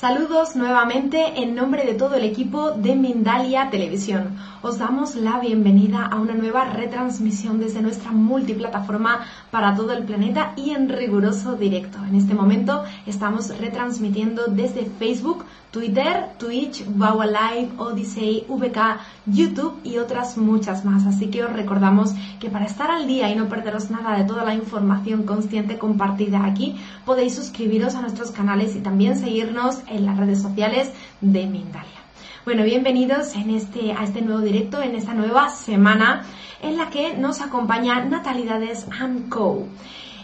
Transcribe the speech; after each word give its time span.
Saludos 0.00 0.56
nuevamente 0.56 1.42
en 1.42 1.54
nombre 1.54 1.84
de 1.84 1.92
todo 1.92 2.14
el 2.14 2.24
equipo 2.24 2.70
de 2.70 2.96
Mindalia 2.96 3.68
Televisión. 3.68 4.34
Os 4.62 4.78
damos 4.78 5.14
la 5.14 5.38
bienvenida 5.38 6.06
a 6.06 6.16
una 6.16 6.32
nueva 6.32 6.64
retransmisión 6.64 7.60
desde 7.60 7.82
nuestra 7.82 8.10
multiplataforma 8.10 9.26
para 9.50 9.74
todo 9.74 9.92
el 9.92 10.04
planeta 10.04 10.54
y 10.56 10.70
en 10.70 10.88
riguroso 10.88 11.54
directo. 11.56 11.98
En 12.08 12.14
este 12.14 12.32
momento 12.32 12.82
estamos 13.04 13.54
retransmitiendo 13.58 14.46
desde 14.46 14.86
Facebook, 14.86 15.44
Twitter, 15.70 16.30
Twitch, 16.38 16.84
Wawa 16.96 17.26
Live, 17.26 17.70
Odyssey, 17.76 18.44
VK, 18.48 18.98
YouTube 19.26 19.78
y 19.84 19.98
otras 19.98 20.36
muchas 20.36 20.84
más. 20.84 21.06
Así 21.06 21.28
que 21.28 21.44
os 21.44 21.52
recordamos 21.52 22.12
que 22.40 22.50
para 22.50 22.64
estar 22.64 22.90
al 22.90 23.06
día 23.06 23.30
y 23.30 23.36
no 23.36 23.48
perderos 23.48 23.90
nada 23.90 24.16
de 24.16 24.24
toda 24.24 24.44
la 24.44 24.54
información 24.54 25.24
consciente 25.24 25.78
compartida 25.78 26.44
aquí, 26.44 26.76
podéis 27.04 27.34
suscribiros 27.36 27.94
a 27.94 28.00
nuestros 28.00 28.30
canales 28.30 28.74
y 28.74 28.80
también 28.80 29.16
seguirnos 29.16 29.80
en 29.90 30.06
las 30.06 30.16
redes 30.16 30.40
sociales 30.40 30.90
de 31.20 31.46
Mindalia. 31.46 32.00
Bueno, 32.44 32.64
bienvenidos 32.64 33.34
en 33.34 33.50
este, 33.50 33.92
a 33.92 34.04
este 34.04 34.22
nuevo 34.22 34.40
directo, 34.40 34.80
en 34.80 34.94
esta 34.94 35.12
nueva 35.12 35.50
semana 35.50 36.24
en 36.62 36.76
la 36.76 36.88
que 36.88 37.14
nos 37.14 37.40
acompaña 37.40 38.04
Natalidades 38.04 38.86
Co. 39.28 39.66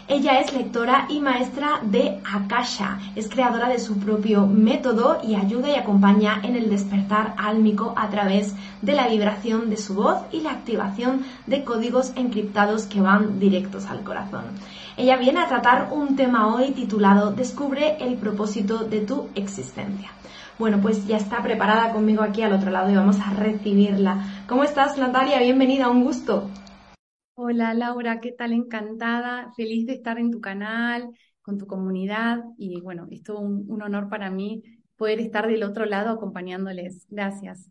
Ella 0.09 0.39
es 0.39 0.53
lectora 0.53 1.05
y 1.09 1.19
maestra 1.19 1.81
de 1.81 2.21
Akasha, 2.23 2.97
es 3.17 3.27
creadora 3.27 3.67
de 3.67 3.77
su 3.77 3.99
propio 3.99 4.47
método 4.47 5.19
y 5.21 5.35
ayuda 5.35 5.69
y 5.69 5.75
acompaña 5.75 6.39
en 6.43 6.55
el 6.55 6.69
despertar 6.69 7.33
álmico 7.37 7.93
a 7.97 8.09
través 8.09 8.55
de 8.81 8.93
la 8.93 9.09
vibración 9.09 9.69
de 9.69 9.75
su 9.75 9.95
voz 9.95 10.19
y 10.31 10.39
la 10.39 10.51
activación 10.51 11.25
de 11.45 11.65
códigos 11.65 12.13
encriptados 12.15 12.85
que 12.85 13.01
van 13.01 13.37
directos 13.37 13.85
al 13.87 14.05
corazón. 14.05 14.45
Ella 14.95 15.17
viene 15.17 15.41
a 15.41 15.49
tratar 15.49 15.89
un 15.91 16.15
tema 16.15 16.55
hoy 16.55 16.71
titulado 16.71 17.33
Descubre 17.33 17.97
el 17.99 18.15
propósito 18.15 18.85
de 18.85 19.01
tu 19.01 19.27
existencia. 19.35 20.09
Bueno, 20.57 20.79
pues 20.81 21.05
ya 21.05 21.17
está 21.17 21.43
preparada 21.43 21.91
conmigo 21.91 22.23
aquí 22.23 22.43
al 22.43 22.53
otro 22.53 22.71
lado 22.71 22.89
y 22.89 22.95
vamos 22.95 23.19
a 23.19 23.31
recibirla. 23.31 24.23
¿Cómo 24.47 24.63
estás, 24.63 24.97
Natalia? 24.97 25.39
Bienvenida, 25.39 25.89
un 25.89 26.05
gusto. 26.05 26.49
Hola 27.39 27.75
Laura, 27.75 28.19
¿qué 28.19 28.31
tal? 28.31 28.51
Encantada, 28.51 29.53
feliz 29.55 29.85
de 29.85 29.93
estar 29.93 30.17
en 30.17 30.31
tu 30.31 30.41
canal, 30.41 31.11
con 31.43 31.59
tu 31.59 31.67
comunidad 31.67 32.39
y 32.57 32.81
bueno, 32.81 33.05
es 33.11 33.21
todo 33.21 33.41
un, 33.41 33.63
un 33.67 33.83
honor 33.83 34.09
para 34.09 34.31
mí 34.31 34.63
poder 34.95 35.19
estar 35.19 35.47
del 35.47 35.61
otro 35.61 35.85
lado 35.85 36.09
acompañándoles. 36.09 37.05
Gracias. 37.11 37.69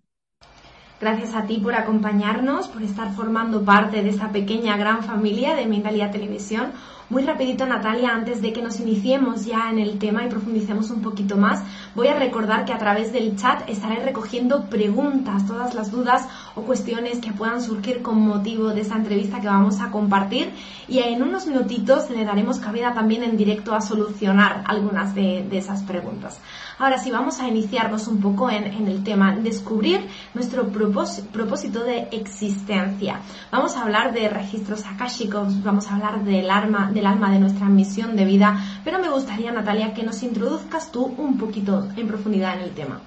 Gracias 1.01 1.35
a 1.35 1.49
ti 1.49 1.59
por 1.59 1.75
acompañarnos, 1.75 2.69
por 2.69 2.83
estar 2.83 3.13
formando 3.13 3.65
parte 3.65 4.05
de 4.05 4.09
esta 4.09 4.31
pequeña 4.31 4.77
gran 4.77 5.03
familia 5.03 5.57
de 5.57 5.67
Mindalia 5.67 6.13
Televisión. 6.13 6.71
Muy 7.11 7.25
rapidito, 7.25 7.67
Natalia, 7.67 8.15
antes 8.15 8.43
de 8.43 8.53
que 8.53 8.63
nos 8.63 8.81
iniciemos 8.81 9.45
ya 9.45 9.69
en 9.71 9.81
el 9.81 9.99
tema 9.99 10.25
y 10.25 10.29
profundicemos 10.29 10.91
un 10.91 11.03
poquito 11.03 11.37
más, 11.37 11.63
voy 11.97 12.09
a 12.09 12.15
recordar 12.15 12.67
que 12.67 12.75
a 12.75 12.79
través 12.79 13.11
del 13.11 13.37
chat 13.37 13.69
estaré 13.71 13.97
recogiendo 14.05 14.67
preguntas, 14.67 15.47
todas 15.47 15.75
las 15.75 15.91
dudas 15.91 16.29
o 16.55 16.61
cuestiones 16.61 17.21
que 17.21 17.33
puedan 17.33 17.63
surgir 17.63 18.03
con 18.03 18.21
motivo 18.21 18.69
de 18.69 18.83
esta 18.83 18.97
entrevista 18.97 19.41
que 19.41 19.47
vamos 19.47 19.81
a 19.81 19.91
compartir 19.91 20.53
y 20.89 20.99
en 20.99 21.23
unos 21.23 21.47
minutitos 21.47 22.11
le 22.11 22.25
daremos 22.27 22.61
cabida 22.61 22.93
también 22.93 23.23
en 23.23 23.39
directo 23.39 23.75
a 23.75 23.81
solucionar 23.81 24.63
algunas 24.67 25.15
de, 25.15 25.47
esas 25.57 25.83
preguntas. 25.85 26.39
Ahora 26.79 26.99
sí, 26.99 27.11
vamos 27.11 27.41
a 27.41 27.49
iniciarnos 27.49 28.09
un 28.09 28.21
poco 28.21 28.51
en, 28.51 28.65
en 28.65 28.89
el 28.89 29.03
tema, 29.03 29.35
descubrir 29.35 30.07
nuestro 30.35 30.69
propósito, 30.69 31.83
de 31.83 32.09
existencia. 32.13 33.21
Vamos 33.51 33.75
a 33.75 33.83
hablar 33.83 34.13
de 34.13 34.29
registros 34.29 34.85
akáshicos, 34.85 35.63
vamos 35.63 35.89
a 35.89 35.95
hablar 35.95 36.25
del 36.25 36.51
alma, 36.51 36.91
del 36.93 37.07
alma 37.07 37.31
de 37.31 37.39
nuestra 37.39 37.67
misión 37.67 38.17
de 38.17 38.27
vida, 38.27 38.61
pero 38.87 39.01
me 39.01 39.11
gustaría, 39.11 39.51
Natalia, 39.51 39.93
que 39.95 40.05
nos 40.05 40.23
introduzcas 40.23 40.93
tú 40.93 41.07
un 41.07 41.37
poquito 41.39 41.89
en 41.97 42.07
profundidad 42.07 42.57
en 42.57 42.69
el 42.69 42.71
tema. 42.73 43.03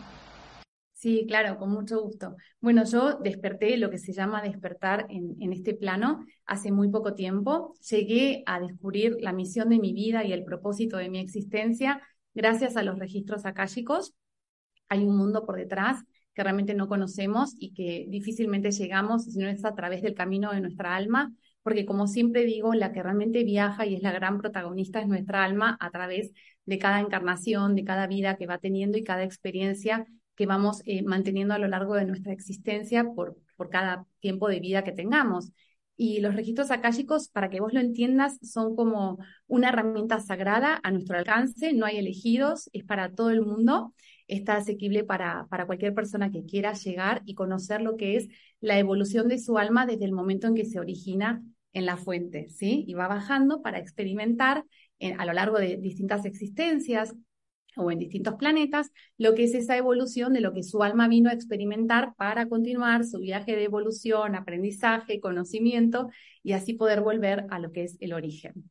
Sí, 0.92 1.24
claro, 1.26 1.58
con 1.58 1.72
mucho 1.72 2.02
gusto. 2.02 2.36
Bueno, 2.60 2.84
yo 2.84 3.14
desperté 3.20 3.78
lo 3.78 3.90
que 3.90 3.98
se 3.98 4.12
llama 4.12 4.42
despertar 4.42 5.08
en, 5.10 5.54
este 5.54 5.74
plano 5.74 6.26
hace 6.46 6.74
muy 6.74 6.90
poco 6.90 7.16
tiempo. 7.16 7.76
Llegué 7.90 8.44
a 8.46 8.60
descubrir 8.60 9.16
la 9.22 9.32
misión 9.32 9.70
de 9.70 9.80
mi 9.80 9.94
vida 9.94 10.26
y 10.26 10.34
el 10.34 10.44
propósito 10.44 10.98
de 10.98 11.08
mi 11.08 11.20
existencia 11.20 12.02
gracias 12.34 12.76
a 12.76 12.84
los 12.84 13.00
registros 13.00 13.46
akáshicos. 13.46 14.14
Hay 14.90 15.06
un 15.06 15.16
mundo 15.16 15.46
por 15.46 15.56
detrás 15.56 16.04
que 16.34 16.44
realmente 16.44 16.74
no 16.74 16.90
conocemos 16.90 17.56
y 17.58 17.74
que 17.74 18.06
difícilmente 18.10 18.72
llegamos 18.72 19.24
si 19.24 19.40
no 19.40 19.48
es 19.48 19.64
a 19.64 19.76
través 19.76 20.02
del 20.02 20.14
camino 20.14 20.52
de 20.52 20.60
nuestra 20.60 20.98
alma, 20.98 21.34
porque 21.70 21.86
como 21.86 22.08
siempre 22.08 22.46
digo, 22.46 22.74
la 22.74 22.92
que 22.92 23.04
realmente 23.04 23.44
viaja 23.44 23.86
y 23.86 23.94
es 23.94 24.02
la 24.02 24.12
gran 24.12 24.40
protagonista 24.40 25.02
es 25.02 25.08
nuestra 25.08 25.44
alma 25.44 25.78
a 25.80 25.92
través 25.92 26.32
de 26.66 26.80
cada 26.80 27.00
encarnación, 27.00 27.76
de 27.76 27.84
cada 27.84 28.08
vida 28.08 28.38
que 28.38 28.48
va 28.48 28.58
teniendo 28.58 28.98
y 28.98 29.04
cada 29.04 29.22
experiencia 29.24 30.08
que 30.36 30.48
vamos 30.48 30.82
eh, 30.86 31.04
manteniendo 31.04 31.54
a 31.54 31.60
lo 31.60 31.68
largo 31.68 31.94
de 31.94 32.06
nuestra 32.06 32.34
existencia 32.34 33.04
por, 33.04 33.38
por 33.56 33.70
cada 33.70 34.08
tiempo 34.20 34.50
de 34.50 34.60
vida 34.60 34.84
que 34.84 34.94
tengamos. 34.94 35.52
Y 35.96 36.22
los 36.22 36.34
registros 36.34 36.72
akáshicos, 36.72 37.30
para 37.30 37.52
que 37.52 37.60
vos 37.62 37.72
lo 37.72 37.82
entiendas, 37.82 38.40
son 38.42 38.76
como 38.76 39.20
una 39.46 39.70
herramienta 39.70 40.20
sagrada 40.20 40.80
a 40.82 40.90
nuestro 40.90 41.20
alcance, 41.20 41.74
no 41.74 41.86
hay 41.86 41.98
elegidos, 41.98 42.68
es 42.74 42.84
para 42.84 43.14
todo 43.14 43.30
el 43.30 43.42
mundo, 43.42 43.94
está 44.26 44.56
asequible 44.56 45.04
para, 45.04 45.46
para 45.52 45.68
cualquier 45.68 45.94
persona 45.94 46.32
que 46.32 46.46
quiera 46.46 46.74
llegar 46.74 47.22
y 47.26 47.36
conocer 47.36 47.82
lo 47.82 47.96
que 47.96 48.16
es 48.16 48.28
la 48.60 48.80
evolución 48.80 49.28
de 49.28 49.38
su 49.38 49.60
alma 49.60 49.86
desde 49.86 50.06
el 50.06 50.14
momento 50.14 50.48
en 50.48 50.56
que 50.56 50.66
se 50.66 50.80
origina 50.80 51.44
en 51.74 51.86
la 51.86 51.98
fuente, 51.98 52.50
¿sí? 52.50 52.84
Y 52.88 52.94
va 52.94 53.08
bajando 53.08 53.62
para 53.62 53.80
experimentar 53.80 54.66
en, 55.00 55.20
a 55.20 55.26
lo 55.26 55.34
largo 55.34 55.60
de 55.60 55.78
distintas 55.78 56.26
existencias, 56.26 57.16
o 57.76 57.92
en 57.92 58.00
distintos 58.00 58.36
planetas, 58.36 58.92
lo 59.18 59.36
que 59.36 59.44
es 59.44 59.54
esa 59.54 59.78
evolución 59.78 60.34
de 60.34 60.42
lo 60.42 60.54
que 60.54 60.64
su 60.64 60.84
alma 60.84 61.08
vino 61.08 61.30
a 61.30 61.34
experimentar 61.34 62.14
para 62.16 62.48
continuar 62.48 63.06
su 63.06 63.20
viaje 63.20 63.56
de 63.56 63.64
evolución, 63.64 64.36
aprendizaje, 64.36 65.20
conocimiento 65.20 66.10
y 66.44 66.54
así 66.54 66.74
poder 66.74 67.02
volver 67.02 67.46
a 67.50 67.60
lo 67.60 67.72
que 67.72 67.84
es 67.84 67.98
el 68.00 68.14
origen. 68.14 68.70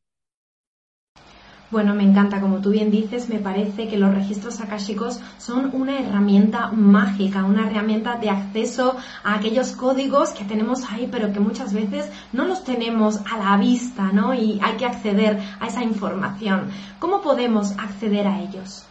Bueno, 1.71 1.93
me 1.93 2.01
encanta, 2.01 2.41
como 2.41 2.61
tú 2.61 2.71
bien 2.71 2.89
dices, 2.89 3.29
me 3.29 3.37
parece 3.37 3.87
que 3.87 3.97
los 3.97 4.11
registros 4.11 4.59
akáshicos 4.59 5.19
son 5.37 5.69
una 5.73 5.99
herramienta 5.99 6.71
mágica, 6.71 7.45
una 7.45 7.69
herramienta 7.69 8.17
de 8.17 8.31
acceso 8.31 8.97
a 9.23 9.35
aquellos 9.35 9.73
códigos 9.73 10.31
que 10.31 10.45
tenemos 10.45 10.89
ahí, 10.89 11.07
pero 11.11 11.31
que 11.31 11.39
muchas 11.39 11.71
veces 11.71 12.09
no 12.33 12.45
los 12.45 12.63
tenemos 12.63 13.19
a 13.31 13.37
la 13.37 13.55
vista, 13.57 14.11
¿no? 14.11 14.33
Y 14.33 14.59
hay 14.63 14.77
que 14.77 14.87
acceder 14.87 15.39
a 15.59 15.67
esa 15.67 15.83
información. 15.83 16.71
¿Cómo 16.97 17.21
podemos 17.21 17.73
acceder 17.77 18.25
a 18.25 18.41
ellos? 18.41 18.88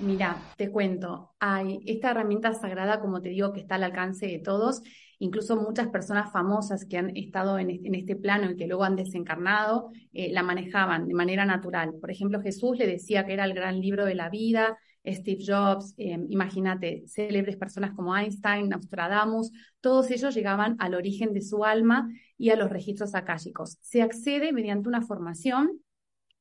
Mira, 0.00 0.40
te 0.56 0.70
cuento, 0.70 1.34
hay 1.40 1.80
esta 1.84 2.12
herramienta 2.12 2.54
sagrada, 2.54 3.00
como 3.00 3.20
te 3.20 3.30
digo, 3.30 3.52
que 3.52 3.60
está 3.60 3.74
al 3.74 3.82
alcance 3.82 4.26
de 4.26 4.38
todos, 4.38 4.80
incluso 5.18 5.56
muchas 5.56 5.88
personas 5.88 6.30
famosas 6.30 6.84
que 6.84 6.98
han 6.98 7.16
estado 7.16 7.58
en 7.58 7.94
este, 7.94 8.14
plano 8.14 8.48
y 8.48 8.56
que 8.56 8.68
luego 8.68 8.84
han 8.84 8.94
desencarnado, 8.94 9.90
eh, 10.12 10.30
la 10.32 10.44
manejaban 10.44 11.08
de 11.08 11.14
manera 11.14 11.44
natural. 11.44 11.94
Por 12.00 12.12
ejemplo, 12.12 12.40
Jesús 12.40 12.78
le 12.78 12.86
decía 12.86 13.26
que 13.26 13.32
era 13.32 13.44
el 13.44 13.54
gran 13.54 13.80
libro 13.80 14.04
de 14.04 14.14
la 14.14 14.30
vida, 14.30 14.78
Steve 15.04 15.42
Jobs, 15.44 15.94
eh, 15.96 16.16
imagínate, 16.28 17.02
célebres 17.08 17.56
personas 17.56 17.92
como 17.92 18.16
Einstein, 18.16 18.68
Nostradamus, 18.68 19.50
todos 19.80 20.10
ellos 20.12 20.32
llegaban 20.32 20.76
al 20.78 20.94
origen 20.94 21.32
de 21.32 21.42
su 21.42 21.64
alma 21.64 22.08
y 22.36 22.50
a 22.50 22.56
los 22.56 22.70
registros 22.70 23.16
akáshicos. 23.16 23.78
Se 23.80 24.02
accede 24.02 24.52
mediante 24.52 24.88
una 24.88 25.02
formación 25.02 25.80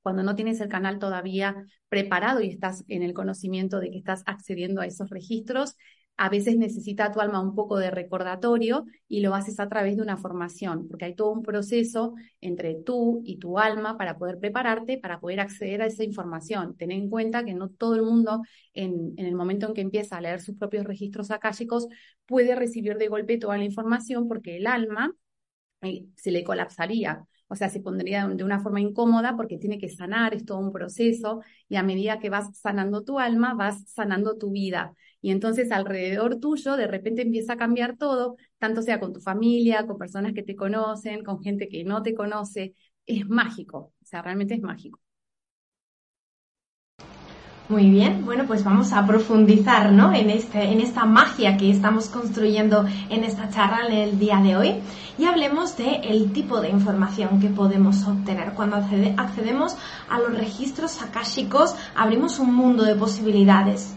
cuando 0.08 0.24
no 0.24 0.36
tienes 0.36 0.62
el 0.62 0.70
canal 0.70 1.00
todavía 1.00 1.68
preparado 1.90 2.40
y 2.40 2.48
estás 2.48 2.86
en 2.88 3.04
el 3.04 3.14
conocimiento 3.14 3.82
de 3.82 3.92
que 3.92 3.98
estás 3.98 4.24
accediendo 4.26 4.80
a 4.80 4.86
esos 4.86 5.10
registros, 5.10 5.76
a 6.16 6.30
veces 6.30 6.56
necesita 6.56 7.12
tu 7.12 7.20
alma 7.20 7.42
un 7.42 7.56
poco 7.56 7.78
de 7.78 7.92
recordatorio 7.92 8.86
y 9.10 9.20
lo 9.20 9.36
haces 9.36 9.60
a 9.60 9.68
través 9.68 9.98
de 9.98 10.04
una 10.04 10.16
formación, 10.16 10.88
porque 10.88 11.04
hay 11.04 11.14
todo 11.14 11.32
un 11.32 11.44
proceso 11.44 12.14
entre 12.40 12.76
tú 12.76 13.22
y 13.26 13.38
tu 13.38 13.60
alma 13.60 13.98
para 13.98 14.18
poder 14.18 14.40
prepararte, 14.40 14.98
para 14.98 15.20
poder 15.20 15.42
acceder 15.42 15.82
a 15.82 15.88
esa 15.88 16.06
información. 16.06 16.78
Ten 16.78 16.92
en 16.92 17.10
cuenta 17.10 17.44
que 17.44 17.54
no 17.54 17.68
todo 17.68 17.96
el 17.96 18.04
mundo 18.04 18.44
en, 18.74 19.14
el 19.18 19.36
momento 19.36 19.68
en 19.68 19.74
que 19.74 19.82
empieza 19.82 20.16
a 20.16 20.22
leer 20.22 20.40
sus 20.40 20.56
propios 20.56 20.86
registros 20.86 21.32
akáshicos 21.32 21.90
puede 22.26 22.56
recibir 22.56 22.98
de 22.98 23.10
golpe 23.10 23.38
toda 23.40 23.58
la 23.58 23.66
información 23.66 24.30
porque 24.30 24.56
el 24.56 24.68
alma 24.68 25.14
eh, 25.82 26.06
se 26.16 26.32
le 26.32 26.46
colapsaría 26.46 27.28
o 27.48 27.56
sea, 27.56 27.70
se 27.70 27.80
pondría 27.80 28.28
de 28.28 28.44
una 28.44 28.60
forma 28.60 28.82
incómoda 28.82 29.36
porque 29.36 29.58
tiene 29.58 29.80
que 29.80 29.90
sanar, 29.90 30.34
es 30.34 30.46
todo 30.46 30.60
un 30.60 30.72
proceso, 30.72 31.42
y 31.70 31.76
a 31.78 31.84
medida 31.84 32.20
que 32.20 32.30
vas 32.30 32.58
sanando 32.60 33.04
tu 33.04 33.20
alma, 33.20 33.54
vas 33.54 33.84
sanando 33.90 34.38
tu 34.38 34.52
vida. 34.52 34.94
Y 35.22 35.32
entonces 35.32 35.72
alrededor 35.72 36.40
tuyo 36.40 36.78
de 36.78 36.88
repente 36.88 37.22
empieza 37.24 37.54
a 37.54 37.58
cambiar 37.58 37.98
todo, 37.98 38.36
tanto 38.60 38.82
sea 38.82 39.00
con 39.00 39.14
tu 39.14 39.20
familia, 39.22 39.86
con 39.88 39.98
personas 39.98 40.34
que 40.34 40.44
te 40.44 40.56
conocen, 40.56 41.24
con 41.24 41.42
gente 41.42 41.70
que 41.70 41.84
no 41.84 42.04
te 42.04 42.14
conoce. 42.14 42.74
Es 43.06 43.28
mágico, 43.28 43.94
o 44.02 44.06
sea, 44.06 44.22
realmente 44.22 44.54
es 44.54 44.62
mágico. 44.62 45.00
Muy 47.70 47.90
bien, 47.90 48.24
bueno, 48.24 48.46
pues 48.48 48.64
vamos 48.64 48.94
a 48.94 49.06
profundizar 49.06 49.92
¿no? 49.92 50.14
en, 50.14 50.30
este, 50.30 50.72
en 50.72 50.80
esta 50.80 51.04
magia 51.04 51.58
que 51.58 51.70
estamos 51.70 52.08
construyendo 52.08 52.86
en 53.10 53.26
esta 53.26 53.50
charla 53.50 53.88
en 53.88 53.94
el 53.94 54.20
día 54.20 54.38
de 54.42 54.56
hoy 54.56 54.76
y 55.18 55.26
hablemos 55.26 55.76
del 55.76 56.00
el 56.02 56.32
tipo 56.32 56.62
de 56.62 56.70
información 56.70 57.42
que 57.42 57.50
podemos 57.50 58.08
obtener. 58.08 58.54
Cuando 58.54 58.78
accedemos 58.78 59.76
a 60.10 60.18
los 60.18 60.38
registros 60.38 61.02
akáshicos, 61.02 61.76
abrimos 61.94 62.40
un 62.40 62.56
mundo 62.56 62.84
de 62.84 62.96
posibilidades. 62.96 63.94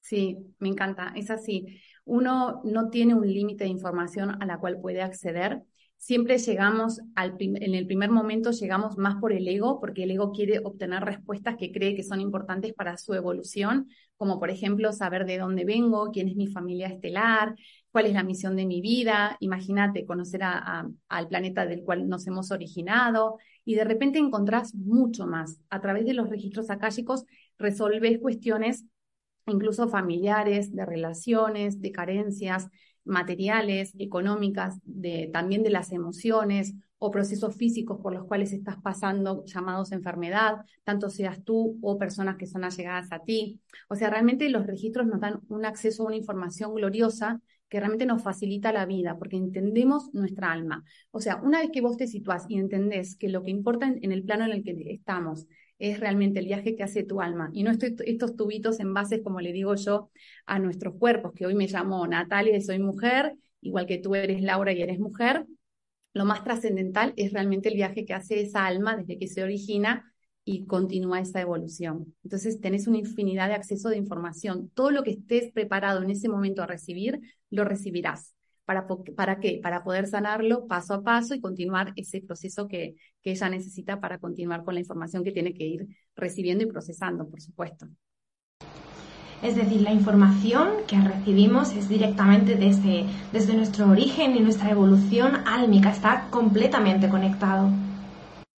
Sí, 0.00 0.36
me 0.60 0.68
encanta, 0.68 1.12
es 1.16 1.32
así. 1.32 1.80
Uno 2.04 2.60
no 2.62 2.90
tiene 2.90 3.14
un 3.14 3.26
límite 3.26 3.64
de 3.64 3.70
información 3.70 4.40
a 4.40 4.46
la 4.46 4.58
cual 4.58 4.78
puede 4.80 5.02
acceder 5.02 5.64
siempre 5.96 6.38
llegamos 6.38 7.00
al 7.14 7.36
en 7.38 7.74
el 7.74 7.86
primer 7.86 8.10
momento 8.10 8.50
llegamos 8.52 8.96
más 8.96 9.16
por 9.16 9.32
el 9.32 9.46
ego, 9.48 9.80
porque 9.80 10.04
el 10.04 10.10
ego 10.12 10.32
quiere 10.32 10.60
obtener 10.62 11.04
respuestas 11.04 11.56
que 11.56 11.72
cree 11.72 11.96
que 11.96 12.02
son 12.02 12.20
importantes 12.20 12.72
para 12.74 12.96
su 12.96 13.14
evolución, 13.14 13.88
como 14.16 14.38
por 14.38 14.50
ejemplo 14.50 14.92
saber 14.92 15.26
de 15.26 15.38
dónde 15.38 15.64
vengo, 15.64 16.10
quién 16.12 16.28
es 16.28 16.36
mi 16.36 16.46
familia 16.46 16.88
estelar, 16.88 17.54
cuál 17.90 18.06
es 18.06 18.12
la 18.12 18.22
misión 18.22 18.56
de 18.56 18.66
mi 18.66 18.80
vida, 18.80 19.36
imagínate 19.40 20.06
conocer 20.06 20.42
al 20.42 21.28
planeta 21.28 21.66
del 21.66 21.82
cual 21.82 22.08
nos 22.08 22.26
hemos 22.26 22.50
originado, 22.50 23.38
y 23.64 23.74
de 23.74 23.84
repente 23.84 24.18
encontrás 24.18 24.74
mucho 24.74 25.26
más. 25.26 25.58
A 25.70 25.80
través 25.80 26.04
de 26.06 26.14
los 26.14 26.30
registros 26.30 26.70
akáshicos 26.70 27.24
resolves 27.58 28.18
cuestiones 28.18 28.84
incluso 29.46 29.88
familiares, 29.88 30.74
de 30.74 30.84
relaciones, 30.84 31.80
de 31.80 31.92
carencias, 31.92 32.68
materiales, 33.06 33.94
económicas, 33.98 34.78
de, 34.84 35.30
también 35.32 35.62
de 35.62 35.70
las 35.70 35.92
emociones 35.92 36.74
o 36.98 37.10
procesos 37.10 37.56
físicos 37.56 38.00
por 38.00 38.14
los 38.14 38.24
cuales 38.24 38.52
estás 38.52 38.76
pasando 38.82 39.44
llamados 39.44 39.92
enfermedad, 39.92 40.64
tanto 40.84 41.10
seas 41.10 41.42
tú 41.44 41.78
o 41.82 41.98
personas 41.98 42.36
que 42.36 42.46
son 42.46 42.64
allegadas 42.64 43.12
a 43.12 43.20
ti. 43.20 43.60
O 43.88 43.94
sea, 43.94 44.10
realmente 44.10 44.48
los 44.48 44.66
registros 44.66 45.06
nos 45.06 45.20
dan 45.20 45.40
un 45.48 45.64
acceso 45.64 46.02
a 46.02 46.06
una 46.06 46.16
información 46.16 46.74
gloriosa 46.74 47.40
que 47.68 47.80
realmente 47.80 48.06
nos 48.06 48.22
facilita 48.22 48.72
la 48.72 48.86
vida, 48.86 49.18
porque 49.18 49.36
entendemos 49.36 50.14
nuestra 50.14 50.52
alma. 50.52 50.84
O 51.10 51.20
sea, 51.20 51.36
una 51.42 51.60
vez 51.60 51.70
que 51.72 51.80
vos 51.80 51.96
te 51.96 52.06
situás 52.06 52.46
y 52.48 52.58
entendés 52.58 53.16
que 53.16 53.28
lo 53.28 53.42
que 53.42 53.50
importa 53.50 53.86
en 53.86 54.12
el 54.12 54.22
plano 54.22 54.44
en 54.44 54.52
el 54.52 54.62
que 54.62 54.74
estamos 54.92 55.46
es 55.78 56.00
realmente 56.00 56.40
el 56.40 56.46
viaje 56.46 56.74
que 56.76 56.82
hace 56.82 57.02
tu 57.04 57.20
alma 57.20 57.50
y 57.52 57.62
no 57.62 57.70
estos 57.70 58.36
tubitos 58.36 58.80
en 58.80 58.94
base, 58.94 59.22
como 59.22 59.40
le 59.40 59.52
digo 59.52 59.74
yo, 59.74 60.10
a 60.46 60.58
nuestros 60.58 60.94
cuerpos, 60.94 61.32
que 61.34 61.46
hoy 61.46 61.54
me 61.54 61.66
llamo 61.66 62.06
Natalia 62.06 62.56
y 62.56 62.62
soy 62.62 62.78
mujer, 62.78 63.36
igual 63.60 63.86
que 63.86 63.98
tú 63.98 64.14
eres 64.14 64.42
Laura 64.42 64.72
y 64.72 64.82
eres 64.82 64.98
mujer. 64.98 65.46
Lo 66.14 66.24
más 66.24 66.44
trascendental 66.44 67.12
es 67.16 67.32
realmente 67.32 67.68
el 67.68 67.74
viaje 67.74 68.06
que 68.06 68.14
hace 68.14 68.40
esa 68.40 68.64
alma 68.66 68.96
desde 68.96 69.18
que 69.18 69.28
se 69.28 69.42
origina 69.42 70.12
y 70.44 70.66
continúa 70.66 71.20
esa 71.20 71.40
evolución. 71.40 72.14
Entonces 72.24 72.60
tenés 72.60 72.86
una 72.86 72.98
infinidad 72.98 73.48
de 73.48 73.54
acceso 73.54 73.88
de 73.90 73.98
información. 73.98 74.70
Todo 74.74 74.90
lo 74.92 75.02
que 75.02 75.10
estés 75.10 75.52
preparado 75.52 76.02
en 76.02 76.10
ese 76.10 76.28
momento 76.28 76.62
a 76.62 76.66
recibir, 76.66 77.20
lo 77.50 77.64
recibirás. 77.64 78.34
¿Para, 78.66 78.86
¿Para 79.16 79.40
qué? 79.40 79.60
Para 79.62 79.82
poder 79.82 80.06
sanarlo 80.08 80.66
paso 80.66 80.94
a 80.94 81.02
paso 81.02 81.34
y 81.34 81.40
continuar 81.40 81.92
ese 81.96 82.20
proceso 82.20 82.68
que, 82.68 82.96
que 83.22 83.30
ella 83.30 83.48
necesita 83.48 84.00
para 84.00 84.18
continuar 84.18 84.64
con 84.64 84.74
la 84.74 84.80
información 84.80 85.24
que 85.24 85.32
tiene 85.32 85.54
que 85.54 85.64
ir 85.64 85.86
recibiendo 86.16 86.64
y 86.64 86.66
procesando, 86.66 87.28
por 87.28 87.40
supuesto. 87.40 87.86
Es 89.42 89.54
decir, 89.54 89.82
la 89.82 89.92
información 89.92 90.68
que 90.88 90.98
recibimos 90.98 91.72
es 91.74 91.88
directamente 91.88 92.56
desde, 92.56 93.04
desde 93.32 93.54
nuestro 93.54 93.88
origen 93.88 94.34
y 94.34 94.40
nuestra 94.40 94.70
evolución 94.70 95.36
álmica, 95.46 95.90
está 95.90 96.28
completamente 96.30 97.08
conectado. 97.08 97.70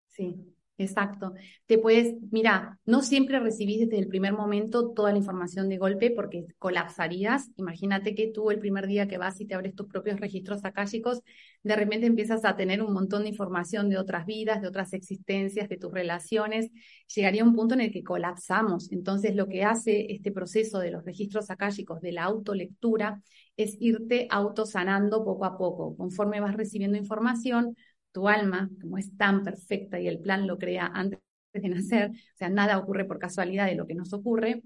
Sí, 0.07 0.48
Exacto. 0.81 1.35
Te 1.67 1.77
puedes, 1.79 2.15
mira, 2.31 2.79
no 2.87 3.03
siempre 3.03 3.41
recibís 3.41 3.81
desde 3.81 3.99
el 3.99 4.07
primer 4.07 4.33
momento 4.33 4.91
toda 4.93 5.11
la 5.11 5.19
información 5.19 5.69
de 5.69 5.77
golpe 5.77 6.13
porque 6.13 6.47
colapsarías. 6.59 7.51
Imagínate 7.57 8.15
que 8.15 8.29
tú 8.29 8.53
el 8.53 8.61
primer 8.61 8.87
día 8.87 9.09
que 9.09 9.19
vas 9.19 9.41
y 9.41 9.47
te 9.47 9.57
abres 9.57 9.75
tus 9.75 9.89
propios 9.89 10.21
registros 10.21 10.65
akáshicos, 10.65 11.21
de 11.65 11.75
repente 11.75 12.07
empiezas 12.07 12.45
a 12.45 12.55
tener 12.55 12.81
un 12.81 12.93
montón 12.93 13.25
de 13.25 13.31
información 13.31 13.89
de 13.89 13.99
otras 13.99 14.25
vidas, 14.25 14.63
de 14.63 14.69
otras 14.69 14.93
existencias, 14.93 15.69
de 15.69 15.79
tus 15.79 15.93
relaciones. 15.93 16.71
Llegaría 17.13 17.43
un 17.43 17.57
punto 17.57 17.75
en 17.75 17.81
el 17.81 17.93
que 17.93 18.05
colapsamos. 18.05 18.93
Entonces, 18.93 19.35
lo 19.35 19.49
que 19.49 19.65
hace 19.65 20.13
este 20.13 20.31
proceso 20.31 20.79
de 20.79 20.93
los 20.93 21.05
registros 21.05 21.51
akáshicos, 21.51 22.01
de 22.01 22.13
la 22.13 22.23
autolectura, 22.23 23.21
es 23.57 23.77
irte 23.81 24.29
autosanando 24.31 25.25
poco 25.25 25.45
a 25.45 25.59
poco. 25.59 25.97
Conforme 25.97 26.41
vas 26.41 26.57
recibiendo 26.57 26.97
información, 26.97 27.77
tu 28.13 28.29
alma, 28.29 28.71
como 28.81 28.99
es 28.99 29.17
tan 29.17 29.43
perfecta 29.45 30.01
y 30.01 30.09
el 30.09 30.21
plan 30.21 30.47
lo 30.47 30.59
crea 30.59 30.91
antes 30.95 31.21
de 31.53 31.69
nacer, 31.69 32.11
o 32.11 32.37
sea, 32.37 32.49
nada 32.49 32.79
ocurre 32.79 33.05
por 33.05 33.19
casualidad 33.19 33.67
de 33.67 33.75
lo 33.75 33.87
que 33.87 33.95
nos 33.95 34.13
ocurre, 34.13 34.63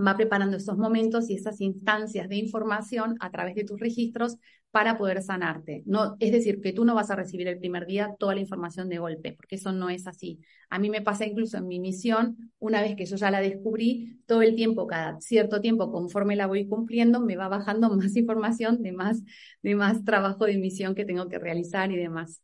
va 0.00 0.16
preparando 0.16 0.56
esos 0.56 0.76
momentos 0.76 1.30
y 1.30 1.34
esas 1.34 1.60
instancias 1.60 2.28
de 2.28 2.36
información 2.36 3.16
a 3.20 3.30
través 3.30 3.54
de 3.54 3.64
tus 3.64 3.78
registros 3.78 4.36
para 4.70 4.98
poder 4.98 5.22
sanarte. 5.22 5.84
No, 5.86 6.16
es 6.18 6.32
decir, 6.32 6.60
que 6.60 6.72
tú 6.72 6.84
no 6.84 6.96
vas 6.96 7.10
a 7.10 7.16
recibir 7.16 7.46
el 7.46 7.58
primer 7.60 7.86
día 7.86 8.16
toda 8.18 8.34
la 8.34 8.40
información 8.40 8.88
de 8.88 8.98
golpe, 8.98 9.32
porque 9.32 9.54
eso 9.54 9.70
no 9.72 9.88
es 9.88 10.08
así. 10.08 10.40
A 10.68 10.80
mí 10.80 10.90
me 10.90 11.00
pasa 11.00 11.24
incluso 11.26 11.58
en 11.58 11.68
mi 11.68 11.78
misión, 11.78 12.52
una 12.58 12.82
vez 12.82 12.96
que 12.96 13.06
yo 13.06 13.14
ya 13.16 13.30
la 13.30 13.40
descubrí, 13.40 14.20
todo 14.26 14.42
el 14.42 14.56
tiempo, 14.56 14.88
cada 14.88 15.20
cierto 15.20 15.60
tiempo, 15.60 15.92
conforme 15.92 16.34
la 16.34 16.48
voy 16.48 16.66
cumpliendo, 16.66 17.20
me 17.20 17.36
va 17.36 17.48
bajando 17.48 17.88
más 17.96 18.16
información 18.16 18.82
de 18.82 18.92
más, 18.92 19.22
de 19.62 19.76
más 19.76 20.04
trabajo 20.04 20.44
de 20.44 20.58
misión 20.58 20.96
que 20.96 21.04
tengo 21.04 21.28
que 21.28 21.38
realizar 21.38 21.92
y 21.92 21.96
demás 21.96 22.42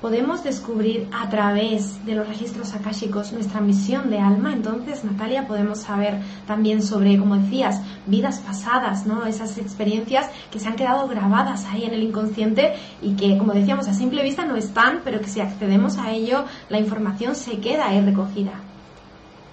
podemos 0.00 0.42
descubrir 0.42 1.08
a 1.12 1.28
través 1.28 2.04
de 2.06 2.14
los 2.14 2.26
registros 2.26 2.74
akáshicos 2.74 3.32
nuestra 3.32 3.60
misión 3.60 4.10
de 4.10 4.18
alma. 4.18 4.52
Entonces, 4.52 5.04
Natalia, 5.04 5.46
podemos 5.46 5.80
saber 5.80 6.14
también 6.46 6.82
sobre, 6.82 7.18
como 7.18 7.36
decías, 7.36 7.80
vidas 8.06 8.40
pasadas, 8.40 9.06
¿no? 9.06 9.26
Esas 9.26 9.58
experiencias 9.58 10.30
que 10.50 10.58
se 10.58 10.68
han 10.68 10.76
quedado 10.76 11.06
grabadas 11.08 11.66
ahí 11.66 11.84
en 11.84 11.94
el 11.94 12.02
inconsciente 12.02 12.74
y 13.02 13.14
que, 13.14 13.36
como 13.36 13.52
decíamos, 13.52 13.88
a 13.88 13.94
simple 13.94 14.22
vista 14.22 14.44
no 14.44 14.56
están, 14.56 15.00
pero 15.04 15.20
que 15.20 15.28
si 15.28 15.40
accedemos 15.40 15.98
a 15.98 16.12
ello, 16.12 16.44
la 16.68 16.78
información 16.78 17.34
se 17.34 17.58
queda 17.58 17.88
ahí 17.88 18.00
recogida. 18.00 18.52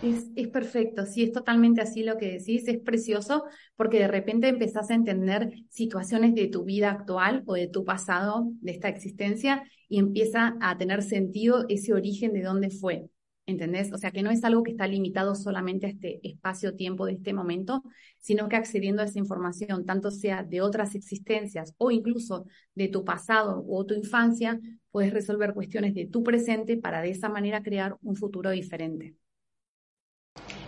Es, 0.02 0.28
es, 0.36 0.48
perfecto, 0.50 1.08
sí, 1.08 1.24
es 1.24 1.32
totalmente 1.32 1.82
así 1.82 2.04
lo 2.04 2.18
que 2.18 2.34
decís, 2.34 2.68
es 2.68 2.78
precioso 2.78 3.46
porque 3.76 3.98
de 3.98 4.08
repente 4.08 4.48
empezás 4.48 4.92
a 4.92 4.94
entender 4.94 5.52
situaciones 5.70 6.36
de 6.36 6.48
tu 6.50 6.66
vida 6.66 6.92
actual 6.92 7.42
o 7.48 7.56
de 7.56 7.68
tu 7.68 7.84
pasado, 7.84 8.46
de 8.62 8.74
esta 8.74 8.90
existencia, 8.90 9.64
y 9.90 10.00
empieza 10.00 10.58
a 10.62 10.78
tener 10.78 11.02
sentido 11.04 11.66
ese 11.70 11.94
origen 11.94 12.34
de 12.34 12.44
dónde 12.44 12.70
fue. 12.70 13.10
¿Entendés? 13.46 13.94
O 13.94 13.98
sea, 13.98 14.12
que 14.12 14.24
no 14.24 14.30
es 14.30 14.44
algo 14.44 14.62
que 14.62 14.72
está 14.72 14.88
limitado 14.88 15.34
solamente 15.34 15.86
a 15.86 15.90
este 15.90 16.20
espacio-tiempo 16.22 17.06
de 17.06 17.14
este 17.14 17.32
momento, 17.32 17.82
sino 18.20 18.50
que 18.50 18.58
accediendo 18.58 19.02
a 19.02 19.06
esa 19.06 19.20
información, 19.20 19.86
tanto 19.86 20.12
sea 20.12 20.44
de 20.44 20.60
otras 20.60 20.96
existencias 20.96 21.74
o 21.78 21.90
incluso 21.90 22.46
de 22.76 22.90
tu 22.90 23.06
pasado 23.06 23.64
o 23.70 23.86
tu 23.86 23.94
infancia, 23.94 24.60
puedes 24.92 25.14
resolver 25.14 25.54
cuestiones 25.54 25.94
de 25.94 26.08
tu 26.08 26.24
presente 26.24 26.76
para 26.76 27.02
de 27.02 27.12
esa 27.12 27.30
manera 27.30 27.64
crear 27.64 27.96
un 28.02 28.18
futuro 28.18 28.50
diferente. 28.50 29.16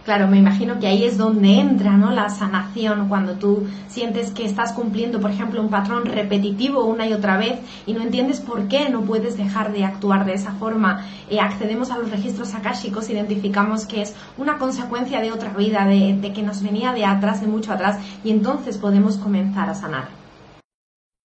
Claro, 0.09 0.27
me 0.27 0.39
imagino 0.39 0.79
que 0.79 0.87
ahí 0.87 1.03
es 1.03 1.19
donde 1.19 1.59
entra 1.59 1.95
¿no? 1.95 2.09
la 2.09 2.29
sanación, 2.29 3.09
cuando 3.09 3.35
tú 3.35 3.67
sientes 3.87 4.31
que 4.31 4.43
estás 4.43 4.73
cumpliendo, 4.73 5.21
por 5.21 5.29
ejemplo, 5.29 5.61
un 5.61 5.69
patrón 5.69 6.03
repetitivo 6.03 6.83
una 6.83 7.05
y 7.05 7.13
otra 7.13 7.37
vez 7.37 7.59
y 7.85 7.93
no 7.93 8.01
entiendes 8.01 8.39
por 8.39 8.67
qué 8.67 8.89
no 8.89 9.01
puedes 9.01 9.37
dejar 9.37 9.71
de 9.71 9.85
actuar 9.85 10.25
de 10.25 10.33
esa 10.33 10.53
forma. 10.53 11.05
Eh, 11.29 11.39
accedemos 11.39 11.91
a 11.91 11.99
los 11.99 12.09
registros 12.09 12.55
akáshicos, 12.55 13.07
identificamos 13.11 13.85
que 13.85 14.01
es 14.01 14.15
una 14.39 14.57
consecuencia 14.57 15.21
de 15.21 15.31
otra 15.31 15.53
vida, 15.53 15.85
de, 15.85 16.17
de 16.19 16.33
que 16.33 16.41
nos 16.41 16.63
venía 16.63 16.91
de 16.91 17.05
atrás, 17.05 17.41
de 17.41 17.45
mucho 17.45 17.71
atrás, 17.71 17.99
y 18.23 18.31
entonces 18.31 18.79
podemos 18.79 19.15
comenzar 19.17 19.69
a 19.69 19.75
sanar. 19.75 20.07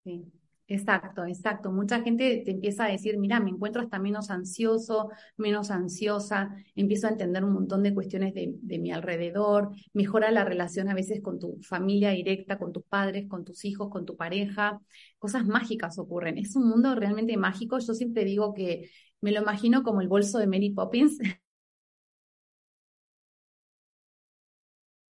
Sí. 0.04 0.33
Exacto, 0.66 1.26
exacto. 1.26 1.70
Mucha 1.70 2.00
gente 2.00 2.42
te 2.42 2.50
empieza 2.52 2.86
a 2.86 2.88
decir, 2.90 3.18
mira, 3.18 3.38
me 3.38 3.50
encuentro 3.50 3.82
hasta 3.82 3.98
menos 3.98 4.30
ansioso, 4.30 5.10
menos 5.36 5.70
ansiosa, 5.70 6.56
empiezo 6.74 7.06
a 7.06 7.10
entender 7.10 7.44
un 7.44 7.52
montón 7.52 7.82
de 7.82 7.92
cuestiones 7.92 8.32
de, 8.32 8.54
de, 8.62 8.78
mi 8.78 8.90
alrededor, 8.90 9.72
mejora 9.92 10.30
la 10.30 10.42
relación 10.42 10.88
a 10.88 10.94
veces 10.94 11.20
con 11.22 11.38
tu 11.38 11.58
familia 11.62 12.10
directa, 12.10 12.58
con 12.58 12.72
tus 12.72 12.82
padres, 12.84 13.28
con 13.28 13.44
tus 13.44 13.64
hijos, 13.66 13.90
con 13.90 14.06
tu 14.06 14.16
pareja. 14.16 14.80
Cosas 15.18 15.44
mágicas 15.46 15.98
ocurren. 15.98 16.38
Es 16.38 16.56
un 16.56 16.66
mundo 16.68 16.94
realmente 16.94 17.36
mágico. 17.36 17.78
Yo 17.78 17.92
siempre 17.92 18.24
digo 18.24 18.54
que 18.54 18.88
me 19.20 19.32
lo 19.32 19.42
imagino 19.42 19.82
como 19.82 20.00
el 20.00 20.08
bolso 20.08 20.38
de 20.38 20.46
Mary 20.46 20.70
Poppins. 20.70 21.18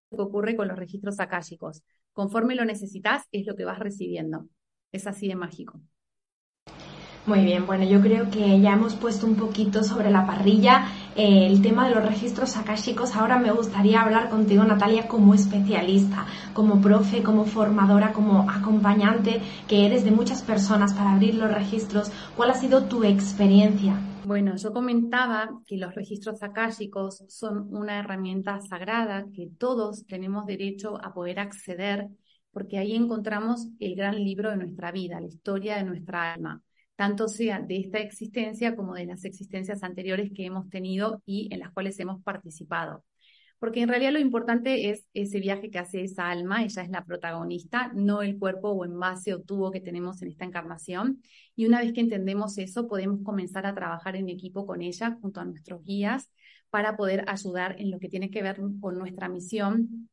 que 0.10 0.22
ocurre 0.22 0.56
con 0.56 0.68
los 0.70 0.78
registros 0.78 1.20
akáshicos. 1.20 1.84
Conforme 2.14 2.56
lo 2.56 2.64
necesitas, 2.66 3.24
es 3.32 3.46
lo 3.46 3.56
que 3.56 3.66
vas 3.66 3.80
recibiendo. 3.80 4.48
Es 4.94 5.08
así 5.08 5.28
de 5.28 5.36
mágico. 5.36 5.82
Muy 7.26 7.46
bien, 7.46 7.66
bueno, 7.66 7.86
yo 7.86 8.02
creo 8.02 8.30
que 8.30 8.60
ya 8.60 8.74
hemos 8.74 8.96
puesto 8.96 9.26
un 9.26 9.36
poquito 9.36 9.82
sobre 9.84 10.12
la 10.12 10.28
parrilla 10.28 10.88
eh, 11.16 11.48
el 11.48 11.62
tema 11.62 11.88
de 11.88 11.96
los 11.96 12.06
registros 12.06 12.58
akáshicos. 12.58 13.16
Ahora 13.16 13.40
me 13.40 13.52
gustaría 13.52 14.02
hablar 14.02 14.30
contigo, 14.30 14.64
Natalia, 14.66 15.08
como 15.08 15.34
especialista, 15.34 16.26
como 16.54 16.82
profe, 16.82 17.24
como 17.24 17.46
formadora, 17.46 18.12
como 18.12 18.50
acompañante 18.50 19.42
que 19.70 19.86
eres 19.86 20.04
de 20.04 20.12
muchas 20.12 20.42
personas 20.42 20.94
para 20.94 21.14
abrir 21.14 21.36
los 21.36 21.50
registros. 21.50 22.12
¿Cuál 22.36 22.52
ha 22.52 22.56
sido 22.56 22.86
tu 22.86 23.06
experiencia? 23.06 23.96
Bueno, 24.26 24.56
yo 24.58 24.74
comentaba 24.74 25.50
que 25.66 25.78
los 25.78 25.96
registros 25.96 26.44
akáshicos 26.44 27.24
son 27.30 27.74
una 27.74 28.00
herramienta 28.00 28.60
sagrada 28.60 29.26
que 29.34 29.50
todos 29.58 30.06
tenemos 30.08 30.46
derecho 30.46 30.98
a 31.02 31.14
poder 31.14 31.40
acceder 31.40 32.10
porque 32.54 32.78
ahí 32.78 32.96
encontramos 32.96 33.68
el 33.80 33.96
gran 33.96 34.24
libro 34.24 34.52
de 34.52 34.58
nuestra 34.58 34.92
vida, 34.94 35.20
la 35.20 35.28
historia 35.28 35.76
de 35.76 35.84
nuestra 35.84 36.34
alma 36.34 36.64
tanto 36.96 37.28
sea 37.28 37.60
de 37.60 37.78
esta 37.78 38.00
existencia 38.00 38.76
como 38.76 38.94
de 38.94 39.06
las 39.06 39.26
existencias 39.26 39.84
anteriores 39.84 40.32
que 40.34 40.46
hemos 40.46 40.70
tenido 40.70 41.22
y 41.26 41.50
en 41.52 41.60
las 41.60 41.72
cuales 41.72 42.00
hemos 42.00 42.22
participado. 42.24 43.04
Porque 43.60 43.82
en 43.82 43.88
realidad 43.88 44.12
lo 44.12 44.20
importante 44.20 44.90
es 44.90 45.08
ese 45.14 45.40
viaje 45.40 45.70
que 45.72 45.80
hace 45.80 46.04
esa 46.04 46.30
alma, 46.30 46.64
ella 46.64 46.82
es 46.82 46.90
la 46.90 47.06
protagonista, 47.06 47.92
no 47.96 48.22
el 48.22 48.38
cuerpo 48.38 48.70
o 48.70 48.84
envase 48.84 49.34
o 49.34 49.42
tubo 49.42 49.72
que 49.72 49.80
tenemos 49.80 50.22
en 50.22 50.30
esta 50.30 50.44
encarnación. 50.44 51.22
Y 51.56 51.66
una 51.66 51.80
vez 51.80 51.94
que 51.94 52.02
entendemos 52.02 52.58
eso, 52.58 52.88
podemos 52.88 53.22
comenzar 53.24 53.66
a 53.66 53.74
trabajar 53.74 54.18
en 54.18 54.28
equipo 54.28 54.66
con 54.66 54.82
ella, 54.82 55.18
junto 55.22 55.40
a 55.40 55.46
nuestros 55.46 55.82
guías, 55.84 56.30
para 56.70 56.98
poder 56.98 57.24
ayudar 57.30 57.80
en 57.80 57.90
lo 57.90 58.00
que 58.00 58.10
tiene 58.10 58.30
que 58.30 58.44
ver 58.44 58.60
con 58.82 58.98
nuestra 58.98 59.30
misión 59.30 60.10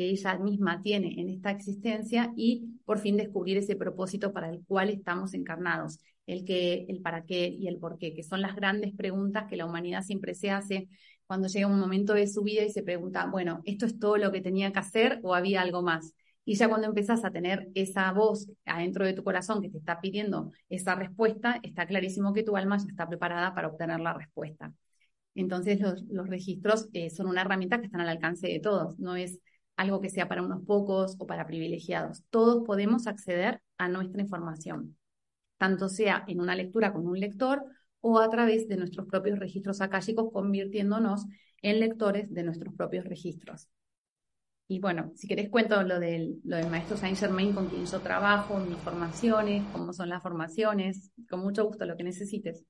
que 0.00 0.08
ella 0.08 0.38
misma 0.38 0.80
tiene 0.80 1.20
en 1.20 1.28
esta 1.28 1.50
existencia 1.50 2.32
y 2.34 2.80
por 2.86 3.00
fin 3.00 3.18
descubrir 3.18 3.58
ese 3.58 3.76
propósito 3.76 4.32
para 4.32 4.48
el 4.48 4.64
cual 4.64 4.88
estamos 4.88 5.34
encarnados, 5.34 5.98
el 6.26 6.46
qué, 6.46 6.86
el 6.88 7.02
para 7.02 7.26
qué 7.26 7.48
y 7.48 7.68
el 7.68 7.76
por 7.76 7.98
qué, 7.98 8.14
que 8.14 8.22
son 8.22 8.40
las 8.40 8.56
grandes 8.56 8.94
preguntas 8.96 9.44
que 9.46 9.56
la 9.56 9.66
humanidad 9.66 10.02
siempre 10.02 10.34
se 10.34 10.50
hace 10.50 10.88
cuando 11.26 11.48
llega 11.48 11.66
un 11.66 11.78
momento 11.78 12.14
de 12.14 12.26
su 12.28 12.42
vida 12.42 12.62
y 12.62 12.70
se 12.70 12.82
pregunta, 12.82 13.26
bueno, 13.26 13.60
¿esto 13.66 13.84
es 13.84 13.98
todo 13.98 14.16
lo 14.16 14.32
que 14.32 14.40
tenía 14.40 14.72
que 14.72 14.78
hacer 14.78 15.20
o 15.22 15.34
había 15.34 15.60
algo 15.60 15.82
más? 15.82 16.14
Y 16.46 16.54
ya 16.54 16.70
cuando 16.70 16.86
empiezas 16.86 17.22
a 17.26 17.30
tener 17.30 17.68
esa 17.74 18.10
voz 18.12 18.50
adentro 18.64 19.04
de 19.04 19.12
tu 19.12 19.22
corazón 19.22 19.60
que 19.60 19.68
te 19.68 19.76
está 19.76 20.00
pidiendo 20.00 20.50
esa 20.70 20.94
respuesta, 20.94 21.60
está 21.62 21.84
clarísimo 21.86 22.32
que 22.32 22.42
tu 22.42 22.56
alma 22.56 22.78
ya 22.78 22.86
está 22.88 23.06
preparada 23.06 23.54
para 23.54 23.68
obtener 23.68 24.00
la 24.00 24.14
respuesta. 24.14 24.72
Entonces 25.34 25.78
los, 25.78 26.26
registros 26.26 26.88
eh, 26.94 27.10
son 27.10 27.26
una 27.26 27.42
herramienta 27.42 27.78
que 27.78 27.84
están 27.84 28.00
al 28.00 28.08
alcance 28.08 28.48
de 28.48 28.60
todos, 28.60 28.98
no 28.98 29.14
es 29.14 29.38
algo 29.80 30.02
que 30.02 30.10
sea 30.10 30.28
para 30.28 30.42
unos 30.42 30.62
pocos 30.66 31.16
o 31.18 31.26
para 31.26 31.46
privilegiados. 31.46 32.22
Todos 32.28 32.64
podemos 32.66 33.06
acceder 33.06 33.62
a 33.78 33.88
nuestra 33.88 34.20
información, 34.20 34.98
tanto 35.56 35.88
sea 35.88 36.22
en 36.28 36.38
una 36.38 36.54
lectura 36.54 36.92
con 36.92 37.06
un 37.06 37.18
lector 37.18 37.64
o 38.02 38.18
a 38.18 38.28
través 38.28 38.68
de 38.68 38.76
nuestros 38.76 39.06
propios 39.06 39.38
registros 39.38 39.80
akáshicos, 39.80 40.30
convirtiéndonos 40.34 41.24
en 41.62 41.80
lectores 41.80 42.30
de 42.30 42.42
nuestros 42.42 42.74
propios 42.74 43.06
registros. 43.06 43.70
Y 44.68 44.80
bueno, 44.80 45.12
si 45.16 45.26
querés 45.26 45.48
cuento 45.48 45.82
lo 45.82 45.98
del, 45.98 46.40
lo 46.44 46.58
del 46.58 46.68
maestro 46.68 46.98
Saint 46.98 47.16
Germain 47.16 47.54
con 47.54 47.68
quien 47.68 47.86
yo 47.86 48.00
trabajo, 48.00 48.58
mis 48.58 48.76
formaciones, 48.78 49.64
cómo 49.72 49.94
son 49.94 50.10
las 50.10 50.22
formaciones, 50.22 51.10
con 51.30 51.40
mucho 51.40 51.64
gusto 51.64 51.86
lo 51.86 51.96
que 51.96 52.04
necesites. 52.04 52.66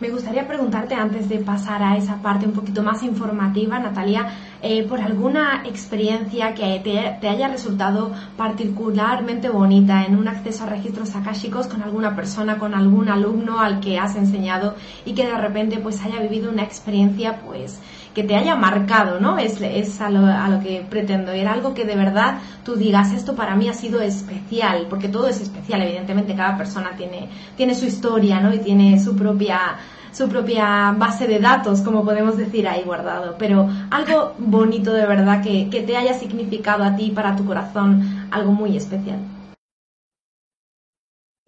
Me 0.00 0.10
gustaría 0.10 0.48
preguntarte 0.48 0.96
antes 0.96 1.28
de 1.28 1.38
pasar 1.38 1.80
a 1.82 1.96
esa 1.96 2.20
parte 2.20 2.44
un 2.44 2.52
poquito 2.52 2.82
más 2.82 3.04
informativa, 3.04 3.78
Natalia, 3.78 4.26
eh, 4.60 4.82
por 4.82 5.00
alguna 5.00 5.62
experiencia 5.64 6.54
que 6.54 6.80
te, 7.20 7.28
haya 7.28 7.46
resultado 7.46 8.10
particularmente 8.36 9.48
bonita 9.48 10.04
en 10.04 10.16
un 10.16 10.26
acceso 10.26 10.64
a 10.64 10.66
registros 10.66 11.14
akáshicos 11.14 11.68
con 11.68 11.82
alguna 11.82 12.16
persona, 12.16 12.58
con 12.58 12.74
algún 12.74 13.08
alumno 13.08 13.60
al 13.60 13.78
que 13.78 13.98
has 13.98 14.16
enseñado 14.16 14.74
y 15.04 15.14
que 15.14 15.26
de 15.26 15.38
repente 15.38 15.78
pues 15.78 16.02
haya 16.04 16.18
vivido 16.20 16.50
una 16.50 16.64
experiencia 16.64 17.40
pues 17.40 17.80
que 18.14 18.24
te 18.24 18.36
haya 18.36 18.56
marcado, 18.56 19.20
¿no? 19.20 19.38
Es, 19.38 19.60
es 19.60 20.00
a, 20.00 20.10
lo, 20.10 20.26
a 20.26 20.48
lo 20.48 20.60
que 20.60 20.84
pretendo. 20.88 21.32
Era 21.32 21.52
algo 21.52 21.74
que 21.74 21.84
de 21.84 21.96
verdad 21.96 22.38
tú 22.64 22.76
digas, 22.76 23.12
esto 23.12 23.34
para 23.34 23.56
mí 23.56 23.68
ha 23.68 23.74
sido 23.74 24.00
especial, 24.02 24.86
porque 24.90 25.08
todo 25.08 25.28
es 25.28 25.40
especial, 25.40 25.82
evidentemente 25.82 26.34
cada 26.34 26.56
persona 26.56 26.92
tiene, 26.96 27.28
tiene 27.56 27.74
su 27.74 27.86
historia, 27.86 28.40
¿no? 28.40 28.52
Y 28.54 28.58
tiene 28.58 28.98
su 29.00 29.16
propia 29.16 29.76
su 30.12 30.28
propia 30.28 30.92
base 30.92 31.26
de 31.26 31.38
datos, 31.40 31.80
como 31.80 32.04
podemos 32.04 32.36
decir 32.36 32.68
ahí 32.68 32.82
guardado, 32.82 33.36
pero 33.38 33.66
algo 33.90 34.34
bonito 34.38 34.92
de 34.92 35.06
verdad 35.06 35.42
que, 35.42 35.70
que 35.70 35.80
te 35.82 35.96
haya 35.96 36.12
significado 36.12 36.84
a 36.84 36.94
ti, 36.96 37.10
para 37.10 37.34
tu 37.34 37.46
corazón, 37.46 38.28
algo 38.30 38.52
muy 38.52 38.76
especial. 38.76 39.18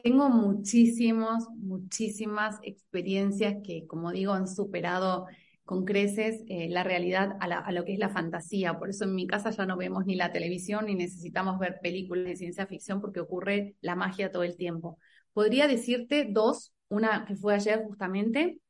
Tengo 0.03 0.29
muchísimos, 0.29 1.49
muchísimas 1.57 2.59
experiencias 2.63 3.57
que, 3.65 3.87
como 3.87 4.13
digo, 4.13 4.33
han 4.35 4.47
superado 4.49 5.27
con 5.65 5.85
creces 5.85 6.43
eh, 6.49 6.69
la 6.69 6.85
realidad 6.85 7.37
a, 7.41 7.73
lo 7.73 7.85
que 7.85 7.95
es 7.95 7.99
la 7.99 8.11
fantasía. 8.11 8.79
Por 8.79 8.91
eso 8.91 9.05
en 9.05 9.15
mi 9.15 9.27
casa 9.27 9.51
ya 9.51 9.65
no 9.67 9.77
vemos 9.77 10.05
ni 10.05 10.15
la 10.15 10.33
televisión 10.33 10.87
ni 10.87 10.95
necesitamos 10.95 11.59
ver 11.59 11.79
películas 11.83 12.27
de 12.27 12.37
ciencia 12.37 12.67
ficción 12.67 13.01
porque 13.01 13.21
ocurre 13.21 13.75
la 13.81 13.95
magia 13.95 14.31
todo 14.31 14.43
el 14.43 14.57
tiempo. 14.57 14.99
Podría 15.33 15.67
decirte 15.67 16.29
dos 16.31 16.73
una 16.89 17.25
que 17.25 17.35
fue 17.35 17.55
ayer 17.55 17.83
justamente, 17.85 18.61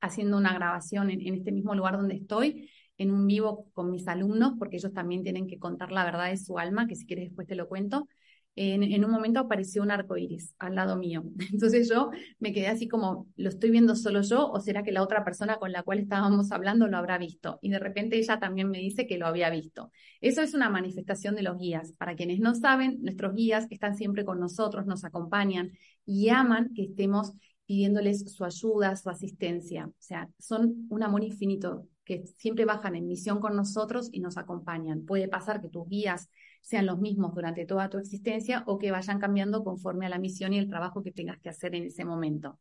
haciendo 0.00 0.36
una 0.36 0.52
grabación 0.52 1.10
en, 1.10 1.20
en, 1.20 1.34
este 1.34 1.52
mismo 1.52 1.74
lugar 1.74 1.96
donde 1.96 2.16
estoy, 2.16 2.68
en 2.98 3.12
un 3.12 3.26
vivo 3.26 3.68
con 3.72 3.90
mis 3.90 4.06
alumnos, 4.08 4.54
porque 4.58 4.76
ellos 4.76 4.92
también 4.92 5.22
tienen 5.22 5.46
que 5.46 5.58
contar 5.58 5.92
la 5.92 6.04
verdad 6.04 6.28
de 6.28 6.36
su 6.36 6.58
alma, 6.58 6.86
que 6.88 6.96
si 6.96 7.06
quieres 7.06 7.26
después 7.26 7.46
te 7.46 7.54
lo 7.54 7.68
cuento 7.68 8.08
en, 8.54 9.04
un 9.04 9.10
momento 9.10 9.40
apareció 9.40 9.82
un 9.82 9.90
arco 9.90 10.16
iris 10.16 10.54
al 10.58 10.74
lado 10.74 10.96
mío. 10.96 11.24
Entonces 11.52 11.88
yo 11.88 12.10
me 12.38 12.52
quedé 12.52 12.68
así 12.68 12.88
como, 12.88 13.28
¿lo 13.36 13.48
estoy 13.48 13.70
viendo 13.70 13.96
solo 13.96 14.22
yo 14.22 14.50
o 14.50 14.60
será 14.60 14.82
que 14.82 14.92
la 14.92 15.02
otra 15.02 15.24
persona 15.24 15.56
con 15.56 15.72
la 15.72 15.82
cual 15.82 15.98
estábamos 15.98 16.52
hablando 16.52 16.86
lo 16.86 16.96
habrá 16.96 17.18
visto? 17.18 17.58
Y 17.62 17.70
de 17.70 17.78
repente 17.78 18.16
ella 18.18 18.38
también 18.38 18.70
me 18.70 18.78
dice 18.78 19.06
que 19.06 19.18
lo 19.18 19.26
había 19.26 19.48
visto. 19.50 19.90
Eso 20.20 20.42
es 20.42 20.54
una 20.54 20.68
manifestación 20.68 21.34
de 21.34 21.42
los 21.42 21.58
guías. 21.58 21.92
Para 21.92 22.14
quienes 22.14 22.40
no 22.40 22.54
saben, 22.54 22.98
nuestros 23.02 23.34
guías 23.34 23.66
están 23.70 23.96
siempre 23.96 24.24
con 24.24 24.38
nosotros, 24.38 24.86
nos 24.86 25.04
acompañan 25.04 25.72
y 26.04 26.28
aman 26.28 26.72
que 26.74 26.82
estemos 26.84 27.32
pidiéndoles 27.64 28.34
su 28.34 28.44
ayuda, 28.44 28.96
su 28.96 29.08
asistencia. 29.08 29.86
O 29.86 29.94
sea, 29.98 30.28
son 30.38 30.86
un 30.90 31.02
amor 31.02 31.24
infinito 31.24 31.88
que 32.04 32.26
siempre 32.36 32.64
bajan 32.64 32.96
en 32.96 33.06
misión 33.06 33.40
con 33.40 33.56
nosotros 33.56 34.08
y 34.12 34.20
nos 34.20 34.36
acompañan. 34.36 35.06
Puede 35.06 35.28
pasar 35.28 35.60
que 35.60 35.68
tus 35.68 35.88
guías 35.88 36.28
sean 36.62 36.86
los 36.86 36.98
mismos 36.98 37.34
durante 37.34 37.66
toda 37.66 37.90
tu 37.90 37.98
existencia 37.98 38.64
o 38.66 38.78
que 38.78 38.90
vayan 38.90 39.18
cambiando 39.18 39.62
conforme 39.62 40.06
a 40.06 40.08
la 40.08 40.18
misión 40.18 40.54
y 40.54 40.58
el 40.58 40.68
trabajo 40.68 41.02
que 41.02 41.12
tengas 41.12 41.38
que 41.40 41.50
hacer 41.50 41.74
en 41.74 41.84
ese 41.84 42.04
momento. 42.04 42.58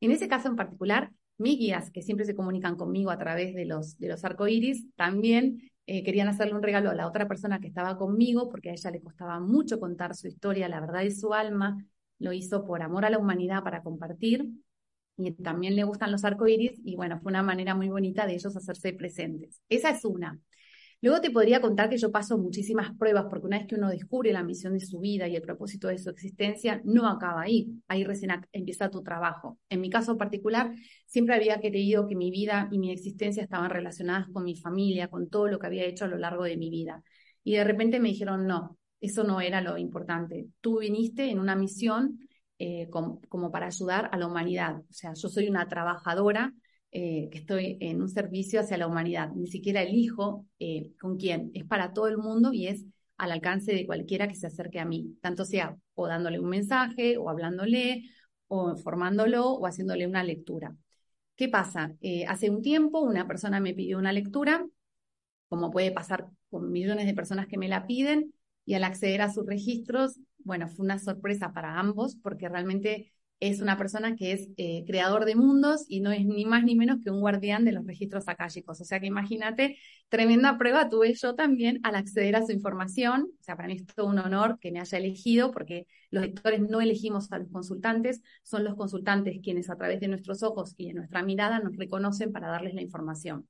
En 0.00 0.10
ese 0.10 0.28
caso 0.28 0.48
en 0.48 0.56
particular, 0.56 1.10
mis 1.38 1.58
guías, 1.58 1.90
que 1.90 2.02
siempre 2.02 2.26
se 2.26 2.34
comunican 2.34 2.76
conmigo 2.76 3.10
a 3.10 3.18
través 3.18 3.54
de 3.54 3.64
los, 3.64 3.98
de 3.98 4.08
los 4.08 4.24
arcoíris, 4.24 4.86
también 4.96 5.70
eh, 5.86 6.02
querían 6.02 6.28
hacerle 6.28 6.54
un 6.54 6.62
regalo 6.62 6.90
a 6.90 6.94
la 6.94 7.06
otra 7.06 7.26
persona 7.28 7.60
que 7.60 7.68
estaba 7.68 7.96
conmigo, 7.96 8.48
porque 8.50 8.70
a 8.70 8.72
ella 8.72 8.90
le 8.90 9.00
costaba 9.00 9.40
mucho 9.40 9.80
contar 9.80 10.14
su 10.14 10.26
historia, 10.26 10.68
la 10.68 10.80
verdad 10.80 11.00
de 11.00 11.12
su 11.12 11.32
alma, 11.32 11.82
lo 12.18 12.32
hizo 12.32 12.64
por 12.64 12.82
amor 12.82 13.04
a 13.04 13.10
la 13.10 13.18
humanidad 13.18 13.62
para 13.62 13.82
compartir, 13.82 14.50
y 15.16 15.32
también 15.32 15.76
le 15.76 15.84
gustan 15.84 16.12
los 16.12 16.24
arcoíris, 16.24 16.80
y 16.84 16.96
bueno, 16.96 17.18
fue 17.20 17.30
una 17.30 17.42
manera 17.42 17.74
muy 17.74 17.88
bonita 17.88 18.26
de 18.26 18.34
ellos 18.34 18.56
hacerse 18.56 18.92
presentes. 18.92 19.62
Esa 19.68 19.90
es 19.90 20.04
una. 20.04 20.38
Luego 21.00 21.20
te 21.20 21.30
podría 21.30 21.60
contar 21.60 21.88
que 21.88 21.96
yo 21.96 22.10
paso 22.10 22.36
muchísimas 22.38 22.92
pruebas, 22.96 23.26
porque 23.30 23.46
una 23.46 23.58
vez 23.58 23.68
que 23.68 23.76
uno 23.76 23.88
descubre 23.88 24.32
la 24.32 24.42
misión 24.42 24.72
de 24.72 24.80
su 24.80 24.98
vida 24.98 25.28
y 25.28 25.36
el 25.36 25.42
propósito 25.42 25.86
de 25.86 25.98
su 25.98 26.10
existencia, 26.10 26.80
no 26.84 27.08
acaba 27.08 27.42
ahí. 27.42 27.68
Ahí 27.86 28.02
recién 28.02 28.32
empieza 28.50 28.90
tu 28.90 29.02
trabajo. 29.02 29.58
En 29.68 29.80
mi 29.80 29.90
caso 29.90 30.16
particular, 30.16 30.74
siempre 31.06 31.36
había 31.36 31.60
creído 31.60 32.08
que 32.08 32.16
mi 32.16 32.32
vida 32.32 32.68
y 32.72 32.78
mi 32.80 32.90
existencia 32.90 33.44
estaban 33.44 33.70
relacionadas 33.70 34.26
con 34.32 34.42
mi 34.42 34.56
familia, 34.56 35.06
con 35.06 35.28
todo 35.28 35.46
lo 35.46 35.60
que 35.60 35.68
había 35.68 35.84
hecho 35.84 36.04
a 36.04 36.08
lo 36.08 36.18
largo 36.18 36.42
de 36.42 36.56
mi 36.56 36.68
vida. 36.68 37.04
Y 37.44 37.54
de 37.54 37.64
repente 37.64 38.00
me 38.00 38.08
dijeron, 38.08 38.48
no, 38.48 38.76
eso 39.00 39.22
no 39.22 39.40
era 39.40 39.60
lo 39.60 39.78
importante. 39.78 40.48
Tú 40.60 40.80
viniste 40.80 41.30
en 41.30 41.38
una 41.38 41.54
misión 41.54 42.18
eh, 42.58 42.88
como 42.90 43.52
para 43.52 43.66
ayudar 43.66 44.10
a 44.12 44.16
la 44.16 44.26
humanidad. 44.26 44.78
O 44.78 44.92
sea, 44.92 45.14
yo 45.14 45.28
soy 45.28 45.48
una 45.48 45.68
trabajadora 45.68 46.52
eh, 46.90 47.28
que 47.30 47.38
estoy 47.38 47.76
en 47.80 48.00
un 48.00 48.08
servicio 48.08 48.60
hacia 48.60 48.78
la 48.78 48.86
humanidad. 48.86 49.30
Ni 49.34 49.46
siquiera 49.46 49.82
elijo 49.82 50.46
eh, 50.58 50.92
con 51.00 51.16
quién. 51.18 51.50
Es 51.54 51.64
para 51.64 51.92
todo 51.92 52.08
el 52.08 52.18
mundo 52.18 52.52
y 52.52 52.66
es 52.66 52.84
al 53.18 53.32
alcance 53.32 53.72
de 53.74 53.86
cualquiera 53.86 54.28
que 54.28 54.36
se 54.36 54.46
acerque 54.46 54.80
a 54.80 54.84
mí, 54.84 55.16
tanto 55.20 55.44
sea 55.44 55.76
o 55.94 56.06
dándole 56.06 56.38
un 56.38 56.48
mensaje, 56.48 57.18
o 57.18 57.28
hablándole, 57.28 58.04
o 58.46 58.70
informándolo, 58.70 59.50
o 59.50 59.66
haciéndole 59.66 60.06
una 60.06 60.22
lectura. 60.22 60.76
¿Qué 61.36 61.48
pasa? 61.48 61.94
Eh, 62.00 62.24
hace 62.26 62.50
un 62.50 62.62
tiempo 62.62 63.00
una 63.00 63.26
persona 63.26 63.60
me 63.60 63.74
pidió 63.74 63.98
una 63.98 64.12
lectura, 64.12 64.66
como 65.48 65.70
puede 65.70 65.92
pasar 65.92 66.28
con 66.50 66.70
millones 66.70 67.06
de 67.06 67.14
personas 67.14 67.48
que 67.48 67.58
me 67.58 67.68
la 67.68 67.86
piden, 67.86 68.32
y 68.64 68.74
al 68.74 68.84
acceder 68.84 69.22
a 69.22 69.32
sus 69.32 69.46
registros, 69.46 70.20
bueno, 70.38 70.68
fue 70.68 70.84
una 70.84 70.98
sorpresa 70.98 71.52
para 71.52 71.78
ambos, 71.78 72.16
porque 72.16 72.48
realmente 72.48 73.12
es 73.40 73.60
una 73.60 73.76
persona 73.78 74.16
que 74.16 74.32
es 74.32 74.48
eh, 74.56 74.84
creador 74.86 75.24
de 75.24 75.36
mundos 75.36 75.84
y 75.88 76.00
no 76.00 76.10
es 76.10 76.26
ni 76.26 76.44
más 76.44 76.64
ni 76.64 76.74
menos 76.74 76.98
que 77.02 77.10
un 77.10 77.20
guardián 77.20 77.64
de 77.64 77.72
los 77.72 77.86
registros 77.86 78.28
akáshicos. 78.28 78.80
O 78.80 78.84
sea 78.84 78.98
que 78.98 79.06
imagínate, 79.06 79.78
tremenda 80.08 80.58
prueba 80.58 80.88
tuve 80.88 81.14
yo 81.14 81.34
también 81.34 81.78
al 81.84 81.94
acceder 81.94 82.34
a 82.34 82.44
su 82.44 82.52
información. 82.52 83.30
O 83.38 83.42
sea, 83.42 83.56
para 83.56 83.68
mí 83.68 83.74
es 83.74 83.86
todo 83.86 84.06
un 84.06 84.18
honor 84.18 84.58
que 84.60 84.72
me 84.72 84.80
haya 84.80 84.98
elegido 84.98 85.52
porque 85.52 85.86
los 86.10 86.24
lectores 86.24 86.60
no 86.60 86.80
elegimos 86.80 87.30
a 87.30 87.38
los 87.38 87.48
consultantes, 87.50 88.22
son 88.42 88.64
los 88.64 88.74
consultantes 88.74 89.38
quienes 89.42 89.70
a 89.70 89.76
través 89.76 90.00
de 90.00 90.08
nuestros 90.08 90.42
ojos 90.42 90.74
y 90.76 90.88
de 90.88 90.94
nuestra 90.94 91.22
mirada 91.22 91.60
nos 91.60 91.76
reconocen 91.76 92.32
para 92.32 92.48
darles 92.48 92.74
la 92.74 92.82
información. 92.82 93.48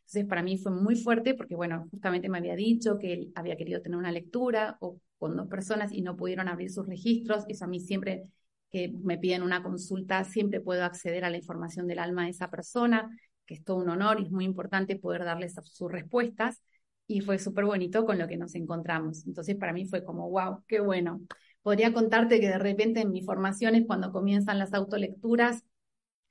Entonces, 0.00 0.26
para 0.26 0.42
mí 0.42 0.58
fue 0.58 0.72
muy 0.72 0.96
fuerte 0.96 1.34
porque, 1.34 1.54
bueno, 1.54 1.86
justamente 1.90 2.28
me 2.28 2.38
había 2.38 2.56
dicho 2.56 2.98
que 2.98 3.12
él 3.14 3.32
había 3.34 3.56
querido 3.56 3.80
tener 3.80 3.96
una 3.98 4.12
lectura 4.12 4.76
o 4.80 5.00
con 5.16 5.36
dos 5.36 5.48
personas 5.48 5.92
y 5.92 6.02
no 6.02 6.16
pudieron 6.16 6.48
abrir 6.48 6.70
sus 6.70 6.86
registros. 6.86 7.44
Eso 7.48 7.64
a 7.64 7.68
mí 7.68 7.80
siempre 7.80 8.24
que 8.72 8.88
me 9.04 9.18
piden 9.18 9.42
una 9.42 9.62
consulta, 9.62 10.24
siempre 10.24 10.60
puedo 10.60 10.84
acceder 10.84 11.24
a 11.24 11.30
la 11.30 11.36
información 11.36 11.86
del 11.86 11.98
alma 11.98 12.24
de 12.24 12.30
esa 12.30 12.50
persona, 12.50 13.10
que 13.46 13.54
es 13.54 13.64
todo 13.64 13.76
un 13.76 13.90
honor 13.90 14.20
y 14.20 14.24
es 14.24 14.30
muy 14.32 14.46
importante 14.46 14.96
poder 14.96 15.24
darles 15.24 15.54
sus 15.64 15.92
respuestas. 15.92 16.62
Y 17.06 17.20
fue 17.20 17.38
súper 17.38 17.66
bonito 17.66 18.06
con 18.06 18.18
lo 18.18 18.26
que 18.26 18.38
nos 18.38 18.54
encontramos. 18.54 19.26
Entonces, 19.26 19.56
para 19.56 19.74
mí 19.74 19.84
fue 19.86 20.04
como, 20.04 20.30
wow, 20.30 20.64
qué 20.66 20.80
bueno. 20.80 21.20
Podría 21.62 21.92
contarte 21.92 22.40
que 22.40 22.48
de 22.48 22.58
repente 22.58 23.00
en 23.00 23.12
mis 23.12 23.26
formaciones, 23.26 23.84
cuando 23.86 24.10
comienzan 24.10 24.58
las 24.58 24.72
autolecturas, 24.72 25.64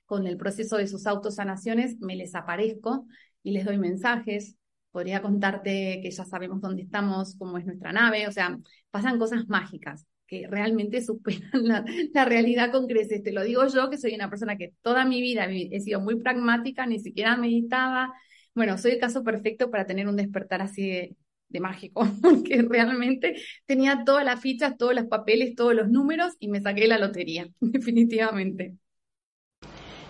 con 0.06 0.26
el 0.26 0.36
proceso 0.36 0.76
de 0.76 0.88
sus 0.88 1.06
autosanaciones, 1.06 1.98
me 2.00 2.16
les 2.16 2.34
aparezco 2.34 3.06
y 3.42 3.52
les 3.52 3.64
doy 3.64 3.78
mensajes. 3.78 4.56
Podría 4.90 5.22
contarte 5.22 6.00
que 6.02 6.10
ya 6.10 6.24
sabemos 6.24 6.60
dónde 6.60 6.82
estamos, 6.82 7.36
cómo 7.38 7.56
es 7.56 7.64
nuestra 7.64 7.92
nave, 7.92 8.28
o 8.28 8.32
sea, 8.32 8.58
pasan 8.90 9.18
cosas 9.18 9.48
mágicas 9.48 10.06
que 10.32 10.46
realmente 10.48 11.02
superan 11.04 11.84
la, 12.14 12.24
realidad 12.24 12.72
con 12.72 12.86
creces. 12.86 13.22
Te 13.22 13.32
lo 13.32 13.42
digo 13.44 13.66
yo, 13.66 13.90
que 13.90 13.98
soy 13.98 14.14
una 14.14 14.30
persona 14.30 14.56
que 14.56 14.72
toda 14.80 15.04
mi 15.04 15.20
vida 15.20 15.46
he 15.50 15.80
sido 15.80 16.00
muy 16.00 16.16
pragmática, 16.16 16.86
ni 16.86 17.00
siquiera 17.00 17.36
meditaba. 17.36 18.14
Bueno, 18.54 18.78
soy 18.78 18.92
el 18.92 18.98
caso 18.98 19.22
perfecto 19.22 19.70
para 19.70 19.86
tener 19.86 20.08
un 20.08 20.16
despertar 20.16 20.62
así 20.62 20.88
de, 20.88 21.16
de 21.50 21.60
mágico, 21.60 22.06
porque 22.22 22.62
realmente 22.62 23.36
tenía 23.66 24.04
todas 24.06 24.24
las 24.24 24.40
fichas, 24.40 24.78
todos 24.78 24.94
los 24.94 25.04
papeles, 25.04 25.54
todos 25.54 25.74
los 25.74 25.90
números 25.90 26.34
y 26.38 26.48
me 26.48 26.62
saqué 26.62 26.86
la 26.88 26.98
lotería, 26.98 27.48
definitivamente. 27.60 28.74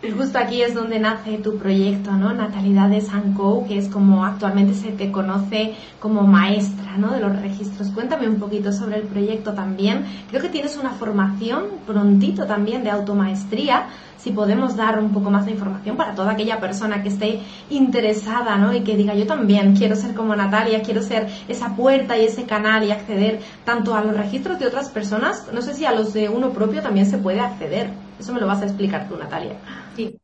Y 0.05 0.11
justo 0.11 0.37
aquí 0.37 0.63
es 0.63 0.75
donde 0.75 0.99
nace 0.99 1.39
tu 1.39 1.59
proyecto, 1.59 2.11
¿no? 2.11 2.33
Natalidades 2.33 3.09
Co, 3.37 3.65
que 3.69 3.79
es 3.79 3.87
como 3.87 4.25
actualmente 4.25 4.75
se 4.75 4.91
te 4.91 5.13
conoce 5.13 5.75
como 6.01 6.23
maestra, 6.23 6.97
¿no? 6.99 7.13
De 7.13 7.21
los 7.21 7.41
registros. 7.41 7.89
Cuéntame 7.91 8.29
un 8.29 8.41
poquito 8.41 8.73
sobre 8.73 8.97
el 8.97 9.03
proyecto 9.05 9.53
también. 9.53 10.05
Creo 10.29 10.43
que 10.43 10.49
tienes 10.49 10.77
una 10.77 10.91
formación 10.91 11.67
prontito 11.87 12.47
también 12.47 12.83
de 12.83 12.91
automaestría. 12.91 13.87
Si 14.23 14.31
podemos 14.31 14.77
dar 14.77 15.01
un 15.01 15.13
poco 15.13 15.31
más 15.31 15.47
de 15.47 15.51
información 15.51 15.97
para 15.97 16.15
toda 16.15 16.31
aquella 16.31 16.61
persona 16.61 17.03
que 17.03 17.09
esté 17.09 17.41
interesada, 17.71 18.57
¿no? 18.57 18.73
Y 18.73 18.83
que 18.85 18.97
diga, 18.97 19.17
yo 19.17 19.27
también 19.27 19.75
quiero 19.75 19.97
ser 19.97 20.15
como 20.15 20.37
Natalia, 20.37 20.81
quiero 20.83 21.03
ser 21.03 21.27
esa 21.49 21.75
puerta 21.75 22.17
y 22.17 22.27
ese 22.27 22.45
canal 22.45 22.85
y 22.85 22.93
acceder 22.93 23.41
tanto 23.65 23.97
a 23.97 24.05
los 24.05 24.17
registros 24.17 24.61
de 24.61 24.69
otras 24.69 24.91
personas, 24.91 25.51
no 25.53 25.61
sé 25.61 25.75
si 25.75 25.87
a 25.87 25.93
los 25.93 26.13
de 26.13 26.29
uno 26.29 26.51
propio 26.53 26.83
también 26.83 27.07
se 27.07 27.19
puede 27.19 27.41
acceder. 27.41 27.91
Eso 28.21 28.33
me 28.33 28.41
lo 28.41 28.47
vas 28.47 28.63
a 28.63 28.67
explicar 28.67 29.09
tú, 29.09 29.17
Natalia. 29.17 29.57
Sí. 29.97 30.17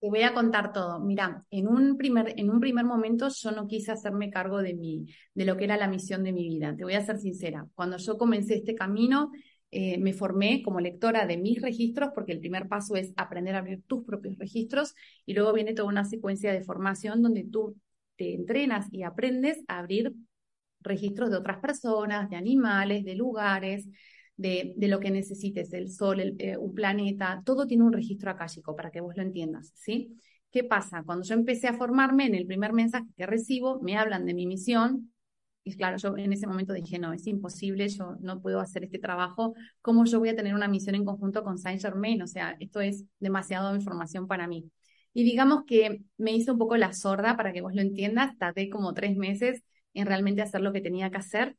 Te 0.00 0.08
voy 0.08 0.22
a 0.22 0.34
contar 0.34 0.72
todo. 0.72 0.98
Mira, 0.98 1.44
en 1.48 1.68
un 1.68 1.96
primer, 1.96 2.34
en 2.36 2.50
un 2.50 2.58
primer 2.58 2.84
momento 2.84 3.28
yo 3.28 3.52
no 3.52 3.68
quise 3.68 3.92
hacerme 3.92 4.30
cargo 4.30 4.60
de 4.60 4.74
mi, 4.74 5.06
de 5.32 5.44
lo 5.44 5.56
que 5.56 5.62
era 5.62 5.76
la 5.76 5.86
misión 5.86 6.24
de 6.24 6.32
mi 6.32 6.48
vida. 6.48 6.74
Te 6.76 6.82
voy 6.82 6.94
a 6.94 7.06
ser 7.06 7.18
sincera. 7.18 7.68
Cuando 7.76 7.98
yo 7.98 8.18
comencé 8.18 8.56
este 8.56 8.74
camino, 8.74 9.30
eh, 9.72 9.98
me 9.98 10.12
formé 10.12 10.62
como 10.62 10.80
lectora 10.80 11.26
de 11.26 11.38
mis 11.38 11.60
registros, 11.60 12.10
porque 12.14 12.32
el 12.32 12.40
primer 12.40 12.68
paso 12.68 12.94
es 12.94 13.12
aprender 13.16 13.54
a 13.54 13.58
abrir 13.58 13.82
tus 13.86 14.04
propios 14.04 14.38
registros, 14.38 14.94
y 15.24 15.32
luego 15.32 15.52
viene 15.54 15.72
toda 15.72 15.88
una 15.88 16.04
secuencia 16.04 16.52
de 16.52 16.62
formación 16.62 17.22
donde 17.22 17.44
tú 17.44 17.74
te 18.16 18.34
entrenas 18.34 18.86
y 18.92 19.02
aprendes 19.02 19.64
a 19.68 19.78
abrir 19.78 20.12
registros 20.80 21.30
de 21.30 21.38
otras 21.38 21.58
personas, 21.58 22.28
de 22.28 22.36
animales, 22.36 23.04
de 23.04 23.14
lugares, 23.14 23.88
de, 24.36 24.74
lo 24.76 25.00
que 25.00 25.10
necesites, 25.10 25.72
el 25.72 25.90
sol, 25.90 26.20
eh, 26.38 26.56
un 26.58 26.74
planeta, 26.74 27.42
todo 27.44 27.66
tiene 27.66 27.84
un 27.84 27.92
registro 27.92 28.30
akáshico 28.30 28.76
para 28.76 28.90
que 28.90 29.00
vos 29.00 29.16
lo 29.16 29.22
entiendas, 29.22 29.72
¿sí? 29.74 30.18
¿Qué 30.50 30.64
pasa? 30.64 31.02
Cuando 31.04 31.24
yo 31.24 31.34
empecé 31.34 31.68
a 31.68 31.74
formarme, 31.74 32.26
en 32.26 32.34
el 32.34 32.46
primer 32.46 32.74
mensaje 32.74 33.06
que 33.16 33.24
recibo, 33.24 33.80
me 33.80 33.96
hablan 33.96 34.26
de 34.26 34.34
mi 34.34 34.46
misión, 34.46 35.12
y 35.64 35.76
claro, 35.76 35.96
yo 35.96 36.16
en 36.16 36.32
ese 36.32 36.46
momento 36.46 36.72
dije, 36.72 36.98
no, 36.98 37.12
es 37.12 37.26
imposible, 37.26 37.88
yo 37.88 38.16
no 38.20 38.40
puedo 38.40 38.60
hacer 38.60 38.84
este 38.84 38.98
trabajo, 38.98 39.54
¿cómo 39.80 40.04
yo 40.04 40.18
voy 40.18 40.30
a 40.30 40.36
tener 40.36 40.54
una 40.54 40.68
misión 40.68 40.94
en 40.94 41.04
conjunto 41.04 41.44
con 41.44 41.58
Saint 41.58 41.80
Germain? 41.80 42.20
O 42.22 42.26
sea, 42.26 42.56
esto 42.60 42.80
es 42.80 43.04
demasiado 43.20 43.74
información 43.74 44.26
para 44.26 44.48
mí. 44.48 44.70
Y 45.14 45.24
digamos 45.24 45.64
que 45.66 46.02
me 46.16 46.32
hizo 46.32 46.52
un 46.52 46.58
poco 46.58 46.76
la 46.76 46.92
sorda 46.92 47.36
para 47.36 47.52
que 47.52 47.60
vos 47.60 47.74
lo 47.74 47.82
entiendas, 47.82 48.36
tardé 48.38 48.70
como 48.70 48.94
tres 48.94 49.16
meses 49.16 49.62
en 49.94 50.06
realmente 50.06 50.42
hacer 50.42 50.62
lo 50.62 50.72
que 50.72 50.80
tenía 50.80 51.10
que 51.10 51.18
hacer, 51.18 51.56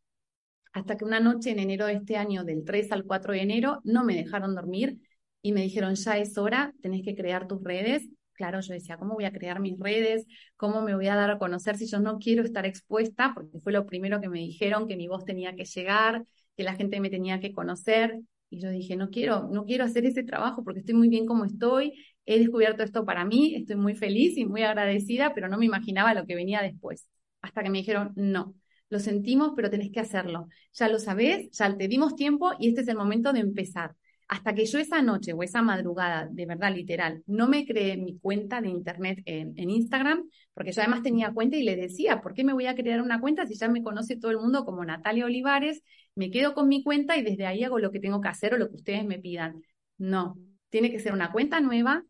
hasta 0.74 0.98
que 0.98 1.06
una 1.06 1.20
noche 1.20 1.52
en 1.52 1.60
enero 1.60 1.86
de 1.86 1.94
este 1.94 2.18
año, 2.18 2.44
del 2.44 2.66
3 2.66 2.92
al 2.92 3.06
4 3.06 3.34
de 3.34 3.42
enero, 3.42 3.80
no 3.84 4.04
me 4.04 4.16
dejaron 4.16 4.56
dormir 4.56 5.00
y 5.42 5.52
me 5.54 5.62
dijeron, 5.62 5.96
ya 5.96 6.18
es 6.18 6.38
hora, 6.38 6.74
tenés 6.82 7.04
que 7.04 7.16
crear 7.16 7.48
tus 7.48 7.64
redes. 7.64 8.10
Claro, 8.44 8.60
yo 8.60 8.74
decía, 8.74 8.98
¿cómo 8.98 9.14
voy 9.14 9.24
a 9.24 9.32
crear 9.32 9.62
mis 9.62 9.80
redes? 9.80 10.28
¿Cómo 10.58 10.82
me 10.82 10.94
voy 10.94 11.08
a 11.08 11.16
dar 11.16 11.32
a 11.32 11.38
conocer 11.40 11.78
si 11.78 11.88
yo 11.88 12.02
no 12.02 12.20
quiero 12.20 12.44
estar 12.44 12.66
expuesta? 12.66 13.32
Porque 13.34 13.62
fue 13.62 13.72
lo 13.72 13.86
primero 13.86 14.20
que 14.20 14.28
me 14.28 14.40
dijeron, 14.40 14.86
que 14.86 14.98
mi 14.98 15.08
voz 15.08 15.24
tenía 15.24 15.56
que 15.56 15.64
llegar, 15.64 16.26
que 16.58 16.64
la 16.64 16.76
gente 16.76 17.00
me 17.00 17.10
tenía 17.10 17.40
que 17.40 17.54
conocer. 17.54 18.20
Y 18.50 18.60
yo 18.60 18.70
dije, 18.70 18.98
no 18.98 19.10
quiero, 19.10 19.48
no 19.50 19.64
quiero 19.64 19.86
hacer 19.86 20.06
ese 20.06 20.24
trabajo 20.24 20.62
porque 20.62 20.82
estoy 20.82 20.94
muy 20.94 21.08
bien 21.08 21.26
como 21.26 21.46
estoy. 21.46 21.94
He 22.26 22.38
descubierto 22.38 22.84
esto 22.84 23.06
para 23.06 23.24
mí, 23.24 23.56
estoy 23.56 23.78
muy 23.78 23.96
feliz 23.96 24.38
y 24.38 24.46
muy 24.46 24.64
agradecida, 24.64 25.34
pero 25.34 25.48
no 25.48 25.58
me 25.58 25.66
imaginaba 25.66 26.14
lo 26.14 26.26
que 26.26 26.36
venía 26.36 26.62
después. 26.62 27.08
Hasta 27.42 27.64
que 27.64 27.70
me 27.70 27.78
dijeron, 27.78 28.12
no, 28.18 28.56
lo 28.90 29.00
sentimos, 29.00 29.54
pero 29.56 29.70
tenés 29.70 29.90
que 29.90 30.02
hacerlo. 30.02 30.50
Ya 30.74 30.90
lo 30.90 31.00
sabés, 31.00 31.50
ya 31.52 31.78
te 31.78 31.88
dimos 31.88 32.18
tiempo 32.18 32.52
y 32.60 32.68
este 32.68 32.82
es 32.82 32.90
el 32.90 32.98
momento 32.98 33.32
de 33.32 33.40
empezar. 33.40 33.96
Hasta 34.28 34.54
que 34.54 34.66
yo 34.66 34.80
esa 34.80 35.02
noche 35.02 35.34
o 35.34 35.44
esa 35.44 35.62
madrugada, 35.62 36.28
de 36.32 36.46
verdad, 36.46 36.74
literal, 36.74 37.24
no 37.28 37.48
me 37.48 37.66
creé 37.66 37.98
mi 37.98 38.18
cuenta 38.20 38.62
de 38.62 38.70
internet 38.70 39.22
en, 39.26 39.70
Instagram, 39.70 40.30
porque 40.54 40.72
yo 40.72 40.82
además 40.82 41.04
tenía 41.04 41.34
cuenta 41.34 41.58
y 41.58 41.64
le 41.64 41.76
decía, 41.76 42.22
¿por 42.22 42.34
qué 42.34 42.44
me 42.44 42.54
voy 42.54 42.68
a 42.68 42.76
crear 42.76 43.02
una 43.02 43.20
cuenta 43.20 43.46
si 43.46 43.56
ya 43.56 43.68
me 43.68 43.84
conoce 43.84 44.18
todo 44.18 44.32
el 44.32 44.38
mundo 44.40 44.66
como 44.66 44.84
Natalia 44.86 45.26
Olivares? 45.26 45.84
Me 46.16 46.32
quedo 46.32 46.54
con 46.54 46.68
mi 46.68 46.84
cuenta 46.84 47.18
y 47.18 47.24
desde 47.24 47.46
ahí 47.46 47.64
hago 47.64 47.80
lo 47.80 47.92
que 47.92 48.00
tengo 48.00 48.22
que 48.22 48.30
hacer 48.30 48.54
o 48.54 48.58
lo 48.58 48.70
que 48.70 48.76
ustedes 48.76 49.06
me 49.06 49.20
pidan. 49.20 49.62
No, 49.98 50.38
tiene 50.70 50.92
que 50.92 51.00
ser 51.00 51.14
una 51.14 51.32
cuenta 51.32 51.60
nueva. 51.60 52.04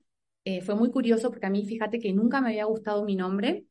Eh, 0.45 0.61
fue 0.61 0.75
muy 0.75 0.91
curioso 0.91 1.29
porque 1.29 1.45
a 1.45 1.49
mí, 1.49 1.65
fíjate 1.65 1.99
que 1.99 2.13
nunca 2.13 2.41
me 2.41 2.49
había 2.49 2.65
gustado 2.65 3.05
mi 3.05 3.15
nombre. 3.15 3.65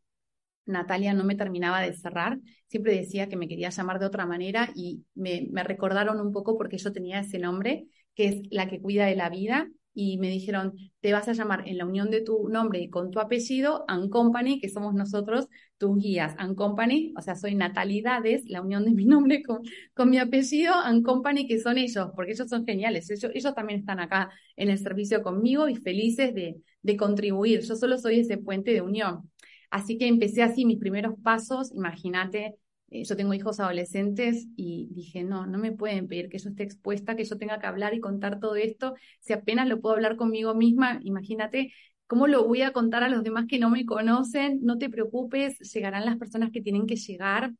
Natalia 0.66 1.14
no 1.14 1.24
me 1.24 1.35
terminaba 1.35 1.81
de 1.81 1.92
cerrar, 1.92 2.38
siempre 2.68 2.94
decía 2.94 3.28
que 3.28 3.37
me 3.37 3.48
quería 3.48 3.70
llamar 3.70 3.98
de 3.98 4.07
otra 4.07 4.26
manera 4.26 4.70
y 4.74 5.05
me, 5.14 5.48
recordaron 5.64 6.20
un 6.20 6.33
poco 6.33 6.57
porque 6.57 6.78
yo 6.78 6.92
tenía 6.92 7.20
ese 7.20 7.38
nombre, 7.38 7.87
que 8.14 8.27
es 8.29 8.42
la 8.51 8.68
que 8.68 8.81
cuida 8.81 9.07
de 9.07 9.16
la 9.16 9.31
vida, 9.31 9.68
y 9.94 10.18
me 10.18 10.31
dijeron, 10.31 10.75
te 11.01 11.12
vas 11.12 11.29
a 11.29 11.33
llamar 11.33 11.68
en 11.68 11.77
la 11.77 11.85
unión 11.85 12.11
de 12.11 12.22
tu 12.22 12.48
nombre 12.48 12.81
y 12.81 12.88
con 12.88 13.11
tu 13.11 13.20
apellido, 13.20 13.85
Company, 14.11 14.59
que 14.59 14.68
somos 14.68 14.94
nosotros 14.94 15.48
tus 15.77 15.98
guías, 15.98 16.35
Company, 16.57 17.12
o 17.16 17.20
sea, 17.20 17.35
soy 17.35 17.55
Natalidades, 17.55 18.44
la 18.46 18.62
unión 18.62 18.85
de 18.85 18.92
mi 18.92 19.05
nombre 19.05 19.42
con, 19.42 19.61
con 19.94 20.09
mi 20.11 20.18
apellido, 20.18 20.72
Company, 21.05 21.46
que 21.46 21.61
son 21.61 21.77
ellos, 21.79 22.09
porque 22.14 22.33
ellos 22.33 22.48
son 22.48 22.64
geniales, 22.64 23.11
ellos, 23.11 23.31
ellos 23.35 23.55
también 23.55 23.81
están 23.81 24.01
acá 24.01 24.31
en 24.57 24.70
el 24.70 24.79
servicio 24.79 25.22
conmigo 25.22 25.68
y 25.68 25.77
felices 25.77 26.35
de, 26.35 26.57
de 26.83 26.96
contribuir, 26.96 27.61
yo 27.61 27.77
solo 27.77 27.98
soy 27.98 28.20
ese 28.20 28.38
puente 28.38 28.72
de 28.72 28.81
unión. 28.81 29.31
Así 29.70 29.96
que 29.96 30.07
empecé 30.07 30.42
así 30.42 30.64
mis 30.66 30.79
primeros 30.79 31.14
pasos, 31.22 31.72
imagínate, 31.75 32.57
eh, 32.92 33.05
yo 33.05 33.16
tengo 33.16 33.35
hijos 33.35 33.61
adolescentes 33.61 34.46
y 34.57 34.88
dije, 34.92 35.24
no, 35.24 35.46
no 35.46 35.59
me 35.59 35.72
pueden 35.72 36.09
pedir 36.09 36.28
que 36.28 36.38
yo 36.38 36.50
esté 36.50 36.62
expuesta, 36.62 37.16
que 37.16 37.24
yo 37.24 37.38
tenga 37.38 37.59
que 37.59 37.66
hablar 37.66 37.94
y 37.94 38.00
contar 38.00 38.40
todo 38.40 38.57
esto, 38.57 38.94
si 39.20 39.33
apenas 39.33 39.68
lo 39.68 39.81
puedo 39.81 39.94
hablar 39.96 40.16
conmigo 40.16 40.55
misma, 40.55 41.00
imagínate 41.02 41.72
¿Cómo 42.07 42.26
lo 42.26 42.46
voy 42.46 42.61
a 42.61 42.72
contar 42.74 43.02
a 43.02 43.09
los 43.09 43.22
demás 43.22 43.46
que 43.48 43.59
no 43.59 43.70
me 43.70 43.87
conocen? 43.87 44.59
No 44.62 44.76
te 44.76 44.90
preocupes, 44.90 45.59
llegarán 45.72 46.05
las 46.05 46.18
personas 46.18 46.50
que 46.52 46.61
tienen 46.61 46.87
que 46.87 46.96
llegar, 46.96 47.55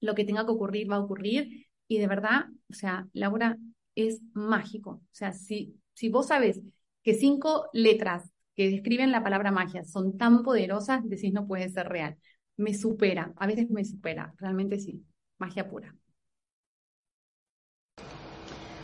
lo 0.00 0.14
que 0.14 0.24
tenga 0.24 0.44
que 0.44 0.52
ocurrir 0.52 0.90
va 0.90 0.96
a 0.96 1.00
ocurrir. 1.00 1.66
Y 1.88 1.98
de 1.98 2.06
verdad, 2.06 2.46
o 2.70 2.74
sea, 2.74 3.06
Laura, 3.12 3.56
es 3.94 4.20
mágico. 4.34 4.90
O 4.90 5.02
sea, 5.12 5.32
si, 5.32 5.80
si 5.94 6.08
vos 6.08 6.26
sabes 6.28 6.60
que 7.02 7.14
cinco 7.14 7.68
letras 7.72 8.30
que 8.54 8.70
describen 8.70 9.12
la 9.12 9.22
palabra 9.22 9.50
magia 9.50 9.84
son 9.84 10.16
tan 10.18 10.42
poderosas, 10.42 11.00
decís 11.08 11.32
no 11.32 11.46
puede 11.46 11.68
ser 11.70 11.88
real. 11.88 12.16
Me 12.56 12.74
supera, 12.74 13.32
a 13.36 13.46
veces 13.46 13.70
me 13.70 13.84
supera, 13.84 14.32
realmente 14.38 14.78
sí, 14.78 15.04
magia 15.38 15.68
pura. 15.68 15.94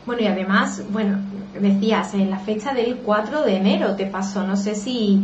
Bueno, 0.05 0.23
y 0.23 0.27
además, 0.27 0.85
bueno, 0.91 1.19
decías, 1.61 2.15
en 2.15 2.29
la 2.29 2.39
fecha 2.39 2.75
del 2.75 2.99
4 2.99 3.43
de 3.43 3.57
enero 3.57 3.95
te 3.95 4.07
pasó, 4.07 4.45
no 4.45 4.57
sé 4.57 4.75
si 4.75 5.23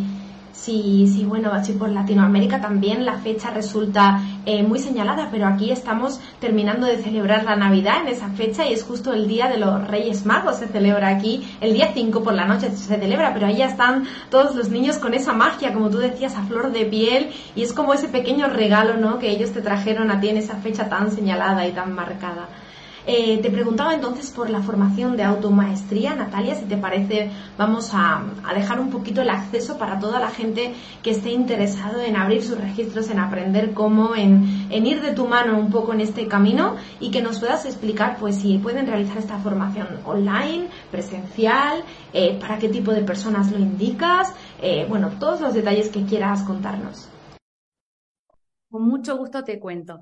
Sí, 0.53 1.11
sí, 1.13 1.25
bueno, 1.25 1.53
así 1.53 1.73
por 1.73 1.91
Latinoamérica 1.91 2.61
también 2.61 3.05
la 3.05 3.19
fecha 3.19 3.51
resulta 3.51 4.21
eh, 4.45 4.63
muy 4.63 4.79
señalada, 4.79 5.29
pero 5.31 5.47
aquí 5.47 5.71
estamos 5.71 6.21
terminando 6.41 6.87
de 6.87 6.99
celebrar 6.99 7.45
la 7.45 7.55
Navidad 7.57 8.03
en 8.03 8.09
esa 8.09 8.29
fecha 8.31 8.67
y 8.67 8.73
es 8.73 8.83
justo 8.83 9.13
el 9.13 9.29
día 9.29 9.49
de 9.49 9.59
los 9.59 9.87
Reyes 9.87 10.27
Magos, 10.27 10.57
se 10.57 10.69
celebra 10.69 11.09
aquí, 11.09 11.47
el 11.61 11.75
día 11.75 11.93
5 11.95 12.23
por 12.23 12.35
la 12.35 12.47
noche 12.47 12.71
se 12.71 12.99
celebra, 12.99 13.33
pero 13.35 13.47
ahí 13.47 13.59
ya 13.59 13.67
están 13.67 14.05
todos 14.31 14.57
los 14.57 14.69
niños 14.71 14.99
con 14.99 15.15
esa 15.15 15.33
magia, 15.33 15.73
como 15.73 15.91
tú 15.91 15.99
decías, 15.99 16.35
a 16.37 16.43
flor 16.43 16.73
de 16.73 16.87
piel 16.87 17.31
y 17.55 17.63
es 17.63 17.73
como 17.73 17.95
ese 17.95 18.09
pequeño 18.09 18.49
regalo, 18.49 18.97
¿no? 18.97 19.19
Que 19.19 19.31
ellos 19.31 19.53
te 19.53 19.63
trajeron 19.63 20.11
a 20.11 20.21
ti 20.21 20.29
en 20.29 20.39
esa 20.39 20.57
fecha 20.57 20.89
tan 20.89 21.11
señalada 21.11 21.67
y 21.67 21.73
tan 21.73 21.95
marcada. 21.95 22.49
Eh, 23.11 23.39
te 23.41 23.51
preguntaba 23.51 23.95
entonces 23.95 24.31
por 24.31 24.51
la 24.51 24.61
formación 24.61 25.17
de 25.17 25.23
automaestría, 25.23 26.15
Natalia, 26.15 26.55
si 26.55 26.67
te 26.67 26.77
parece, 26.77 27.31
vamos 27.57 27.93
a, 27.95 28.23
dejar 28.55 28.81
un 28.81 28.91
poquito 28.91 29.23
el 29.23 29.31
acceso 29.31 29.79
para 29.79 29.99
toda 29.99 30.21
la 30.21 30.29
gente 30.29 30.75
que 31.03 31.13
esté 31.13 31.31
interesado 31.31 32.03
en 32.03 32.17
abrir 32.17 32.43
sus 32.43 32.61
registros, 32.61 33.09
en 33.09 33.19
aprender 33.19 33.73
cómo, 33.73 34.15
en, 34.15 34.69
ir 34.71 35.01
de 35.01 35.15
tu 35.15 35.27
mano 35.27 35.59
un 35.59 35.71
poco 35.71 35.95
en 35.95 36.03
este 36.03 36.29
camino 36.29 36.77
y 37.01 37.11
que 37.11 37.23
nos 37.23 37.41
puedas 37.41 37.65
explicar 37.65 38.19
pues 38.21 38.37
si 38.43 38.59
pueden 38.59 38.87
realizar 38.87 39.17
esta 39.17 39.39
formación 39.39 39.89
online, 40.05 40.69
presencial, 40.91 41.83
eh, 42.13 42.37
para 42.39 42.59
qué 42.59 42.69
tipo 42.69 42.93
de 42.93 43.01
personas 43.01 43.51
lo 43.51 43.59
indicas, 43.59 44.35
eh, 44.61 44.85
bueno, 44.87 45.13
todos 45.19 45.41
los 45.41 45.55
detalles 45.55 45.89
que 45.89 46.05
quieras 46.05 46.43
contarnos. 46.43 47.09
Con 48.71 48.87
mucho 48.87 49.17
gusto 49.17 49.43
te 49.43 49.59
cuento. 49.59 49.99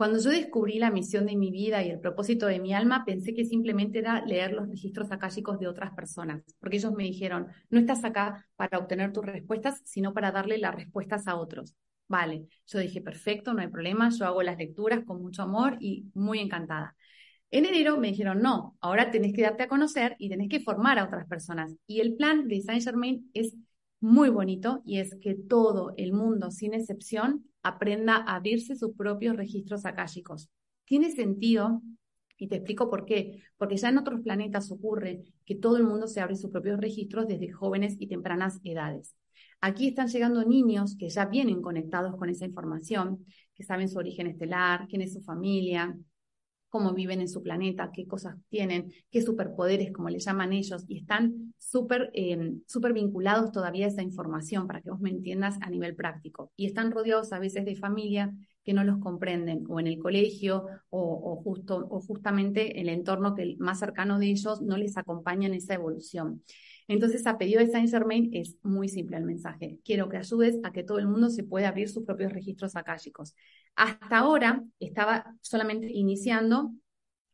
Cuando 0.00 0.18
yo 0.18 0.30
descubrí 0.30 0.78
la 0.78 0.90
misión 0.90 1.26
de 1.26 1.36
mi 1.36 1.50
vida 1.50 1.82
y 1.82 1.90
el 1.90 2.00
propósito 2.00 2.46
de 2.46 2.58
mi 2.58 2.72
alma, 2.72 3.04
pensé 3.04 3.34
que 3.34 3.44
simplemente 3.44 3.98
era 3.98 4.24
leer 4.24 4.54
los 4.54 4.66
registros 4.66 5.12
akáshicos 5.12 5.60
de 5.60 5.68
otras 5.68 5.92
personas, 5.92 6.42
porque 6.58 6.78
ellos 6.78 6.94
me 6.94 7.04
dijeron, 7.04 7.48
no 7.68 7.78
estás 7.78 8.02
acá 8.02 8.48
para 8.56 8.78
obtener 8.78 9.12
tus 9.12 9.26
respuestas, 9.26 9.82
sino 9.84 10.14
para 10.14 10.32
darle 10.32 10.56
las 10.56 10.74
respuestas 10.74 11.28
a 11.28 11.36
otros. 11.36 11.74
Vale, 12.08 12.46
yo 12.66 12.78
dije, 12.78 13.02
perfecto, 13.02 13.52
no 13.52 13.60
hay 13.60 13.68
problema, 13.68 14.08
yo 14.08 14.24
hago 14.24 14.42
las 14.42 14.56
lecturas 14.56 15.04
con 15.04 15.20
mucho 15.20 15.42
amor 15.42 15.76
y 15.80 16.06
muy 16.14 16.38
encantada. 16.38 16.96
En 17.50 17.66
enero 17.66 17.98
me 17.98 18.08
dijeron, 18.08 18.40
no, 18.40 18.78
ahora 18.80 19.10
tenés 19.10 19.34
que 19.34 19.42
darte 19.42 19.64
a 19.64 19.68
conocer 19.68 20.16
y 20.18 20.30
tenés 20.30 20.48
que 20.48 20.60
formar 20.60 20.98
a 20.98 21.04
otras 21.04 21.26
personas. 21.26 21.76
Y 21.86 22.00
el 22.00 22.14
plan 22.14 22.48
de 22.48 22.62
Saint 22.62 22.82
Germain 22.82 23.30
es 23.34 23.54
muy 24.00 24.30
bonito 24.30 24.82
y 24.84 24.98
es 24.98 25.14
que 25.20 25.34
todo 25.34 25.94
el 25.96 26.12
mundo, 26.12 26.50
sin 26.50 26.74
excepción, 26.74 27.44
aprenda 27.62 28.16
a 28.16 28.36
abrirse 28.36 28.74
sus 28.74 28.94
propios 28.94 29.36
registros 29.36 29.84
akáshicos. 29.84 30.48
Tiene 30.84 31.10
sentido, 31.12 31.82
y 32.38 32.48
te 32.48 32.56
explico 32.56 32.88
por 32.88 33.04
qué, 33.04 33.42
porque 33.58 33.76
ya 33.76 33.90
en 33.90 33.98
otros 33.98 34.22
planetas 34.22 34.72
ocurre 34.72 35.22
que 35.44 35.54
todo 35.54 35.76
el 35.76 35.84
mundo 35.84 36.08
se 36.08 36.20
abre 36.20 36.36
sus 36.36 36.50
propios 36.50 36.80
registros 36.80 37.28
desde 37.28 37.52
jóvenes 37.52 37.96
y 37.98 38.06
tempranas 38.06 38.58
edades. 38.64 39.14
Aquí 39.60 39.88
están 39.88 40.08
llegando 40.08 40.42
niños 40.44 40.96
que 40.98 41.10
ya 41.10 41.26
vienen 41.26 41.60
conectados 41.60 42.16
con 42.16 42.30
esa 42.30 42.46
información, 42.46 43.26
que 43.54 43.62
saben 43.62 43.90
su 43.90 43.98
origen 43.98 44.26
estelar, 44.26 44.86
quién 44.88 45.02
es 45.02 45.12
su 45.12 45.20
familia, 45.20 45.94
cómo 46.70 46.94
viven 46.94 47.20
en 47.20 47.28
su 47.28 47.42
planeta, 47.42 47.90
qué 47.92 48.06
cosas 48.06 48.36
tienen, 48.48 48.90
qué 49.10 49.20
superpoderes, 49.20 49.92
como 49.92 50.08
le 50.08 50.18
llaman 50.18 50.54
ellos, 50.54 50.84
y 50.88 50.98
están 50.98 51.49
súper 51.60 52.10
eh, 52.14 52.54
vinculados 52.94 53.52
todavía 53.52 53.84
a 53.84 53.88
esa 53.90 54.02
información 54.02 54.66
para 54.66 54.80
que 54.80 54.90
vos 54.90 55.00
me 55.00 55.10
entiendas 55.10 55.58
a 55.60 55.68
nivel 55.68 55.94
práctico. 55.94 56.52
Y 56.56 56.66
están 56.66 56.90
rodeados 56.90 57.32
a 57.32 57.38
veces 57.38 57.66
de 57.66 57.76
familia 57.76 58.34
que 58.64 58.72
no 58.72 58.82
los 58.82 58.98
comprenden, 58.98 59.64
o 59.68 59.78
en 59.78 59.86
el 59.86 59.98
colegio, 59.98 60.66
o, 60.88 61.40
justo, 61.44 61.86
o 61.90 62.00
justamente 62.00 62.80
el 62.80 62.88
entorno 62.88 63.34
que 63.34 63.56
más 63.58 63.78
cercano 63.78 64.18
de 64.18 64.26
ellos 64.26 64.62
no 64.62 64.76
les 64.76 64.96
acompaña 64.96 65.48
en 65.48 65.54
esa 65.54 65.74
evolución. 65.74 66.42
Entonces, 66.88 67.26
a 67.26 67.38
pedido 67.38 67.60
de 67.60 67.68
Saint 67.68 67.90
Germain 67.90 68.30
es 68.32 68.56
muy 68.62 68.88
simple 68.88 69.16
el 69.16 69.24
mensaje. 69.24 69.78
Quiero 69.84 70.08
que 70.08 70.16
ayudes 70.16 70.58
a 70.64 70.72
que 70.72 70.82
todo 70.82 70.98
el 70.98 71.08
mundo 71.08 71.30
se 71.30 71.44
pueda 71.44 71.68
abrir 71.68 71.88
sus 71.88 72.04
propios 72.04 72.32
registros 72.32 72.74
akáshicos. 72.74 73.34
Hasta 73.76 74.18
ahora 74.18 74.64
estaba 74.78 75.36
solamente 75.40 75.90
iniciando 75.90 76.72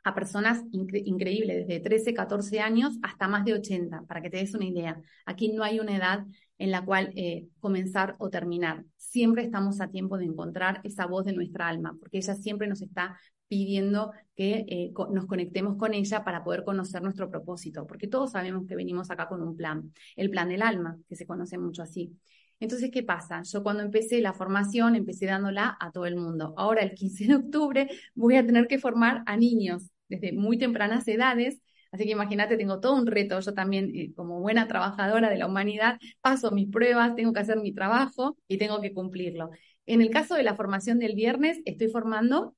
a 0.07 0.14
personas 0.14 0.62
increíbles, 0.71 1.66
desde 1.66 1.81
13, 1.81 2.14
14 2.14 2.61
años 2.61 2.97
hasta 3.03 3.27
más 3.27 3.45
de 3.45 3.55
80, 3.55 4.05
para 4.07 4.23
que 4.23 4.31
te 4.31 4.37
des 4.37 4.55
una 4.55 4.64
idea. 4.64 5.01
Aquí 5.25 5.53
no 5.53 5.64
hay 5.64 5.81
una 5.81 5.97
edad 5.97 6.25
en 6.59 6.71
la 6.71 6.85
cual 6.85 7.12
eh, 7.16 7.49
comenzar 7.59 8.14
o 8.19 8.31
terminar. 8.31 8.85
Siempre 8.97 9.42
estamos 9.42 9.81
a 9.81 9.88
tiempo 9.88 10.16
de 10.16 10.27
encontrar 10.27 10.81
esa 10.85 11.07
voz 11.07 11.25
de 11.25 11.33
nuestra 11.33 11.66
alma, 11.66 11.97
porque 11.99 12.19
ella 12.19 12.37
siempre 12.37 12.69
nos 12.69 12.83
está 12.83 13.19
pidiendo 13.49 14.12
que 14.37 14.64
eh, 14.69 14.92
nos 15.11 15.27
conectemos 15.27 15.77
con 15.77 15.92
ella 15.92 16.23
para 16.23 16.45
poder 16.45 16.62
conocer 16.62 17.03
nuestro 17.03 17.29
propósito, 17.29 17.85
porque 17.85 18.07
todos 18.07 18.31
sabemos 18.31 18.64
que 18.69 18.77
venimos 18.77 19.11
acá 19.11 19.27
con 19.27 19.42
un 19.42 19.57
plan, 19.57 19.92
el 20.14 20.31
plan 20.31 20.49
del 20.49 20.62
alma, 20.62 20.97
que 21.09 21.16
se 21.16 21.27
conoce 21.27 21.59
mucho 21.59 21.83
así. 21.83 22.16
Entonces, 22.61 22.90
¿qué 22.92 23.03
pasa? 23.03 23.42
Yo 23.42 23.64
cuando 23.64 23.83
empecé 23.83 24.21
la 24.21 24.33
formación, 24.33 24.95
empecé 24.95 25.27
dándola 25.27 25.77
a 25.81 25.90
todo 25.90 26.07
el 26.07 26.14
mundo. 26.14 26.55
Ahora, 26.57 26.83
el 26.83 26.95
15 26.95 27.27
de 27.27 27.35
octubre, 27.35 27.88
voy 28.14 28.37
a 28.37 28.47
tener 28.47 28.69
que 28.69 28.79
formar 28.79 29.25
a 29.27 29.37
niños 29.37 29.90
desde 30.09 30.33
muy 30.33 30.59
tempranas 30.59 31.07
edades. 31.09 31.61
Así 31.92 32.05
que 32.05 32.12
imagínate, 32.12 32.57
tengo 32.57 32.81
todo 32.81 32.95
un 32.95 33.07
reto. 33.07 33.38
Yo 33.40 33.55
también, 33.55 33.90
eh, 33.95 34.12
como 34.14 34.40
buena 34.40 34.69
trabajadora 34.69 35.31
de 35.31 35.38
la 35.38 35.47
humanidad, 35.47 35.99
paso 36.21 36.51
mis 36.51 36.69
pruebas, 36.69 37.14
tengo 37.14 37.33
que 37.33 37.40
hacer 37.40 37.59
mi 37.59 37.73
trabajo 37.73 38.37
y 38.49 38.59
tengo 38.59 38.81
que 38.81 38.92
cumplirlo. 38.92 39.51
En 39.87 40.01
el 40.01 40.11
caso 40.11 40.35
de 40.35 40.42
la 40.42 40.57
formación 40.57 40.99
del 40.99 41.14
viernes, 41.14 41.61
estoy 41.64 41.88
formando 41.88 42.57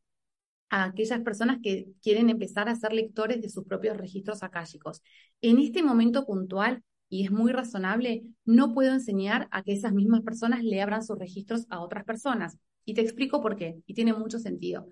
a 0.70 0.84
aquellas 0.84 1.20
personas 1.20 1.58
que 1.62 1.88
quieren 2.02 2.30
empezar 2.30 2.68
a 2.68 2.76
ser 2.76 2.92
lectores 2.92 3.40
de 3.40 3.48
sus 3.48 3.64
propios 3.64 3.96
registros 3.96 4.42
akáshicos. 4.42 5.02
En 5.40 5.58
este 5.58 5.82
momento 5.82 6.26
puntual, 6.26 6.82
y 7.08 7.24
es 7.24 7.30
muy 7.30 7.52
razonable, 7.52 8.24
no 8.44 8.74
puedo 8.74 8.92
enseñar 8.92 9.48
a 9.50 9.62
que 9.62 9.72
esas 9.72 9.92
mismas 9.94 10.22
personas 10.22 10.62
le 10.62 10.82
abran 10.82 11.02
sus 11.02 11.18
registros 11.18 11.66
a 11.70 11.80
otras 11.80 12.04
personas. 12.04 12.58
Y 12.84 12.94
te 12.94 13.00
explico 13.00 13.40
por 13.40 13.56
qué, 13.56 13.76
y 13.86 13.94
tiene 13.94 14.12
mucho 14.12 14.38
sentido. 14.38 14.88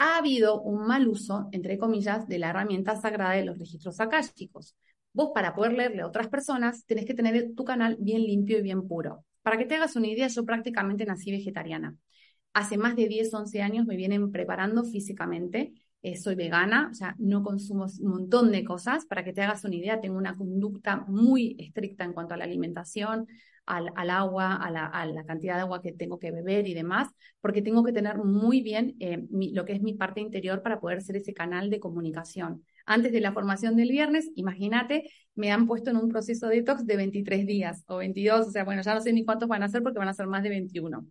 Ha 0.00 0.18
habido 0.18 0.60
un 0.62 0.86
mal 0.86 1.06
uso, 1.06 1.48
entre 1.52 1.78
comillas, 1.78 2.26
de 2.26 2.38
la 2.38 2.50
herramienta 2.50 2.96
sagrada 2.96 3.34
de 3.34 3.44
los 3.44 3.58
registros 3.58 4.00
akáshicos. 4.00 4.74
Vos 5.12 5.30
para 5.34 5.54
poder 5.54 5.74
leerle 5.74 6.02
a 6.02 6.06
otras 6.06 6.28
personas 6.28 6.84
tenés 6.86 7.04
que 7.04 7.14
tener 7.14 7.54
tu 7.54 7.64
canal 7.64 7.96
bien 8.00 8.22
limpio 8.22 8.58
y 8.58 8.62
bien 8.62 8.88
puro. 8.88 9.24
Para 9.42 9.58
que 9.58 9.66
te 9.66 9.76
hagas 9.76 9.96
una 9.96 10.08
idea, 10.08 10.26
yo 10.28 10.44
prácticamente 10.44 11.04
nací 11.04 11.30
vegetariana 11.30 11.96
hace 12.52 12.78
más 12.78 12.96
de 12.96 13.06
10, 13.08 13.32
11 13.32 13.62
años 13.62 13.86
me 13.86 13.96
vienen 13.96 14.30
preparando 14.30 14.84
físicamente. 14.84 15.72
Eh, 16.02 16.16
soy 16.16 16.34
vegana, 16.34 16.88
o 16.90 16.94
sea, 16.94 17.14
no 17.18 17.42
consumo 17.42 17.86
un 18.00 18.08
montón 18.10 18.50
de 18.52 18.64
cosas. 18.64 19.06
Para 19.06 19.24
que 19.24 19.32
te 19.32 19.42
hagas 19.42 19.64
una 19.64 19.76
idea, 19.76 20.00
tengo 20.00 20.16
una 20.16 20.36
conducta 20.36 21.04
muy 21.08 21.56
estricta 21.58 22.04
en 22.04 22.12
cuanto 22.12 22.34
a 22.34 22.36
la 22.36 22.44
alimentación, 22.44 23.26
al, 23.70 24.10
agua, 24.10 24.56
a 24.56 24.70
la, 24.70 25.24
cantidad 25.24 25.54
de 25.54 25.60
agua 25.60 25.80
que 25.80 25.92
tengo 25.92 26.18
que 26.18 26.30
beber 26.30 26.66
y 26.66 26.74
demás, 26.74 27.08
porque 27.40 27.62
tengo 27.62 27.84
que 27.84 27.92
tener 27.92 28.18
muy 28.18 28.62
bien 28.62 28.96
eh, 29.00 29.26
lo 29.30 29.64
que 29.64 29.74
es 29.74 29.82
mi 29.82 29.94
parte 29.94 30.20
interior 30.20 30.62
para 30.62 30.80
poder 30.80 31.02
ser 31.02 31.16
ese 31.16 31.32
canal 31.32 31.70
de 31.70 31.80
comunicación. 31.80 32.64
Antes 32.86 33.12
de 33.12 33.20
la 33.20 33.32
formación 33.32 33.76
del 33.76 33.90
viernes, 33.90 34.30
imagínate, 34.34 35.10
me 35.34 35.52
han 35.52 35.66
puesto 35.66 35.90
en 35.90 35.96
un 35.96 36.08
proceso 36.08 36.48
de 36.48 36.56
detox 36.56 36.84
de 36.84 36.96
23 36.96 37.46
días 37.46 37.84
o 37.86 37.98
22, 37.98 38.48
o 38.48 38.50
sea, 38.50 38.64
bueno, 38.64 38.82
ya 38.82 38.94
no 38.94 39.00
sé 39.00 39.12
ni 39.12 39.24
cuántos 39.24 39.48
van 39.48 39.62
a 39.62 39.68
ser 39.68 39.82
porque 39.82 39.98
van 39.98 40.08
a 40.08 40.14
ser 40.14 40.26
más 40.26 40.42
de 40.42 40.48
21. 40.48 41.06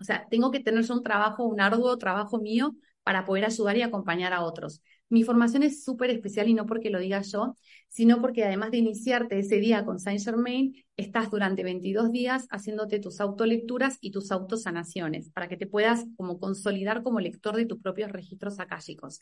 O 0.00 0.04
sea, 0.04 0.26
tengo 0.30 0.50
que 0.50 0.60
tener 0.60 0.84
un 0.90 1.02
trabajo, 1.02 1.44
un 1.44 1.60
arduo 1.60 1.96
trabajo 1.98 2.40
mío 2.40 2.74
para 3.04 3.24
poder 3.24 3.44
ayudar 3.44 3.76
y 3.76 3.82
acompañar 3.82 4.32
a 4.32 4.42
otros. 4.42 4.82
Mi 5.12 5.24
formación 5.24 5.62
es 5.62 5.84
súper 5.84 6.08
especial 6.08 6.48
y 6.48 6.54
no 6.54 6.64
porque 6.64 6.88
lo 6.88 6.98
diga 6.98 7.20
yo, 7.20 7.58
sino 7.90 8.22
porque 8.22 8.44
además 8.44 8.70
de 8.70 8.78
iniciarte 8.78 9.38
ese 9.38 9.56
día 9.56 9.84
con 9.84 10.00
Saint 10.00 10.24
Germain, 10.24 10.74
estás 10.96 11.30
durante 11.30 11.62
22 11.62 12.12
días 12.12 12.46
haciéndote 12.50 12.98
tus 12.98 13.20
autolecturas 13.20 13.98
y 14.00 14.10
tus 14.10 14.32
autosanaciones 14.32 15.28
para 15.28 15.50
que 15.50 15.58
te 15.58 15.66
puedas 15.66 16.06
como 16.16 16.40
consolidar 16.40 17.02
como 17.02 17.20
lector 17.20 17.56
de 17.56 17.66
tus 17.66 17.78
propios 17.78 18.10
registros 18.10 18.58
akáshicos. 18.58 19.20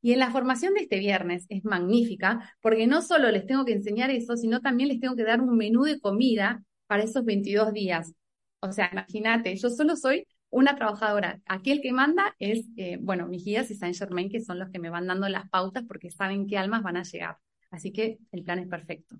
Y 0.00 0.12
en 0.12 0.20
la 0.20 0.30
formación 0.30 0.72
de 0.72 0.80
este 0.80 0.98
viernes 0.98 1.44
es 1.50 1.66
magnífica 1.66 2.54
porque 2.62 2.86
no 2.86 3.02
solo 3.02 3.30
les 3.30 3.44
tengo 3.44 3.66
que 3.66 3.74
enseñar 3.74 4.08
eso, 4.10 4.38
sino 4.38 4.62
también 4.62 4.88
les 4.88 5.00
tengo 5.00 5.16
que 5.16 5.24
dar 5.24 5.42
un 5.42 5.54
menú 5.54 5.82
de 5.82 6.00
comida 6.00 6.64
para 6.86 7.02
esos 7.02 7.26
22 7.26 7.74
días. 7.74 8.14
O 8.60 8.72
sea, 8.72 8.88
imagínate, 8.90 9.54
yo 9.56 9.68
solo 9.68 9.96
soy 9.96 10.26
una 10.50 10.76
trabajadora. 10.76 11.40
Aquí 11.46 11.70
el 11.70 11.80
que 11.80 11.92
manda 11.92 12.34
es, 12.38 12.66
eh, 12.76 12.98
bueno, 13.00 13.26
mis 13.26 13.44
guías 13.44 13.70
y 13.70 13.74
Saint 13.74 13.96
Germain, 13.96 14.30
que 14.30 14.40
son 14.40 14.58
los 14.58 14.70
que 14.70 14.78
me 14.78 14.90
van 14.90 15.06
dando 15.06 15.28
las 15.28 15.48
pautas 15.48 15.84
porque 15.86 16.10
saben 16.10 16.46
qué 16.46 16.58
almas 16.58 16.82
van 16.82 16.96
a 16.96 17.02
llegar. 17.02 17.38
Así 17.70 17.92
que 17.92 18.18
el 18.32 18.42
plan 18.42 18.58
es 18.58 18.68
perfecto. 18.68 19.16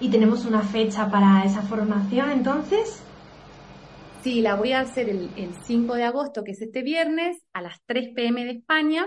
¿Y 0.00 0.10
tenemos 0.10 0.44
una 0.44 0.62
fecha 0.62 1.10
para 1.10 1.44
esa 1.44 1.62
formación 1.62 2.30
entonces? 2.30 3.02
Sí, 4.22 4.40
la 4.40 4.56
voy 4.56 4.72
a 4.72 4.80
hacer 4.80 5.08
el, 5.08 5.30
el 5.36 5.54
5 5.64 5.94
de 5.94 6.04
agosto, 6.04 6.44
que 6.44 6.52
es 6.52 6.62
este 6.62 6.82
viernes, 6.82 7.42
a 7.52 7.62
las 7.62 7.78
3 7.86 8.10
pm 8.14 8.44
de 8.44 8.52
España, 8.52 9.06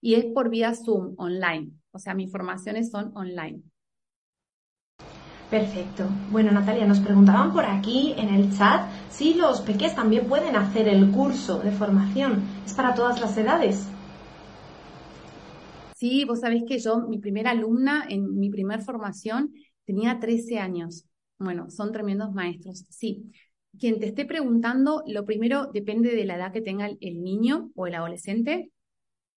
y 0.00 0.14
es 0.14 0.24
por 0.26 0.50
vía 0.50 0.74
Zoom, 0.74 1.14
online. 1.18 1.72
O 1.92 1.98
sea, 1.98 2.14
mis 2.14 2.30
formaciones 2.30 2.90
son 2.90 3.12
online. 3.16 3.62
Perfecto. 5.54 6.08
Bueno, 6.32 6.50
Natalia, 6.50 6.84
nos 6.84 6.98
preguntaban 6.98 7.52
por 7.52 7.64
aquí 7.64 8.12
en 8.16 8.28
el 8.34 8.52
chat 8.58 8.90
si 9.08 9.34
los 9.34 9.60
peques 9.60 9.94
también 9.94 10.26
pueden 10.26 10.56
hacer 10.56 10.88
el 10.88 11.12
curso 11.12 11.60
de 11.60 11.70
formación. 11.70 12.42
¿Es 12.66 12.74
para 12.74 12.92
todas 12.92 13.20
las 13.20 13.38
edades? 13.38 13.86
Sí, 15.94 16.24
vos 16.24 16.40
sabés 16.40 16.64
que 16.66 16.80
yo, 16.80 17.06
mi 17.06 17.20
primera 17.20 17.52
alumna 17.52 18.04
en 18.08 18.36
mi 18.36 18.50
primer 18.50 18.82
formación, 18.82 19.52
tenía 19.84 20.18
13 20.18 20.58
años. 20.58 21.04
Bueno, 21.38 21.70
son 21.70 21.92
tremendos 21.92 22.32
maestros, 22.32 22.84
sí. 22.88 23.30
Quien 23.78 24.00
te 24.00 24.06
esté 24.06 24.24
preguntando, 24.24 25.04
lo 25.06 25.24
primero 25.24 25.70
depende 25.72 26.16
de 26.16 26.24
la 26.24 26.34
edad 26.34 26.52
que 26.52 26.62
tenga 26.62 26.86
el, 26.86 26.98
el 27.00 27.22
niño 27.22 27.70
o 27.76 27.86
el 27.86 27.94
adolescente. 27.94 28.72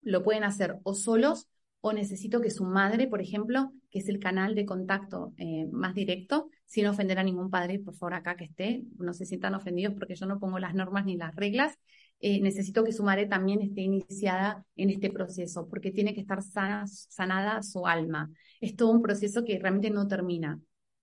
Lo 0.02 0.24
pueden 0.24 0.42
hacer 0.42 0.80
o 0.82 0.94
solos 0.94 1.46
o 1.80 1.92
necesito 1.92 2.40
que 2.40 2.50
su 2.50 2.64
madre, 2.64 3.06
por 3.06 3.20
ejemplo, 3.20 3.72
que 3.90 4.00
es 4.00 4.08
el 4.08 4.18
canal 4.18 4.54
de 4.54 4.66
contacto 4.66 5.32
eh, 5.36 5.66
más 5.70 5.94
directo, 5.94 6.50
sin 6.66 6.86
ofender 6.86 7.18
a 7.18 7.22
ningún 7.22 7.50
padre, 7.50 7.78
por 7.78 7.94
favor, 7.94 8.14
acá 8.14 8.36
que 8.36 8.44
esté, 8.44 8.82
no 8.98 9.12
se 9.14 9.26
sientan 9.26 9.54
ofendidos 9.54 9.94
porque 9.94 10.14
yo 10.14 10.26
no 10.26 10.38
pongo 10.38 10.58
las 10.58 10.74
normas 10.74 11.04
ni 11.04 11.16
las 11.16 11.34
reglas, 11.34 11.78
eh, 12.20 12.40
necesito 12.40 12.82
que 12.82 12.92
su 12.92 13.04
madre 13.04 13.26
también 13.26 13.62
esté 13.62 13.82
iniciada 13.82 14.64
en 14.76 14.90
este 14.90 15.10
proceso, 15.10 15.68
porque 15.68 15.92
tiene 15.92 16.14
que 16.14 16.20
estar 16.20 16.42
sana, 16.42 16.84
sanada 16.86 17.62
su 17.62 17.86
alma. 17.86 18.30
Es 18.60 18.74
todo 18.74 18.90
un 18.90 19.02
proceso 19.02 19.44
que 19.44 19.58
realmente 19.58 19.90
no 19.90 20.08
termina 20.08 20.60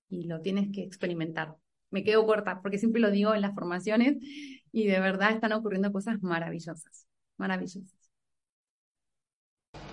y 0.09 0.25
lo 0.25 0.41
tienes 0.41 0.69
que 0.73 0.83
experimentar. 0.83 1.55
Me 1.89 2.03
quedo 2.03 2.25
corta 2.25 2.61
porque 2.61 2.77
siempre 2.77 3.01
lo 3.01 3.11
digo 3.11 3.33
en 3.33 3.41
las 3.41 3.53
formaciones 3.53 4.17
y 4.71 4.87
de 4.87 4.99
verdad 4.99 5.31
están 5.31 5.53
ocurriendo 5.53 5.91
cosas 5.93 6.21
maravillosas, 6.21 7.07
maravillosas. 7.37 8.04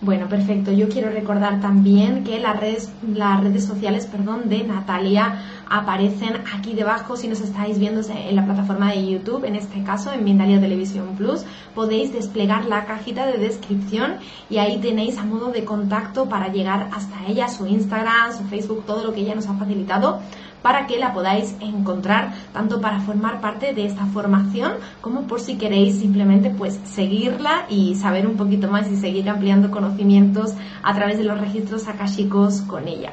Bueno, 0.04 0.28
perfecto. 0.28 0.72
Yo 0.72 0.88
quiero 0.88 1.10
recordar 1.10 1.60
también 1.60 2.24
que 2.24 2.40
las 2.40 2.58
redes, 2.58 2.90
las 3.06 3.40
redes 3.40 3.64
sociales 3.64 4.06
perdón, 4.06 4.48
de 4.48 4.64
Natalia 4.64 5.42
aparecen 5.70 6.42
aquí 6.52 6.74
debajo 6.74 7.16
si 7.16 7.28
nos 7.28 7.40
estáis 7.40 7.78
viendo 7.78 8.00
en 8.08 8.34
la 8.34 8.44
plataforma 8.44 8.90
de 8.90 9.08
YouTube, 9.08 9.44
en 9.44 9.54
este 9.54 9.84
caso 9.84 10.12
en 10.12 10.24
Mindalia 10.24 10.60
Televisión 10.60 11.14
Plus. 11.16 11.44
Podéis 11.72 12.12
desplegar 12.12 12.64
la 12.64 12.84
cajita 12.84 13.26
de 13.26 13.38
descripción 13.38 14.14
y 14.50 14.58
ahí 14.58 14.78
tenéis 14.78 15.18
a 15.18 15.24
modo 15.24 15.52
de 15.52 15.64
contacto 15.64 16.28
para 16.28 16.48
llegar 16.48 16.88
hasta 16.92 17.24
ella, 17.28 17.46
su 17.46 17.68
Instagram, 17.68 18.36
su 18.36 18.42
Facebook, 18.46 18.82
todo 18.84 19.04
lo 19.04 19.12
que 19.12 19.20
ella 19.20 19.36
nos 19.36 19.46
ha 19.46 19.54
facilitado 19.54 20.20
para 20.62 20.86
que 20.86 20.98
la 20.98 21.12
podáis 21.12 21.56
encontrar 21.60 22.32
tanto 22.52 22.80
para 22.80 23.00
formar 23.00 23.40
parte 23.40 23.74
de 23.74 23.84
esta 23.84 24.06
formación 24.06 24.74
como 25.00 25.22
por 25.22 25.40
si 25.40 25.58
queréis 25.58 25.98
simplemente 25.98 26.50
pues 26.50 26.78
seguirla 26.84 27.66
y 27.68 27.94
saber 27.96 28.26
un 28.26 28.36
poquito 28.36 28.68
más 28.68 28.90
y 28.90 28.96
seguir 28.96 29.28
ampliando 29.28 29.70
conocimientos 29.70 30.54
a 30.82 30.94
través 30.94 31.18
de 31.18 31.24
los 31.24 31.40
registros 31.40 31.88
akashicos 31.88 32.62
con 32.62 32.88
ella. 32.88 33.12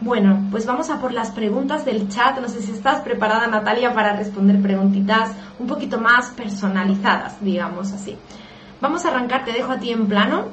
Bueno, 0.00 0.46
pues 0.52 0.64
vamos 0.64 0.90
a 0.90 1.00
por 1.00 1.12
las 1.12 1.32
preguntas 1.32 1.84
del 1.84 2.08
chat. 2.08 2.38
No 2.38 2.48
sé 2.48 2.62
si 2.62 2.70
estás 2.70 3.00
preparada, 3.00 3.48
Natalia, 3.48 3.92
para 3.92 4.14
responder 4.14 4.62
preguntitas 4.62 5.32
un 5.58 5.66
poquito 5.66 6.00
más 6.00 6.28
personalizadas, 6.30 7.42
digamos 7.42 7.92
así. 7.92 8.16
Vamos 8.80 9.04
a 9.04 9.08
arrancar, 9.08 9.44
te 9.44 9.52
dejo 9.52 9.72
a 9.72 9.80
ti 9.80 9.90
en 9.90 10.06
plano, 10.06 10.44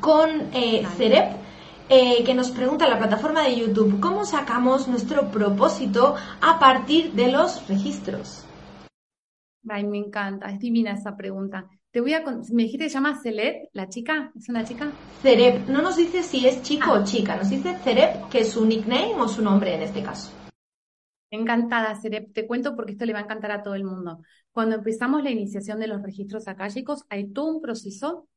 con 0.00 0.28
eh, 0.52 0.84
Cerep, 0.96 1.43
eh, 1.88 2.24
que 2.24 2.34
nos 2.34 2.50
pregunta 2.50 2.88
la 2.88 2.98
plataforma 2.98 3.42
de 3.42 3.56
YouTube, 3.56 4.00
¿cómo 4.00 4.24
sacamos 4.24 4.88
nuestro 4.88 5.30
propósito 5.30 6.14
a 6.40 6.58
partir 6.58 7.12
de 7.12 7.30
los 7.30 7.68
registros? 7.68 8.44
Ay, 9.68 9.84
me 9.84 9.98
encanta, 9.98 10.50
es 10.50 10.58
divina 10.58 10.92
esa 10.92 11.16
pregunta. 11.16 11.68
Te 11.90 12.00
voy 12.00 12.12
a 12.12 12.24
me 12.52 12.64
dijiste 12.64 12.86
que 12.86 12.90
se 12.90 12.94
llama 12.94 13.20
Celeb, 13.22 13.68
la 13.72 13.88
chica, 13.88 14.32
¿es 14.36 14.48
una 14.48 14.64
chica? 14.64 14.90
Cereb, 15.22 15.68
no 15.68 15.80
nos 15.80 15.96
dice 15.96 16.22
si 16.22 16.46
es 16.46 16.62
chico 16.62 16.90
o 16.90 16.96
ah. 16.96 17.04
chica, 17.04 17.36
nos 17.36 17.50
dice 17.50 17.76
Cereb, 17.84 18.28
que 18.28 18.40
es 18.40 18.50
su 18.50 18.66
nickname 18.66 19.14
o 19.14 19.28
su 19.28 19.42
nombre 19.42 19.74
en 19.74 19.82
este 19.82 20.02
caso. 20.02 20.32
Encantada, 21.30 21.94
Cereb. 21.96 22.32
Te 22.32 22.46
cuento 22.46 22.76
porque 22.76 22.92
esto 22.92 23.04
le 23.04 23.12
va 23.12 23.20
a 23.20 23.22
encantar 23.22 23.52
a 23.52 23.62
todo 23.62 23.74
el 23.74 23.84
mundo. 23.84 24.20
Cuando 24.52 24.76
empezamos 24.76 25.22
la 25.22 25.30
iniciación 25.30 25.80
de 25.80 25.88
los 25.88 26.02
registros 26.02 26.48
akáshicos, 26.48 27.04
hay 27.08 27.32
todo 27.32 27.46
un 27.46 27.60
proceso 27.60 28.28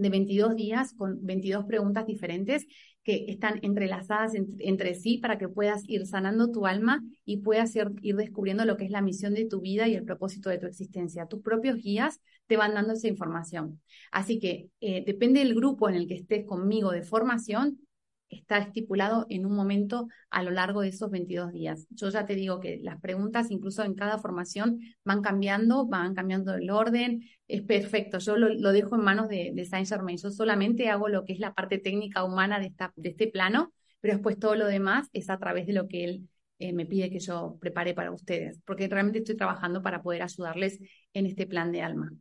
de 0.00 0.08
22 0.08 0.56
días 0.56 0.94
con 0.94 1.24
22 1.24 1.64
preguntas 1.64 2.06
diferentes 2.06 2.66
que 3.02 3.26
están 3.28 3.58
entrelazadas 3.62 4.32
entre 4.34 4.94
sí 4.94 5.18
para 5.18 5.38
que 5.38 5.48
puedas 5.48 5.82
ir 5.88 6.06
sanando 6.06 6.50
tu 6.50 6.66
alma 6.66 7.02
y 7.24 7.38
puedas 7.38 7.74
ir, 7.76 7.90
descubriendo 8.16 8.64
lo 8.64 8.76
que 8.76 8.84
es 8.84 8.90
la 8.90 9.02
misión 9.02 9.34
de 9.34 9.46
tu 9.46 9.60
vida 9.60 9.88
y 9.88 9.94
el 9.94 10.04
propósito 10.04 10.50
de 10.50 10.58
tu 10.58 10.66
existencia. 10.66 11.26
Tus 11.26 11.42
propios 11.42 11.76
guías 11.76 12.20
te 12.46 12.56
van 12.56 12.74
dando 12.74 12.92
esa 12.92 13.08
información. 13.08 13.80
Así 14.10 14.38
que 14.38 14.68
eh, 14.80 15.02
depende 15.06 15.40
del 15.40 15.54
grupo 15.54 15.88
en 15.88 15.94
el 15.94 16.06
que 16.06 16.14
estés 16.14 16.44
conmigo 16.44 16.90
de 16.90 17.02
formación, 17.02 17.78
está 18.30 18.58
estipulado 18.58 19.26
en 19.28 19.44
un 19.44 19.54
momento 19.54 20.08
a 20.30 20.42
lo 20.42 20.50
largo 20.50 20.80
de 20.80 20.88
esos 20.88 21.10
22 21.10 21.52
días. 21.52 21.86
Yo 21.90 22.08
ya 22.08 22.26
te 22.26 22.34
digo 22.34 22.60
que 22.60 22.78
las 22.82 23.00
preguntas, 23.00 23.50
incluso 23.50 23.82
en 23.84 23.94
cada 23.94 24.18
formación, 24.18 24.80
van 25.04 25.20
cambiando, 25.20 25.86
van 25.86 26.14
cambiando 26.14 26.54
el 26.54 26.70
orden. 26.70 27.22
Es 27.48 27.62
perfecto. 27.62 28.18
Yo 28.18 28.36
lo, 28.36 28.72
dejo 28.72 28.94
en 28.94 29.02
manos 29.02 29.28
de, 29.28 29.66
Saint 29.68 29.88
Germain. 29.88 30.18
Yo 30.18 30.30
solamente 30.30 30.88
hago 30.88 31.08
lo 31.08 31.24
que 31.24 31.32
es 31.32 31.40
la 31.40 31.54
parte 31.54 31.78
técnica 31.78 32.24
humana 32.24 32.60
de 32.60 32.72
este 33.08 33.26
plano, 33.26 33.72
pero 34.00 34.14
después 34.14 34.38
todo 34.38 34.54
lo 34.54 34.66
demás 34.66 35.08
es 35.12 35.28
a 35.28 35.38
través 35.38 35.66
de 35.66 35.72
lo 35.74 35.88
que 35.88 36.04
él 36.04 36.28
eh, 36.60 36.74
me 36.74 36.86
pide 36.86 37.10
que 37.10 37.20
yo 37.20 37.56
prepare 37.58 37.94
para 37.94 38.12
ustedes, 38.12 38.60
porque 38.66 38.86
realmente 38.86 39.20
estoy 39.20 39.36
trabajando 39.36 39.82
para 39.82 40.02
poder 40.02 40.22
ayudarles 40.22 40.78
en 41.14 41.24
este 41.24 41.46
plan 41.46 41.72
de 41.72 41.82
alma. 41.82 42.12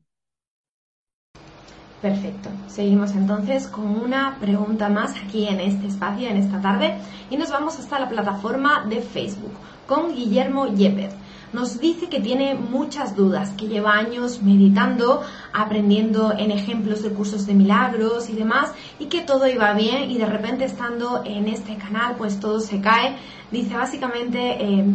Perfecto. 2.01 2.49
Seguimos 2.67 3.11
entonces 3.11 3.67
con 3.67 3.85
una 3.85 4.37
pregunta 4.39 4.87
más 4.87 5.15
aquí 5.17 5.47
en 5.47 5.59
este 5.59 5.87
espacio, 5.87 6.29
en 6.29 6.37
esta 6.37 6.61
tarde, 6.61 6.95
y 7.29 7.35
nos 7.35 7.51
vamos 7.51 7.77
hasta 7.77 7.99
la 7.99 8.07
plataforma 8.07 8.85
de 8.87 9.01
Facebook 9.01 9.51
con 9.85 10.15
Guillermo 10.15 10.67
Yepes. 10.67 11.13
Nos 11.51 11.79
dice 11.79 12.09
que 12.09 12.19
tiene 12.19 12.55
muchas 12.55 13.15
dudas, 13.15 13.49
que 13.51 13.67
lleva 13.67 13.93
años 13.93 14.41
meditando, 14.41 15.21
aprendiendo 15.51 16.31
en 16.37 16.51
ejemplos 16.51 17.01
de 17.01 17.09
cursos 17.09 17.45
de 17.47 17.53
milagros 17.53 18.29
y 18.29 18.33
demás, 18.33 18.73
y 18.99 19.05
que 19.05 19.21
todo 19.21 19.47
iba 19.47 19.73
bien 19.73 20.11
y 20.11 20.17
de 20.17 20.25
repente 20.25 20.65
estando 20.65 21.23
en 21.25 21.47
este 21.47 21.75
canal 21.77 22.15
pues 22.17 22.39
todo 22.39 22.59
se 22.59 22.81
cae. 22.81 23.15
Dice 23.51 23.75
básicamente... 23.75 24.63
Eh, 24.63 24.85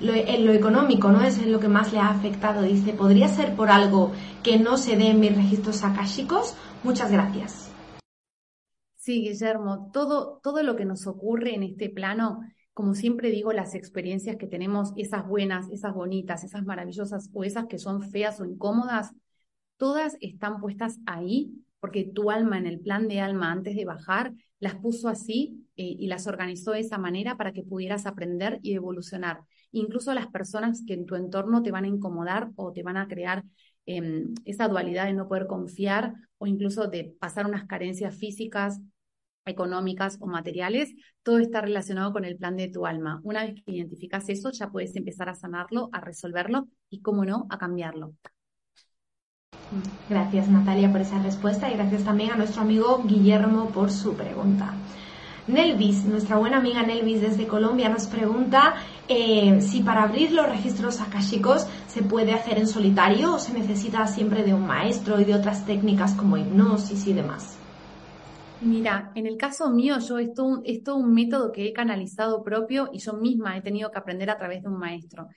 lo, 0.00 0.14
en 0.14 0.46
lo 0.46 0.52
económico, 0.52 1.10
¿no? 1.10 1.22
Es 1.22 1.44
lo 1.44 1.58
que 1.58 1.68
más 1.68 1.92
le 1.92 1.98
ha 1.98 2.08
afectado. 2.08 2.62
Dice, 2.62 2.92
¿podría 2.92 3.28
ser 3.28 3.54
por 3.56 3.70
algo 3.70 4.12
que 4.42 4.58
no 4.58 4.76
se 4.76 4.96
dé 4.96 5.08
en 5.08 5.20
mis 5.20 5.34
registros 5.34 5.82
akáshicos? 5.82 6.54
Muchas 6.84 7.10
gracias. 7.10 7.72
Sí, 8.96 9.22
Guillermo, 9.22 9.90
todo, 9.92 10.38
todo 10.42 10.62
lo 10.62 10.76
que 10.76 10.84
nos 10.84 11.06
ocurre 11.06 11.54
en 11.54 11.62
este 11.62 11.88
plano, 11.88 12.40
como 12.78 12.94
siempre 12.94 13.32
digo, 13.32 13.52
las 13.52 13.74
experiencias 13.74 14.36
que 14.36 14.46
tenemos, 14.46 14.92
esas 14.94 15.26
buenas, 15.26 15.68
esas 15.68 15.92
bonitas, 15.92 16.44
esas 16.44 16.64
maravillosas 16.64 17.28
o 17.32 17.42
esas 17.42 17.66
que 17.66 17.76
son 17.76 18.02
feas 18.02 18.38
o 18.38 18.44
incómodas, 18.44 19.10
todas 19.78 20.16
están 20.20 20.60
puestas 20.60 21.00
ahí 21.04 21.50
porque 21.80 22.04
tu 22.04 22.30
alma 22.30 22.56
en 22.56 22.68
el 22.68 22.78
plan 22.78 23.08
de 23.08 23.18
alma 23.18 23.50
antes 23.50 23.74
de 23.74 23.84
bajar 23.84 24.32
las 24.60 24.76
puso 24.76 25.08
así 25.08 25.66
eh, 25.74 25.96
y 25.98 26.06
las 26.06 26.28
organizó 26.28 26.70
de 26.70 26.78
esa 26.78 26.98
manera 26.98 27.36
para 27.36 27.52
que 27.52 27.64
pudieras 27.64 28.06
aprender 28.06 28.60
y 28.62 28.74
evolucionar. 28.74 29.40
Incluso 29.72 30.14
las 30.14 30.28
personas 30.28 30.84
que 30.86 30.94
en 30.94 31.04
tu 31.04 31.16
entorno 31.16 31.64
te 31.64 31.72
van 31.72 31.82
a 31.82 31.88
incomodar 31.88 32.52
o 32.54 32.70
te 32.70 32.84
van 32.84 32.96
a 32.96 33.08
crear 33.08 33.42
em, 33.86 34.34
esa 34.44 34.68
dualidad 34.68 35.06
de 35.06 35.14
no 35.14 35.26
poder 35.26 35.48
confiar 35.48 36.14
o 36.38 36.46
incluso 36.46 36.86
de 36.86 37.12
pasar 37.18 37.44
unas 37.44 37.66
carencias 37.66 38.14
físicas, 38.16 38.80
económicas 39.48 40.18
o 40.20 40.26
materiales, 40.26 40.94
todo 41.22 41.38
está 41.38 41.60
relacionado 41.60 42.12
con 42.12 42.24
el 42.24 42.36
plan 42.36 42.56
de 42.56 42.68
tu 42.68 42.86
alma. 42.86 43.20
Una 43.24 43.44
vez 43.44 43.62
que 43.64 43.72
identificas 43.72 44.28
eso, 44.28 44.50
ya 44.50 44.70
puedes 44.70 44.94
empezar 44.96 45.28
a 45.28 45.34
sanarlo, 45.34 45.88
a 45.92 46.00
resolverlo 46.00 46.68
y, 46.90 47.00
cómo 47.00 47.24
no, 47.24 47.46
a 47.50 47.58
cambiarlo. 47.58 48.14
Gracias 50.08 50.48
Natalia 50.48 50.90
por 50.90 51.02
esa 51.02 51.22
respuesta 51.22 51.70
y 51.70 51.74
gracias 51.74 52.04
también 52.04 52.30
a 52.30 52.36
nuestro 52.36 52.62
amigo 52.62 53.02
Guillermo 53.04 53.70
por 53.70 53.90
su 53.90 54.14
pregunta. 54.14 54.74
Nelvis, 55.48 56.04
nuestra 56.04 56.36
buena 56.36 56.58
amiga 56.58 56.82
Nelvis 56.82 57.22
desde 57.22 57.46
Colombia, 57.46 57.88
nos 57.88 58.06
pregunta 58.06 58.74
eh, 59.08 59.60
si 59.62 59.80
para 59.80 60.02
abrir 60.02 60.32
los 60.32 60.46
registros 60.46 61.00
akashicos 61.00 61.66
se 61.86 62.02
puede 62.02 62.34
hacer 62.34 62.58
en 62.58 62.66
solitario 62.66 63.34
o 63.34 63.38
se 63.38 63.54
necesita 63.54 64.06
siempre 64.06 64.42
de 64.42 64.52
un 64.52 64.66
maestro 64.66 65.18
y 65.20 65.24
de 65.24 65.34
otras 65.34 65.64
técnicas 65.64 66.12
como 66.12 66.36
hipnosis 66.36 67.06
y 67.06 67.14
demás. 67.14 67.57
Mira, 68.60 69.12
en 69.14 69.26
el 69.26 69.36
caso 69.36 69.70
mío, 69.70 69.98
yo 70.00 70.18
esto 70.18 70.62
es 70.64 70.82
todo 70.82 70.96
un 70.96 71.14
método 71.14 71.52
que 71.52 71.68
he 71.68 71.72
canalizado 71.72 72.42
propio 72.42 72.90
y 72.92 72.98
yo 72.98 73.12
misma 73.12 73.56
he 73.56 73.62
tenido 73.62 73.90
que 73.92 73.98
aprender 73.98 74.30
a 74.30 74.36
través 74.36 74.62
de 74.62 74.68
un 74.68 74.78
maestro. 74.78 75.28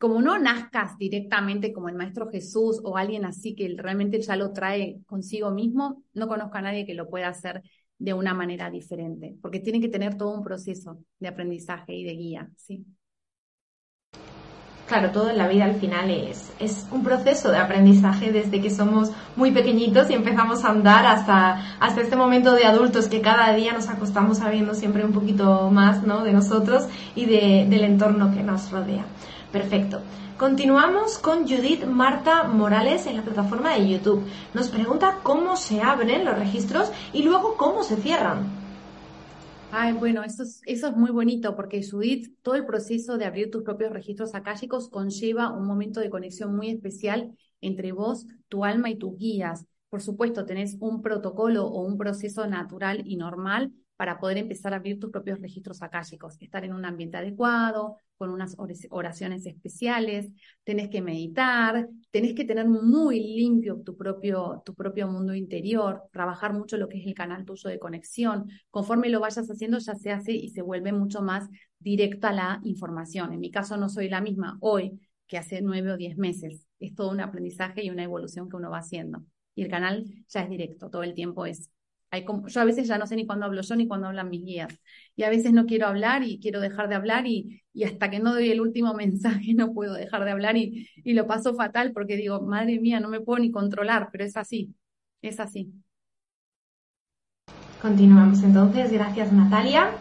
Como 0.00 0.20
no 0.20 0.38
nazcas 0.40 0.98
directamente 0.98 1.72
como 1.72 1.88
el 1.88 1.94
maestro 1.94 2.28
Jesús 2.30 2.80
o 2.82 2.96
alguien 2.96 3.24
así 3.24 3.54
que 3.54 3.72
realmente 3.78 4.20
ya 4.20 4.34
lo 4.34 4.52
trae 4.52 4.98
consigo 5.06 5.52
mismo, 5.52 6.02
no 6.14 6.26
conozco 6.26 6.56
a 6.56 6.62
nadie 6.62 6.84
que 6.84 6.94
lo 6.94 7.08
pueda 7.08 7.28
hacer 7.28 7.62
de 7.96 8.12
una 8.12 8.34
manera 8.34 8.70
diferente, 8.70 9.36
porque 9.40 9.60
tienen 9.60 9.80
que 9.80 9.88
tener 9.88 10.16
todo 10.16 10.34
un 10.34 10.42
proceso 10.42 10.98
de 11.20 11.28
aprendizaje 11.28 11.94
y 11.94 12.02
de 12.02 12.12
guía, 12.14 12.50
¿sí? 12.56 12.84
Claro, 14.86 15.12
todo 15.12 15.30
en 15.30 15.38
la 15.38 15.48
vida 15.48 15.64
al 15.64 15.76
final 15.76 16.10
es, 16.10 16.52
es 16.58 16.86
un 16.90 17.02
proceso 17.02 17.50
de 17.50 17.56
aprendizaje 17.56 18.30
desde 18.30 18.60
que 18.60 18.68
somos 18.68 19.10
muy 19.34 19.50
pequeñitos 19.50 20.10
y 20.10 20.14
empezamos 20.14 20.62
a 20.62 20.68
andar 20.68 21.06
hasta, 21.06 21.76
hasta 21.80 22.02
este 22.02 22.16
momento 22.16 22.52
de 22.52 22.66
adultos 22.66 23.08
que 23.08 23.22
cada 23.22 23.54
día 23.54 23.72
nos 23.72 23.88
acostamos 23.88 24.38
sabiendo 24.38 24.74
siempre 24.74 25.02
un 25.02 25.12
poquito 25.12 25.70
más 25.70 26.02
¿no? 26.02 26.22
de 26.22 26.34
nosotros 26.34 26.84
y 27.14 27.24
de, 27.24 27.66
del 27.68 27.84
entorno 27.84 28.34
que 28.34 28.42
nos 28.42 28.70
rodea. 28.70 29.06
Perfecto. 29.50 30.02
Continuamos 30.36 31.16
con 31.16 31.48
Judith 31.48 31.86
Marta 31.86 32.42
Morales 32.44 33.06
en 33.06 33.16
la 33.16 33.22
plataforma 33.22 33.74
de 33.74 33.88
YouTube. 33.88 34.26
Nos 34.52 34.68
pregunta 34.68 35.20
cómo 35.22 35.56
se 35.56 35.80
abren 35.80 36.26
los 36.26 36.38
registros 36.38 36.92
y 37.14 37.22
luego 37.22 37.56
cómo 37.56 37.84
se 37.84 37.96
cierran. 37.96 38.63
Ay, 39.76 39.92
bueno, 39.92 40.22
eso 40.22 40.44
es, 40.44 40.60
eso 40.66 40.86
es 40.88 40.96
muy 40.96 41.10
bonito 41.10 41.56
porque 41.56 41.82
Judith, 41.82 42.32
todo 42.42 42.54
el 42.54 42.64
proceso 42.64 43.18
de 43.18 43.24
abrir 43.24 43.50
tus 43.50 43.64
propios 43.64 43.92
registros 43.92 44.34
akáshicos 44.36 44.88
conlleva 44.88 45.52
un 45.52 45.66
momento 45.66 45.98
de 45.98 46.10
conexión 46.10 46.54
muy 46.54 46.70
especial 46.70 47.36
entre 47.60 47.90
vos, 47.90 48.26
tu 48.48 48.64
alma 48.64 48.88
y 48.90 48.96
tus 48.96 49.16
guías. 49.18 49.66
Por 49.88 50.00
supuesto, 50.00 50.46
tenés 50.46 50.76
un 50.78 51.02
protocolo 51.02 51.66
o 51.66 51.82
un 51.84 51.98
proceso 51.98 52.46
natural 52.46 53.02
y 53.04 53.16
normal 53.16 53.72
para 53.96 54.18
poder 54.18 54.38
empezar 54.38 54.72
a 54.72 54.76
abrir 54.76 54.98
tus 54.98 55.10
propios 55.10 55.40
registros 55.40 55.82
akáshicos, 55.82 56.36
estar 56.40 56.64
en 56.64 56.72
un 56.72 56.84
ambiente 56.84 57.16
adecuado, 57.16 57.96
con 58.16 58.30
unas 58.30 58.56
oraciones 58.90 59.44
especiales, 59.46 60.30
tenés 60.62 60.88
que 60.88 61.02
meditar, 61.02 61.88
tenés 62.10 62.34
que 62.34 62.44
tener 62.44 62.66
muy 62.66 63.20
limpio 63.20 63.80
tu 63.84 63.96
propio, 63.96 64.62
tu 64.64 64.74
propio 64.74 65.08
mundo 65.08 65.34
interior, 65.34 66.02
trabajar 66.12 66.52
mucho 66.52 66.76
lo 66.76 66.88
que 66.88 67.00
es 67.00 67.06
el 67.06 67.14
canal 67.14 67.44
tuyo 67.44 67.70
de 67.70 67.78
conexión. 67.78 68.48
Conforme 68.70 69.08
lo 69.08 69.20
vayas 69.20 69.50
haciendo, 69.50 69.78
ya 69.78 69.94
se 69.94 70.10
hace 70.10 70.32
y 70.32 70.50
se 70.50 70.62
vuelve 70.62 70.92
mucho 70.92 71.22
más 71.22 71.48
directa 71.78 72.32
la 72.32 72.60
información. 72.64 73.32
En 73.32 73.40
mi 73.40 73.50
caso 73.50 73.76
no 73.76 73.88
soy 73.88 74.08
la 74.08 74.20
misma 74.20 74.58
hoy 74.60 75.00
que 75.26 75.38
hace 75.38 75.60
nueve 75.60 75.92
o 75.92 75.96
diez 75.96 76.16
meses. 76.16 76.66
Es 76.78 76.94
todo 76.94 77.10
un 77.10 77.20
aprendizaje 77.20 77.84
y 77.84 77.90
una 77.90 78.04
evolución 78.04 78.48
que 78.48 78.56
uno 78.56 78.70
va 78.70 78.78
haciendo. 78.78 79.24
Y 79.54 79.62
el 79.62 79.70
canal 79.70 80.04
ya 80.28 80.42
es 80.42 80.50
directo, 80.50 80.90
todo 80.90 81.02
el 81.02 81.14
tiempo 81.14 81.46
es 81.46 81.70
yo 82.48 82.60
a 82.60 82.64
veces 82.64 82.88
ya 82.88 82.98
no 82.98 83.06
sé 83.06 83.16
ni 83.16 83.26
cuándo 83.26 83.46
hablo 83.46 83.62
yo 83.62 83.76
ni 83.76 83.88
cuándo 83.88 84.08
hablan 84.08 84.30
mis 84.30 84.44
guías. 84.44 84.78
Y 85.16 85.22
a 85.24 85.30
veces 85.30 85.52
no 85.52 85.66
quiero 85.66 85.86
hablar 85.86 86.22
y 86.24 86.40
quiero 86.40 86.60
dejar 86.60 86.88
de 86.88 86.94
hablar 86.96 87.26
y, 87.26 87.62
y 87.72 87.84
hasta 87.84 88.10
que 88.10 88.20
no 88.20 88.32
doy 88.34 88.50
el 88.50 88.60
último 88.60 88.94
mensaje 88.96 89.54
no 89.54 89.72
puedo 89.74 89.94
dejar 89.94 90.24
de 90.24 90.30
hablar 90.32 90.56
y, 90.56 90.88
y 91.04 91.14
lo 91.14 91.26
paso 91.26 91.54
fatal 91.54 91.92
porque 91.92 92.16
digo, 92.16 92.40
madre 92.42 92.78
mía, 92.80 93.00
no 93.00 93.08
me 93.08 93.20
puedo 93.20 93.38
ni 93.40 93.50
controlar, 93.50 94.08
pero 94.12 94.24
es 94.24 94.36
así, 94.36 94.74
es 95.22 95.40
así. 95.40 95.72
Continuamos 97.80 98.42
entonces, 98.42 98.92
gracias 98.92 99.32
Natalia. 99.32 99.92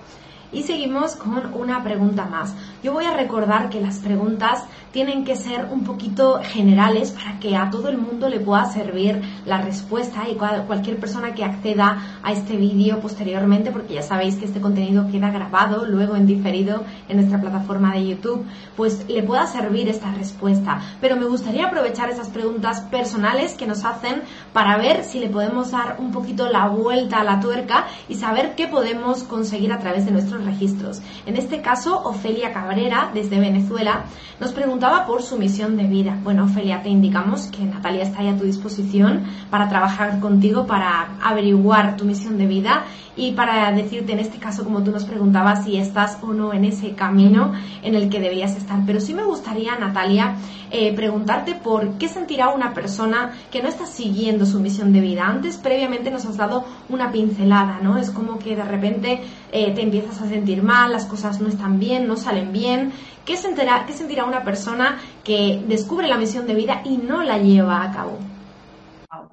Y 0.53 0.61
seguimos 0.63 1.15
con 1.15 1.53
una 1.55 1.83
pregunta 1.83 2.25
más. 2.25 2.53
Yo 2.83 2.93
voy 2.93 3.05
a 3.05 3.13
recordar 3.13 3.69
que 3.69 3.81
las 3.81 3.97
preguntas 3.99 4.63
tienen 4.91 5.25
que 5.25 5.35
ser 5.35 5.65
un 5.71 5.83
poquito 5.83 6.39
generales 6.43 7.11
para 7.11 7.39
que 7.39 7.57
a 7.57 7.71
todo 7.71 7.89
el 7.89 7.97
mundo 7.97 8.29
le 8.29 8.39
pueda 8.39 8.65
servir 8.65 9.19
la 9.47 9.59
respuesta 9.59 10.29
y 10.29 10.35
cualquier 10.35 10.99
persona 10.99 11.33
que 11.33 11.43
acceda 11.43 12.19
a 12.21 12.31
este 12.31 12.55
vídeo 12.55 12.99
posteriormente, 12.99 13.71
porque 13.71 13.95
ya 13.95 14.03
sabéis 14.03 14.35
que 14.35 14.45
este 14.45 14.61
contenido 14.61 15.07
queda 15.11 15.31
grabado 15.31 15.87
luego 15.87 16.15
en 16.15 16.27
diferido 16.27 16.83
en 17.09 17.17
nuestra 17.17 17.41
plataforma 17.41 17.95
de 17.95 18.09
YouTube, 18.09 18.45
pues 18.77 19.09
le 19.09 19.23
pueda 19.23 19.47
servir 19.47 19.89
esta 19.89 20.11
respuesta. 20.11 20.79
Pero 21.01 21.15
me 21.15 21.25
gustaría 21.25 21.65
aprovechar 21.65 22.11
esas 22.11 22.29
preguntas 22.29 22.81
personales 22.81 23.55
que 23.55 23.65
nos 23.65 23.83
hacen 23.85 24.21
para 24.53 24.77
ver 24.77 25.03
si 25.03 25.19
le 25.19 25.29
podemos 25.29 25.71
dar 25.71 25.95
un 25.97 26.11
poquito 26.11 26.47
la 26.49 26.67
vuelta 26.67 27.21
a 27.21 27.23
la 27.23 27.39
tuerca 27.39 27.87
y 28.07 28.15
saber 28.15 28.53
qué 28.55 28.67
podemos 28.67 29.23
conseguir 29.23 29.73
a 29.73 29.79
través 29.79 30.05
de 30.05 30.11
nuestros 30.11 30.42
registros. 30.43 31.01
En 31.25 31.35
este 31.37 31.61
caso, 31.61 32.01
Ofelia 32.03 32.53
Cabrera, 32.53 33.11
desde 33.13 33.39
Venezuela, 33.39 34.05
nos 34.39 34.51
pregunta 34.51 35.05
por 35.05 35.21
su 35.21 35.37
misión 35.37 35.77
de 35.77 35.83
vida. 35.83 36.17
Bueno, 36.23 36.45
Ofelia, 36.45 36.83
te 36.83 36.89
indicamos 36.89 37.47
que 37.47 37.63
Natalia 37.63 38.03
está 38.03 38.19
ahí 38.19 38.29
a 38.29 38.37
tu 38.37 38.43
disposición 38.43 39.23
para 39.49 39.69
trabajar 39.69 40.19
contigo, 40.19 40.67
para 40.67 41.17
averiguar 41.21 41.97
tu 41.97 42.05
misión 42.05 42.37
de 42.37 42.47
vida 42.47 42.83
y 43.15 43.31
para 43.31 43.71
decirte 43.71 44.13
en 44.13 44.19
este 44.19 44.39
caso, 44.39 44.63
como 44.63 44.83
tú 44.83 44.91
nos 44.91 45.05
preguntabas, 45.05 45.65
si 45.65 45.77
estás 45.77 46.17
o 46.21 46.33
no 46.33 46.53
en 46.53 46.65
ese 46.65 46.93
camino 46.93 47.53
en 47.81 47.95
el 47.95 48.09
que 48.09 48.19
deberías 48.19 48.55
estar. 48.55 48.79
Pero 48.85 48.99
sí 48.99 49.13
me 49.13 49.23
gustaría, 49.23 49.77
Natalia, 49.77 50.35
eh, 50.71 50.93
preguntarte 50.93 51.55
por 51.55 51.97
qué 51.97 52.07
sentirá 52.07 52.49
una 52.49 52.73
persona 52.73 53.33
que 53.51 53.61
no 53.61 53.69
está 53.69 53.85
siguiendo 53.85 54.45
su 54.45 54.59
misión 54.59 54.91
de 54.93 55.01
vida. 55.01 55.25
Antes, 55.25 55.57
previamente, 55.57 56.11
nos 56.11 56.25
has 56.25 56.37
dado 56.37 56.65
una 56.89 57.11
pincelada, 57.11 57.79
¿no? 57.81 57.97
Es 57.97 58.09
como 58.09 58.39
que 58.39 58.55
de 58.55 58.63
repente 58.63 59.21
eh, 59.51 59.73
te 59.73 59.81
empiezas 59.81 60.21
a 60.21 60.27
sentir 60.27 60.63
mal, 60.63 60.91
las 60.91 61.05
cosas 61.05 61.39
no 61.41 61.47
están 61.47 61.79
bien, 61.79 62.07
no 62.07 62.15
salen 62.15 62.51
bien 62.51 62.91
¿Qué 63.25 63.37
sentirá, 63.37 63.85
¿Qué 63.85 63.93
sentirá 63.93 64.25
una 64.25 64.43
persona 64.43 64.99
que 65.23 65.63
descubre 65.65 66.07
la 66.07 66.17
misión 66.17 66.45
de 66.45 66.55
vida 66.55 66.81
y 66.83 66.97
no 66.97 67.23
la 67.23 67.37
lleva 67.37 67.81
a 67.81 67.91
cabo? 67.91 68.19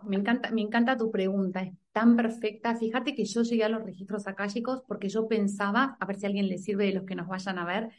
me 0.04 0.16
encanta, 0.16 0.50
me 0.50 0.62
encanta 0.62 0.96
tu 0.96 1.10
pregunta, 1.10 1.62
es 1.62 1.72
tan 1.92 2.16
perfecta. 2.16 2.76
Fíjate 2.76 3.14
que 3.14 3.24
yo 3.24 3.42
llegué 3.42 3.64
a 3.64 3.68
los 3.68 3.84
registros 3.84 4.26
akáshicos 4.26 4.82
porque 4.86 5.08
yo 5.08 5.28
pensaba, 5.28 5.96
a 6.00 6.06
ver 6.06 6.16
si 6.16 6.26
alguien 6.26 6.48
le 6.48 6.58
sirve 6.58 6.86
de 6.86 6.92
los 6.94 7.04
que 7.04 7.14
nos 7.14 7.28
vayan 7.28 7.58
a 7.58 7.64
ver, 7.64 7.90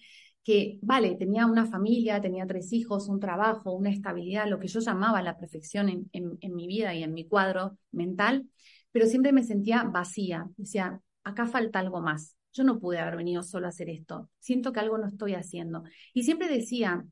que, 0.43 0.79
vale, 0.81 1.15
tenía 1.15 1.45
una 1.45 1.67
familia, 1.67 2.19
tenía 2.21 2.47
tres 2.47 2.73
hijos, 2.73 3.07
un 3.09 3.19
trabajo, 3.19 3.73
una 3.73 3.91
estabilidad, 3.91 4.47
lo 4.47 4.59
que 4.59 4.67
yo 4.67 4.79
llamaba 4.79 5.21
la 5.21 5.37
perfección 5.37 5.89
en, 5.89 6.09
en 6.13 6.55
mi 6.55 6.67
vida 6.67 6.95
y 6.95 7.03
en 7.03 7.13
mi 7.13 7.27
cuadro 7.27 7.77
mental, 7.91 8.47
pero 8.91 9.05
siempre 9.05 9.31
me 9.33 9.43
sentía 9.43 9.83
vacía. 9.83 10.47
Decía, 10.57 10.99
acá 11.23 11.45
falta 11.45 11.79
algo 11.79 12.01
más 12.01 12.35
yo 12.53 12.63
no 12.63 12.79
pude 12.79 12.99
haber 12.99 13.17
venido 13.17 13.43
solo 13.43 13.67
a 13.67 13.69
hacer 13.69 13.89
esto, 13.89 14.29
siento 14.39 14.73
que 14.73 14.79
algo 14.79 14.97
no 14.97 15.07
estoy 15.07 15.35
haciendo. 15.35 15.83
Y 16.13 16.23
siempre 16.23 16.47
decía 16.47 17.05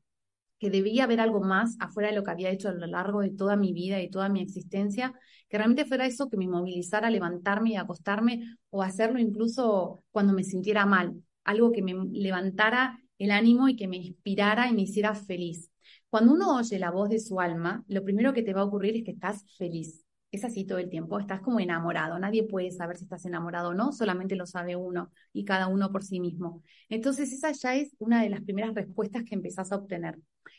que 0.60 0.70
debía 0.70 1.04
haber 1.04 1.20
algo 1.20 1.40
más 1.40 1.76
afuera 1.80 2.10
de 2.10 2.14
lo 2.14 2.22
que 2.22 2.30
había 2.30 2.50
hecho 2.50 2.68
a 2.68 2.72
lo 2.72 2.86
largo 2.86 3.22
de 3.22 3.30
toda 3.30 3.56
mi 3.56 3.72
vida 3.72 4.00
y 4.00 4.10
toda 4.10 4.28
mi 4.28 4.42
existencia, 4.42 5.14
que 5.48 5.56
realmente 5.56 5.86
fuera 5.86 6.06
eso 6.06 6.28
que 6.28 6.36
me 6.36 6.46
movilizara 6.46 7.08
a 7.08 7.10
levantarme 7.10 7.70
y 7.70 7.76
acostarme 7.76 8.58
o 8.68 8.82
hacerlo 8.82 9.18
incluso 9.18 10.04
cuando 10.12 10.32
me 10.34 10.44
sintiera 10.44 10.86
mal, 10.86 11.14
algo 11.44 11.72
que 11.72 11.82
me 11.82 11.94
levantara 12.12 13.00
el 13.18 13.30
ánimo 13.32 13.68
y 13.68 13.76
que 13.76 13.88
me 13.88 13.96
inspirara 13.96 14.68
y 14.68 14.74
me 14.74 14.82
hiciera 14.82 15.14
feliz. 15.14 15.70
Cuando 16.10 16.34
uno 16.34 16.56
oye 16.56 16.78
la 16.78 16.90
voz 16.90 17.08
de 17.08 17.18
su 17.18 17.40
alma, 17.40 17.84
lo 17.88 18.04
primero 18.04 18.32
que 18.32 18.42
te 18.42 18.52
va 18.52 18.60
a 18.60 18.64
ocurrir 18.64 18.96
es 18.96 19.04
que 19.04 19.12
estás 19.12 19.44
feliz 19.56 20.04
es 20.30 20.44
así 20.44 20.64
todo 20.64 20.78
el 20.78 20.88
tiempo, 20.88 21.18
estás 21.18 21.40
como 21.40 21.60
enamorado, 21.60 22.18
nadie 22.18 22.44
puede 22.44 22.70
saber 22.70 22.96
si 22.96 23.04
estás 23.04 23.24
enamorado 23.26 23.70
o 23.70 23.74
no, 23.74 23.92
solamente 23.92 24.36
lo 24.36 24.46
sabe 24.46 24.76
uno 24.76 25.10
y 25.32 25.44
cada 25.44 25.66
uno 25.68 25.90
por 25.90 26.04
sí 26.04 26.20
mismo. 26.20 26.62
Entonces 26.88 27.32
esa 27.32 27.52
ya 27.52 27.74
es 27.74 27.94
una 27.98 28.22
de 28.22 28.30
las 28.30 28.42
primeras 28.42 28.74
respuestas 28.74 29.24
que 29.24 29.34
empezás 29.34 29.72
a 29.72 29.76
obtener. 29.76 30.18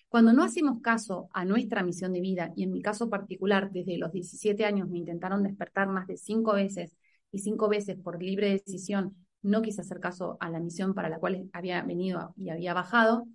Cuando 0.09 0.33
no 0.33 0.43
hacemos 0.43 0.81
caso 0.81 1.29
a 1.33 1.45
nuestra 1.45 1.83
misión 1.83 2.11
de 2.11 2.19
vida, 2.19 2.51
y 2.55 2.63
en 2.63 2.71
mi 2.71 2.81
caso 2.81 3.09
particular, 3.09 3.71
desde 3.71 3.97
los 3.97 4.11
17 4.11 4.65
años 4.65 4.89
me 4.89 4.97
intentaron 4.97 5.43
despertar 5.43 5.87
más 5.87 6.05
de 6.07 6.17
cinco 6.17 6.53
veces 6.53 6.95
y 7.31 7.39
cinco 7.39 7.69
veces 7.69 7.97
por 7.97 8.21
libre 8.21 8.49
decisión 8.51 9.15
no 9.41 9.61
quise 9.61 9.81
hacer 9.81 9.99
caso 9.99 10.37
a 10.39 10.49
la 10.49 10.59
misión 10.59 10.93
para 10.93 11.09
la 11.09 11.19
cual 11.19 11.49
había 11.53 11.81
venido 11.81 12.33
y 12.37 12.49
había 12.49 12.73
bajado, 12.73 13.25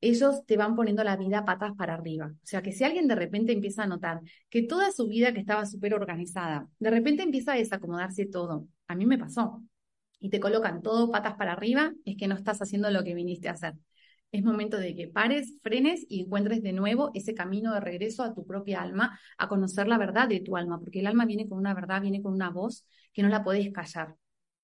ellos 0.00 0.44
te 0.46 0.56
van 0.56 0.76
poniendo 0.76 1.02
la 1.04 1.16
vida 1.16 1.44
patas 1.44 1.72
para 1.76 1.94
arriba. 1.94 2.26
O 2.32 2.46
sea, 2.46 2.62
que 2.62 2.72
si 2.72 2.84
alguien 2.84 3.08
de 3.08 3.14
repente 3.14 3.52
empieza 3.52 3.82
a 3.82 3.86
notar 3.86 4.20
que 4.48 4.62
toda 4.62 4.92
su 4.92 5.08
vida 5.08 5.32
que 5.32 5.40
estaba 5.40 5.66
súper 5.66 5.94
organizada, 5.94 6.68
de 6.78 6.90
repente 6.90 7.22
empieza 7.22 7.52
a 7.52 7.56
desacomodarse 7.56 8.26
todo, 8.26 8.68
a 8.86 8.94
mí 8.94 9.06
me 9.06 9.18
pasó, 9.18 9.62
y 10.20 10.30
te 10.30 10.40
colocan 10.40 10.82
todo 10.82 11.10
patas 11.10 11.34
para 11.36 11.52
arriba, 11.52 11.92
es 12.04 12.16
que 12.16 12.28
no 12.28 12.34
estás 12.34 12.60
haciendo 12.60 12.90
lo 12.90 13.04
que 13.04 13.14
viniste 13.14 13.48
a 13.48 13.52
hacer. 13.52 13.74
Es 14.30 14.44
momento 14.44 14.76
de 14.76 14.94
que 14.94 15.08
pares, 15.08 15.54
frenes 15.62 16.04
y 16.08 16.22
encuentres 16.22 16.62
de 16.62 16.72
nuevo 16.72 17.10
ese 17.14 17.34
camino 17.34 17.72
de 17.72 17.80
regreso 17.80 18.22
a 18.22 18.34
tu 18.34 18.44
propia 18.44 18.82
alma, 18.82 19.18
a 19.38 19.48
conocer 19.48 19.88
la 19.88 19.96
verdad 19.96 20.28
de 20.28 20.40
tu 20.40 20.56
alma, 20.56 20.78
porque 20.78 21.00
el 21.00 21.06
alma 21.06 21.24
viene 21.24 21.48
con 21.48 21.58
una 21.58 21.72
verdad, 21.72 22.02
viene 22.02 22.22
con 22.22 22.34
una 22.34 22.50
voz 22.50 22.84
que 23.12 23.22
no 23.22 23.28
la 23.28 23.42
podés 23.42 23.72
callar. 23.72 24.16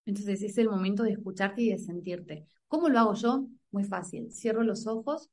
Entonces 0.05 0.43
es 0.43 0.59
el 0.59 0.69
momento 0.69 1.03
de 1.03 1.13
escucharte 1.13 1.63
y 1.63 1.71
de 1.71 1.79
sentirte. 1.79 2.47
¿Cómo 2.69 2.89
lo 2.91 2.99
hago 2.99 3.15
yo? 3.15 3.47
Muy 3.75 3.83
fácil. 3.83 4.31
Cierro 4.31 4.63
los 4.63 4.87
ojos, 4.87 5.33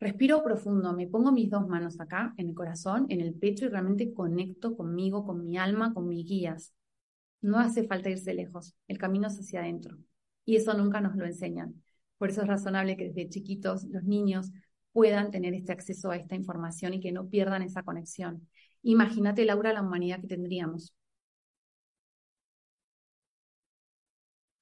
respiro 0.00 0.42
profundo, 0.42 0.92
me 0.94 1.06
pongo 1.06 1.30
mis 1.30 1.48
dos 1.48 1.68
manos 1.68 2.00
acá, 2.00 2.34
en 2.36 2.48
el 2.48 2.54
corazón, 2.56 3.06
en 3.08 3.20
el 3.20 3.34
pecho 3.34 3.66
y 3.66 3.68
realmente 3.68 4.12
conecto 4.12 4.76
conmigo, 4.76 5.24
con 5.24 5.44
mi 5.44 5.56
alma, 5.58 5.94
con 5.94 6.08
mis 6.08 6.26
guías. 6.26 6.74
No 7.40 7.60
hace 7.60 7.84
falta 7.86 8.10
irse 8.10 8.34
lejos, 8.34 8.74
el 8.88 8.98
camino 8.98 9.28
es 9.28 9.38
hacia 9.38 9.60
adentro. 9.60 9.96
Y 10.44 10.56
eso 10.56 10.74
nunca 10.74 11.00
nos 11.00 11.14
lo 11.14 11.24
enseñan. 11.24 11.80
Por 12.16 12.30
eso 12.30 12.42
es 12.42 12.48
razonable 12.48 12.96
que 12.96 13.10
desde 13.10 13.28
chiquitos 13.28 13.84
los 13.84 14.02
niños 14.02 14.50
puedan 14.92 15.30
tener 15.30 15.54
este 15.54 15.70
acceso 15.70 16.10
a 16.10 16.16
esta 16.16 16.34
información 16.34 16.94
y 16.94 17.00
que 17.00 17.12
no 17.12 17.28
pierdan 17.28 17.62
esa 17.62 17.84
conexión. 17.84 18.48
Imagínate, 18.82 19.44
Laura, 19.44 19.72
la 19.72 19.82
humanidad 19.82 20.20
que 20.20 20.26
tendríamos. 20.26 20.92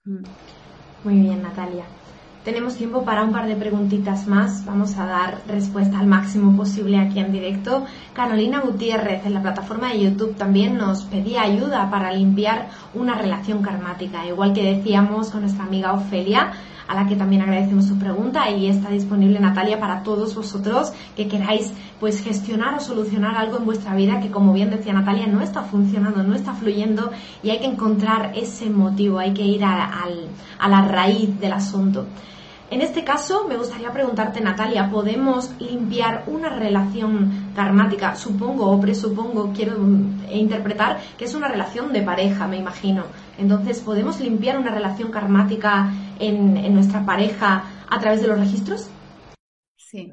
Muy 0.05 1.14
bien, 1.14 1.40
Natalia. 1.40 1.87
Tenemos 2.47 2.77
tiempo 2.77 3.03
para 3.03 3.25
un 3.25 3.33
par 3.33 3.49
de 3.49 3.57
preguntitas 3.57 4.29
más. 4.29 4.65
Vamos 4.65 4.97
a 4.99 5.05
dar 5.05 5.39
respuesta 5.49 5.99
al 5.99 6.07
máximo 6.07 6.57
posible 6.57 6.97
aquí 6.97 7.19
en 7.19 7.33
directo. 7.33 7.85
Carolina 8.13 8.61
Gutiérrez 8.61 9.27
en 9.27 9.35
la 9.35 9.43
plataforma 9.43 9.93
de 9.93 10.05
YouTube 10.05 10.37
también 10.37 10.77
nos 10.79 11.03
pedía 11.07 11.43
ayuda 11.43 11.91
para 11.91 12.13
limpiar 12.13 12.69
una 12.95 13.17
relación 13.19 13.63
karmática. 13.63 14.25
Igual 14.25 14.53
que 14.53 14.77
decíamos 14.77 15.31
con 15.31 15.41
nuestra 15.41 15.65
amiga 15.65 15.93
Ofelia, 15.93 16.53
a 16.88 16.94
la 16.94 17.07
que 17.07 17.16
también 17.16 17.42
agradecemos 17.42 17.87
su 17.87 17.99
pregunta 17.99 18.51
y 18.51 18.66
está 18.68 18.90
disponible 18.90 19.40
Natalia 19.40 19.81
para 19.81 20.03
todos 20.03 20.35
vosotros 20.35 20.92
que 21.16 21.29
queráis 21.29 21.72
pues 22.01 22.22
gestionar 22.22 22.75
o 22.75 22.81
solucionar 22.81 23.37
algo 23.37 23.59
en 23.59 23.64
vuestra 23.64 23.94
vida 23.94 24.20
que 24.20 24.31
como 24.31 24.53
bien 24.53 24.70
decía 24.70 24.92
Natalia 24.92 25.27
no 25.27 25.40
está 25.40 25.62
funcionando, 25.62 26.22
no 26.22 26.35
está 26.35 26.55
fluyendo 26.55 27.11
y 27.42 27.50
hay 27.50 27.58
que 27.58 27.67
encontrar 27.67 28.33
ese 28.35 28.71
motivo, 28.71 29.19
hay 29.19 29.33
que 29.33 29.42
ir 29.42 29.65
a, 29.65 29.90
a 30.58 30.69
la 30.69 30.83
raíz 30.83 31.38
del 31.40 31.52
asunto. 31.52 32.06
En 32.69 32.81
este 32.81 33.04
caso, 33.04 33.46
me 33.48 33.56
gustaría 33.56 33.92
preguntarte, 33.92 34.40
Natalia, 34.40 34.90
¿podemos 34.90 35.52
limpiar 35.61 36.25
una 36.27 36.48
relación 36.48 37.52
karmática? 37.54 38.17
Supongo 38.17 38.69
o 38.69 38.81
presupongo, 38.81 39.52
quiero 39.54 39.77
interpretar 40.33 40.98
que 41.17 41.27
es 41.27 41.35
una 41.37 41.46
relación 41.46 41.92
de 41.92 42.02
pareja, 42.02 42.48
me 42.48 42.56
imagino. 42.56 43.04
Entonces, 43.38 43.81
¿podemos 43.81 44.19
limpiar 44.19 44.58
una 44.58 44.73
relación 44.73 45.13
karmática 45.13 45.92
en, 46.21 46.75
nuestra 46.75 47.04
pareja 47.04 47.64
a 47.88 48.00
través 48.00 48.23
de 48.23 48.29
los 48.29 48.38
registros? 48.38 48.88
Sí, 49.77 50.12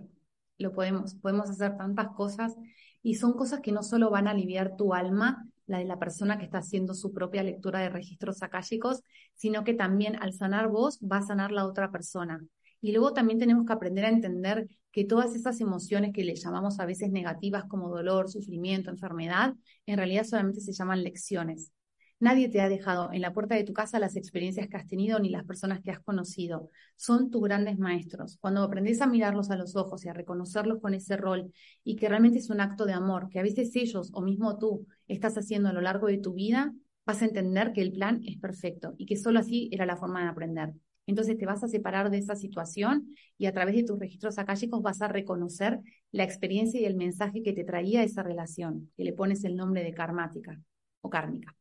lo 0.58 0.74
podemos. 0.74 1.16
Podemos 1.16 1.49
hacer 1.49 1.78
tantas 1.78 2.10
cosas 2.16 2.56
y 3.01 3.16
son 3.16 3.34
cosas 3.34 3.62
que 3.62 3.72
no 3.72 3.84
solo 3.84 4.10
van 4.10 4.28
a 4.28 4.32
aliviar 4.32 4.76
tu 4.78 4.93
alma, 4.93 5.47
la 5.66 5.80
de 5.80 5.86
la 5.86 5.99
persona 5.99 6.38
que 6.38 6.45
está 6.45 6.60
haciendo 6.60 6.93
su 6.93 7.14
propia 7.14 7.43
lectura 7.43 7.80
de 7.80 7.89
registros 7.89 8.43
akáshicos, 8.43 9.01
sino 9.36 9.64
que 9.64 9.74
también 9.74 10.16
al 10.22 10.34
sanar 10.34 10.70
vos 10.70 10.99
va 10.99 11.18
a 11.18 11.22
sanar 11.22 11.51
la 11.51 11.66
otra 11.66 11.91
persona. 11.91 12.41
Y 12.82 12.91
luego 12.91 13.14
también 13.14 13.39
tenemos 13.39 13.66
que 13.66 13.74
aprender 13.74 14.06
a 14.06 14.10
entender 14.10 14.68
que 14.91 15.06
todas 15.06 15.36
esas 15.36 15.60
emociones 15.62 16.12
que 16.14 16.24
le 16.24 16.36
llamamos 16.36 16.80
a 16.80 16.86
veces 16.86 17.12
negativas 17.12 17.64
como 17.66 17.89
dolor, 17.89 18.30
sufrimiento, 18.30 18.89
enfermedad, 18.89 19.54
en 19.86 19.97
realidad 19.97 20.26
solamente 20.26 20.60
se 20.60 20.74
llaman 20.74 21.01
lecciones. 21.01 21.72
Nadie 22.20 22.47
te 22.47 22.61
ha 22.61 22.70
dejado 22.70 23.11
en 23.11 23.22
la 23.22 23.34
puerta 23.34 23.55
de 23.55 23.66
tu 23.66 23.74
casa 23.74 23.99
las 23.99 24.16
experiencias 24.16 24.68
que 24.70 24.78
has 24.78 24.88
tenido 24.88 25.20
ni 25.20 25.30
las 25.30 25.43
personas 25.43 25.82
que 25.82 25.91
has 25.91 25.99
conocido. 25.99 26.70
Son 26.95 27.30
tus 27.30 27.41
grandes 27.41 27.78
maestros. 27.78 28.38
Cuando 28.39 28.64
aprendes 28.64 29.01
a 29.01 29.07
mirarlos 29.07 29.51
a 29.51 29.57
los 29.57 29.76
ojos 29.76 30.05
y 30.05 30.09
a 30.09 30.14
reconocerlos 30.14 30.80
con 30.80 30.93
ese 30.93 31.18
rol 31.18 31.51
y 31.84 31.97
que 31.97 32.07
realmente 32.07 32.39
es 32.39 32.49
un 32.49 32.61
acto 32.61 32.86
de 32.86 32.93
amor, 32.93 33.28
que 33.30 33.39
a 33.39 33.43
veces 33.43 33.76
ellos 33.76 34.09
o 34.14 34.22
mismo 34.22 34.57
tú 34.57 34.88
estás 35.07 35.38
haciendo 35.38 35.70
a 35.70 35.74
lo 35.74 35.82
largo 35.82 36.07
de 36.07 36.18
tu 36.18 36.34
vida, 36.34 36.74
vas 37.05 37.22
a 37.22 37.26
entender 37.26 37.74
que 37.74 37.82
el 37.82 37.91
plan 37.91 38.22
es 38.26 38.38
perfecto 38.38 38.95
y 38.97 39.05
que 39.05 39.18
solo 39.18 39.39
así 39.39 39.70
era 39.74 39.86
la 39.86 39.97
forma 39.97 40.24
de 40.24 40.30
aprender. 40.30 40.74
Entonces 41.05 41.38
te 41.38 41.45
vas 41.45 41.64
a 41.64 41.68
separar 41.68 42.09
de 42.09 42.20
esa 42.20 42.36
situación 42.36 43.07
y 43.38 43.47
a 43.47 43.51
través 43.51 43.76
de 43.76 43.84
tus 43.84 43.99
registros 43.99 44.39
akáshicos 44.39 44.82
vas 44.82 45.01
a 45.01 45.09
reconocer 45.09 45.82
la 46.11 46.24
experiencia 46.24 46.80
y 46.80 46.86
el 46.86 46.95
mensaje 46.95 47.43
que 47.43 47.53
te 47.53 47.66
traía 47.66 48.03
esa 48.03 48.24
relación, 48.24 48.91
que 48.95 49.03
le 49.03 49.14
pones 49.14 49.43
el 49.43 49.57
nombre 49.57 49.84
de 49.84 49.93
karmática 49.93 50.57
o 51.01 51.09
kármica. 51.09 51.53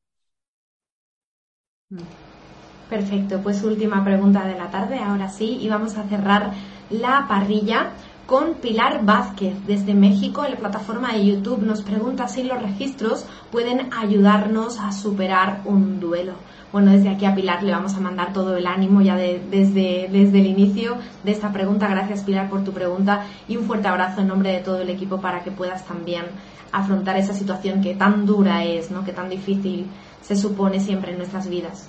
Perfecto, 2.88 3.40
pues 3.42 3.62
última 3.62 4.04
pregunta 4.04 4.44
de 4.44 4.56
la 4.56 4.70
tarde, 4.70 4.98
ahora 4.98 5.28
sí, 5.28 5.58
y 5.60 5.68
vamos 5.68 5.96
a 5.96 6.04
cerrar 6.04 6.52
la 6.90 7.26
parrilla 7.26 7.90
con 8.26 8.54
Pilar 8.54 9.04
Vázquez 9.04 9.54
desde 9.66 9.94
México 9.94 10.44
en 10.44 10.52
la 10.52 10.58
plataforma 10.58 11.12
de 11.12 11.24
YouTube. 11.24 11.62
Nos 11.62 11.82
pregunta 11.82 12.28
si 12.28 12.42
los 12.44 12.62
registros 12.62 13.26
pueden 13.50 13.92
ayudarnos 13.92 14.78
a 14.78 14.92
superar 14.92 15.62
un 15.64 16.00
duelo. 16.00 16.34
Bueno, 16.72 16.92
desde 16.92 17.10
aquí 17.10 17.26
a 17.26 17.34
Pilar 17.34 17.62
le 17.62 17.72
vamos 17.72 17.94
a 17.94 18.00
mandar 18.00 18.32
todo 18.32 18.56
el 18.56 18.66
ánimo 18.66 19.02
ya 19.02 19.16
desde, 19.16 20.08
desde 20.10 20.40
el 20.40 20.46
inicio 20.46 20.96
de 21.24 21.32
esta 21.32 21.52
pregunta. 21.52 21.88
Gracias 21.88 22.24
Pilar 22.24 22.48
por 22.48 22.64
tu 22.64 22.72
pregunta 22.72 23.26
y 23.48 23.56
un 23.56 23.64
fuerte 23.64 23.88
abrazo 23.88 24.20
en 24.22 24.28
nombre 24.28 24.52
de 24.52 24.60
todo 24.60 24.80
el 24.80 24.88
equipo 24.88 25.20
para 25.20 25.42
que 25.42 25.50
puedas 25.50 25.84
también 25.84 26.24
afrontar 26.72 27.18
esa 27.18 27.34
situación 27.34 27.82
que 27.82 27.94
tan 27.94 28.24
dura 28.24 28.64
es, 28.64 28.90
¿no? 28.90 29.04
que 29.04 29.12
tan 29.12 29.28
difícil 29.28 29.86
se 30.22 30.36
supone 30.36 30.80
siempre 30.80 31.12
en 31.12 31.18
nuestras 31.18 31.48
vidas. 31.48 31.88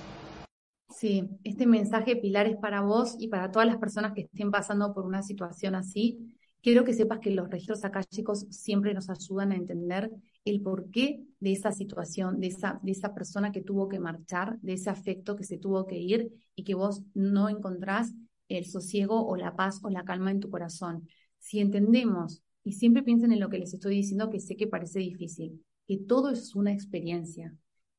Sí, 0.90 1.30
este 1.44 1.66
mensaje, 1.66 2.16
Pilar, 2.16 2.48
es 2.48 2.58
para 2.58 2.82
vos 2.82 3.16
y 3.20 3.28
para 3.28 3.52
todas 3.52 3.68
las 3.68 3.78
personas 3.78 4.14
que 4.14 4.22
estén 4.22 4.52
pasando 4.52 4.94
por 4.94 5.06
una 5.06 5.24
situación 5.24 5.76
así. 5.76 6.34
Quiero 6.62 6.86
que 6.86 6.94
sepas 6.94 7.20
que 7.20 7.32
los 7.32 7.50
registros 7.50 7.84
akáshicos 7.84 8.46
siempre 8.50 8.94
nos 8.94 9.10
ayudan 9.10 9.52
a 9.52 9.56
entender 9.56 10.10
el 10.46 10.62
porqué 10.62 11.22
de 11.40 11.52
esa 11.52 11.72
situación, 11.72 12.40
de 12.40 12.48
esa, 12.48 12.80
de 12.84 12.92
esa 12.92 13.14
persona 13.14 13.52
que 13.52 13.62
tuvo 13.62 13.90
que 13.90 14.00
marchar, 14.00 14.60
de 14.62 14.74
ese 14.74 14.90
afecto 14.90 15.36
que 15.36 15.44
se 15.44 15.58
tuvo 15.58 15.86
que 15.86 15.98
ir 15.98 16.32
y 16.56 16.64
que 16.64 16.76
vos 16.76 17.04
no 17.14 17.50
encontrás 17.50 18.14
el 18.48 18.66
sosiego 18.66 19.26
o 19.28 19.36
la 19.36 19.56
paz 19.56 19.80
o 19.84 19.90
la 19.90 20.06
calma 20.06 20.32
en 20.32 20.40
tu 20.40 20.50
corazón. 20.50 21.08
Si 21.38 21.60
entendemos, 21.60 22.44
y 22.64 22.74
siempre 22.74 23.04
piensen 23.04 23.34
en 23.34 23.42
lo 23.42 23.50
que 23.50 23.60
les 23.60 23.74
estoy 23.74 23.96
diciendo, 23.96 24.30
que 24.30 24.40
sé 24.40 24.56
que 24.56 24.68
parece 24.68 25.00
difícil, 25.00 25.66
que 25.86 25.98
todo 25.98 26.30
es 26.30 26.56
una 26.56 26.72
experiencia, 26.72 27.54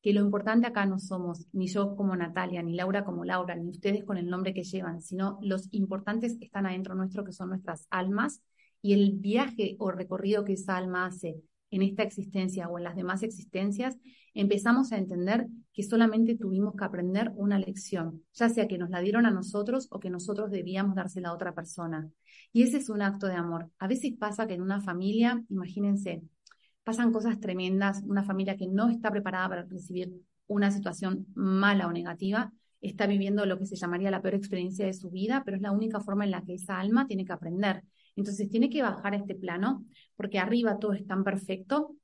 que 0.05 0.13
lo 0.13 0.21
importante 0.21 0.67
acá 0.67 0.85
no 0.85 0.99
somos 0.99 1.47
ni 1.51 1.65
yo 1.65 1.95
como 1.95 2.15
Natalia, 2.15 2.61
ni 2.61 2.75
Laura 2.75 3.03
como 3.03 3.25
Laura, 3.25 3.55
ni 3.55 3.71
ustedes 3.71 4.03
con 4.03 4.17
el 4.17 4.29
nombre 4.29 4.53
que 4.53 4.63
llevan, 4.63 5.01
sino 5.01 5.39
los 5.41 5.67
importantes 5.71 6.37
están 6.41 6.67
adentro 6.67 6.93
nuestro, 6.93 7.23
que 7.25 7.31
son 7.31 7.49
nuestras 7.49 7.87
almas, 7.89 8.43
y 8.83 8.93
el 8.93 9.13
viaje 9.13 9.75
o 9.79 9.89
recorrido 9.89 10.45
que 10.45 10.53
esa 10.53 10.77
alma 10.77 11.07
hace 11.07 11.41
en 11.71 11.81
esta 11.81 12.03
existencia 12.03 12.69
o 12.69 12.77
en 12.77 12.83
las 12.83 12.95
demás 12.95 13.23
existencias, 13.23 13.97
empezamos 14.35 14.91
a 14.91 14.99
entender 14.99 15.47
que 15.73 15.81
solamente 15.81 16.37
tuvimos 16.37 16.75
que 16.75 16.85
aprender 16.85 17.31
una 17.35 17.57
lección, 17.57 18.21
ya 18.31 18.49
sea 18.49 18.67
que 18.67 18.77
nos 18.77 18.91
la 18.91 19.01
dieron 19.01 19.25
a 19.25 19.31
nosotros 19.31 19.87
o 19.89 19.99
que 19.99 20.11
nosotros 20.11 20.51
debíamos 20.51 20.93
dársela 20.93 21.29
a 21.29 21.33
otra 21.33 21.55
persona. 21.55 22.11
Y 22.53 22.61
ese 22.61 22.77
es 22.77 22.91
un 22.91 23.01
acto 23.01 23.25
de 23.25 23.33
amor. 23.33 23.71
A 23.79 23.87
veces 23.87 24.13
pasa 24.19 24.45
que 24.45 24.53
en 24.53 24.61
una 24.61 24.81
familia, 24.81 25.43
imagínense, 25.49 26.21
pasan 26.85 27.11
cosas 27.11 27.39
tremendas, 27.41 28.03
una 28.05 28.23
familia 28.23 28.55
que 28.55 28.67
no 28.67 28.89
está 28.89 29.11
preparada 29.11 29.49
para 29.49 29.63
recibir 29.63 30.13
una 30.47 30.71
situación 30.71 31.25
mala 31.33 31.87
o 31.87 31.91
negativa, 31.91 32.53
está 32.79 33.07
viviendo 33.07 33.45
lo 33.47 33.57
que 33.57 33.65
se 33.65 33.75
llamaría 33.75 34.11
la 34.11 34.21
peor 34.21 34.35
experiencia 34.35 34.85
de 34.85 34.93
su 34.93 35.09
vida, 35.09 35.41
pero 35.43 35.57
es 35.57 35.63
la 35.63 35.71
única 35.71 35.99
forma 35.99 36.23
en 36.23 36.31
la 36.31 36.43
que 36.43 36.53
esa 36.53 36.79
alma 36.79 37.07
tiene 37.07 37.25
que 37.25 37.33
aprender. 37.33 37.83
Entonces 38.15 38.47
tiene 38.49 38.69
que 38.69 38.83
bajar 38.83 39.13
a 39.13 39.17
este 39.17 39.33
plano, 39.33 39.83
porque 40.15 40.37
arriba 40.37 40.77
todo 40.77 40.93
es 40.93 41.05
tan 41.07 41.23
perfecto, 41.23 41.95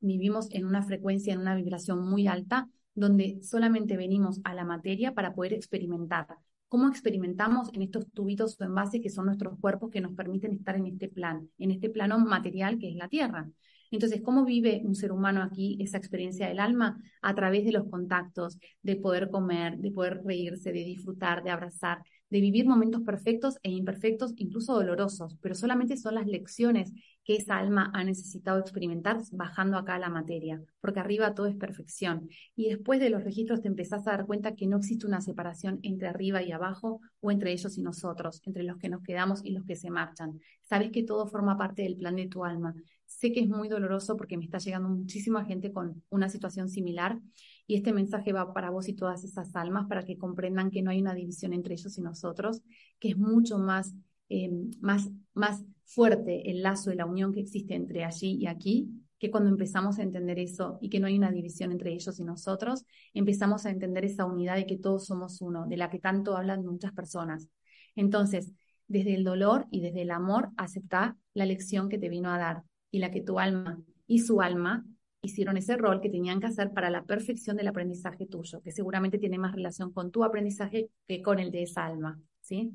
vivimos 0.00 0.50
en 0.50 0.66
una 0.66 0.82
frecuencia, 0.82 1.32
en 1.32 1.38
una 1.38 1.54
vibración 1.54 2.04
muy 2.04 2.26
alta, 2.26 2.68
donde 2.94 3.38
solamente 3.42 3.96
venimos 3.96 4.40
a 4.42 4.52
la 4.52 4.64
materia 4.64 5.14
para 5.14 5.32
poder 5.32 5.52
experimentar. 5.52 6.26
¿Cómo 6.68 6.88
experimentamos 6.88 7.70
en 7.72 7.82
estos 7.82 8.10
tubitos 8.10 8.60
o 8.60 8.64
envases 8.64 9.00
que 9.00 9.10
son 9.10 9.26
nuestros 9.26 9.56
cuerpos 9.60 9.90
que 9.90 10.00
nos 10.00 10.12
permiten 10.14 10.52
estar 10.52 10.74
en 10.74 10.86
este 10.86 11.08
plan, 11.08 11.48
en 11.58 11.70
este 11.70 11.88
plano 11.88 12.18
material 12.18 12.78
que 12.78 12.90
es 12.90 12.96
la 12.96 13.08
Tierra? 13.08 13.48
Entonces, 13.90 14.22
¿cómo 14.22 14.44
vive 14.44 14.82
un 14.84 14.94
ser 14.94 15.12
humano 15.12 15.42
aquí 15.42 15.76
esa 15.80 15.98
experiencia 15.98 16.48
del 16.48 16.60
alma? 16.60 16.98
A 17.22 17.34
través 17.34 17.64
de 17.64 17.72
los 17.72 17.88
contactos, 17.88 18.58
de 18.82 18.96
poder 18.96 19.30
comer, 19.30 19.78
de 19.78 19.90
poder 19.90 20.22
reírse, 20.24 20.72
de 20.72 20.84
disfrutar, 20.84 21.42
de 21.42 21.50
abrazar, 21.50 22.02
de 22.34 22.40
vivir 22.40 22.66
momentos 22.66 23.02
perfectos 23.02 23.60
e 23.62 23.70
imperfectos, 23.70 24.32
incluso 24.38 24.74
dolorosos, 24.74 25.38
pero 25.40 25.54
solamente 25.54 25.96
son 25.96 26.16
las 26.16 26.26
lecciones 26.26 26.92
que 27.22 27.36
esa 27.36 27.56
alma 27.56 27.92
ha 27.94 28.02
necesitado 28.02 28.58
experimentar 28.58 29.20
bajando 29.30 29.78
acá 29.78 29.94
a 29.94 29.98
la 30.00 30.08
materia, 30.08 30.60
porque 30.80 30.98
arriba 30.98 31.32
todo 31.36 31.46
es 31.46 31.54
perfección. 31.54 32.28
Y 32.56 32.70
después 32.70 32.98
de 32.98 33.10
los 33.10 33.22
registros 33.22 33.62
te 33.62 33.68
empezás 33.68 34.08
a 34.08 34.10
dar 34.10 34.26
cuenta 34.26 34.56
que 34.56 34.66
no 34.66 34.78
existe 34.78 35.06
una 35.06 35.20
separación 35.20 35.78
entre 35.84 36.08
arriba 36.08 36.42
y 36.42 36.50
abajo 36.50 37.00
o 37.20 37.30
entre 37.30 37.52
ellos 37.52 37.78
y 37.78 37.82
nosotros, 37.82 38.42
entre 38.46 38.64
los 38.64 38.78
que 38.78 38.88
nos 38.88 39.04
quedamos 39.04 39.40
y 39.44 39.52
los 39.52 39.64
que 39.64 39.76
se 39.76 39.90
marchan. 39.90 40.40
Sabes 40.62 40.90
que 40.90 41.04
todo 41.04 41.28
forma 41.28 41.56
parte 41.56 41.82
del 41.82 41.94
plan 41.94 42.16
de 42.16 42.26
tu 42.26 42.44
alma. 42.44 42.74
Sé 43.06 43.30
que 43.30 43.42
es 43.42 43.48
muy 43.48 43.68
doloroso 43.68 44.16
porque 44.16 44.36
me 44.36 44.44
está 44.44 44.58
llegando 44.58 44.88
muchísima 44.88 45.44
gente 45.44 45.70
con 45.70 46.02
una 46.10 46.28
situación 46.28 46.68
similar 46.68 47.16
y 47.66 47.76
este 47.76 47.92
mensaje 47.92 48.32
va 48.32 48.52
para 48.52 48.70
vos 48.70 48.88
y 48.88 48.94
todas 48.94 49.24
esas 49.24 49.54
almas 49.56 49.86
para 49.86 50.04
que 50.04 50.18
comprendan 50.18 50.70
que 50.70 50.82
no 50.82 50.90
hay 50.90 51.00
una 51.00 51.14
división 51.14 51.52
entre 51.52 51.74
ellos 51.74 51.96
y 51.96 52.02
nosotros, 52.02 52.62
que 52.98 53.10
es 53.10 53.16
mucho 53.16 53.58
más, 53.58 53.94
eh, 54.28 54.50
más, 54.80 55.10
más 55.32 55.64
fuerte 55.84 56.50
el 56.50 56.62
lazo 56.62 56.90
de 56.90 56.96
la 56.96 57.06
unión 57.06 57.32
que 57.32 57.40
existe 57.40 57.74
entre 57.74 58.04
allí 58.04 58.36
y 58.40 58.46
aquí, 58.46 58.88
que 59.18 59.30
cuando 59.30 59.48
empezamos 59.48 59.98
a 59.98 60.02
entender 60.02 60.38
eso 60.38 60.78
y 60.82 60.90
que 60.90 61.00
no 61.00 61.06
hay 61.06 61.16
una 61.16 61.30
división 61.30 61.72
entre 61.72 61.92
ellos 61.92 62.18
y 62.18 62.24
nosotros, 62.24 62.84
empezamos 63.14 63.64
a 63.64 63.70
entender 63.70 64.04
esa 64.04 64.26
unidad 64.26 64.56
de 64.56 64.66
que 64.66 64.76
todos 64.76 65.06
somos 65.06 65.40
uno, 65.40 65.66
de 65.66 65.76
la 65.76 65.88
que 65.88 65.98
tanto 65.98 66.36
hablan 66.36 66.66
muchas 66.66 66.92
personas. 66.92 67.48
Entonces, 67.96 68.52
desde 68.86 69.14
el 69.14 69.24
dolor 69.24 69.66
y 69.70 69.80
desde 69.80 70.02
el 70.02 70.10
amor, 70.10 70.50
acepta 70.56 71.16
la 71.32 71.46
lección 71.46 71.88
que 71.88 71.98
te 71.98 72.10
vino 72.10 72.30
a 72.30 72.38
dar 72.38 72.64
y 72.90 72.98
la 72.98 73.10
que 73.10 73.22
tu 73.22 73.38
alma 73.38 73.80
y 74.06 74.18
su 74.18 74.42
alma 74.42 74.84
hicieron 75.24 75.56
ese 75.56 75.76
rol 75.76 76.00
que 76.00 76.10
tenían 76.10 76.40
que 76.40 76.46
hacer 76.46 76.72
para 76.72 76.90
la 76.90 77.04
perfección 77.04 77.56
del 77.56 77.68
aprendizaje 77.68 78.26
tuyo, 78.26 78.60
que 78.62 78.72
seguramente 78.72 79.18
tiene 79.18 79.38
más 79.38 79.52
relación 79.52 79.92
con 79.92 80.10
tu 80.10 80.24
aprendizaje 80.24 80.90
que 81.06 81.22
con 81.22 81.38
el 81.38 81.50
de 81.50 81.62
esa 81.62 81.86
alma, 81.86 82.20
¿sí? 82.40 82.72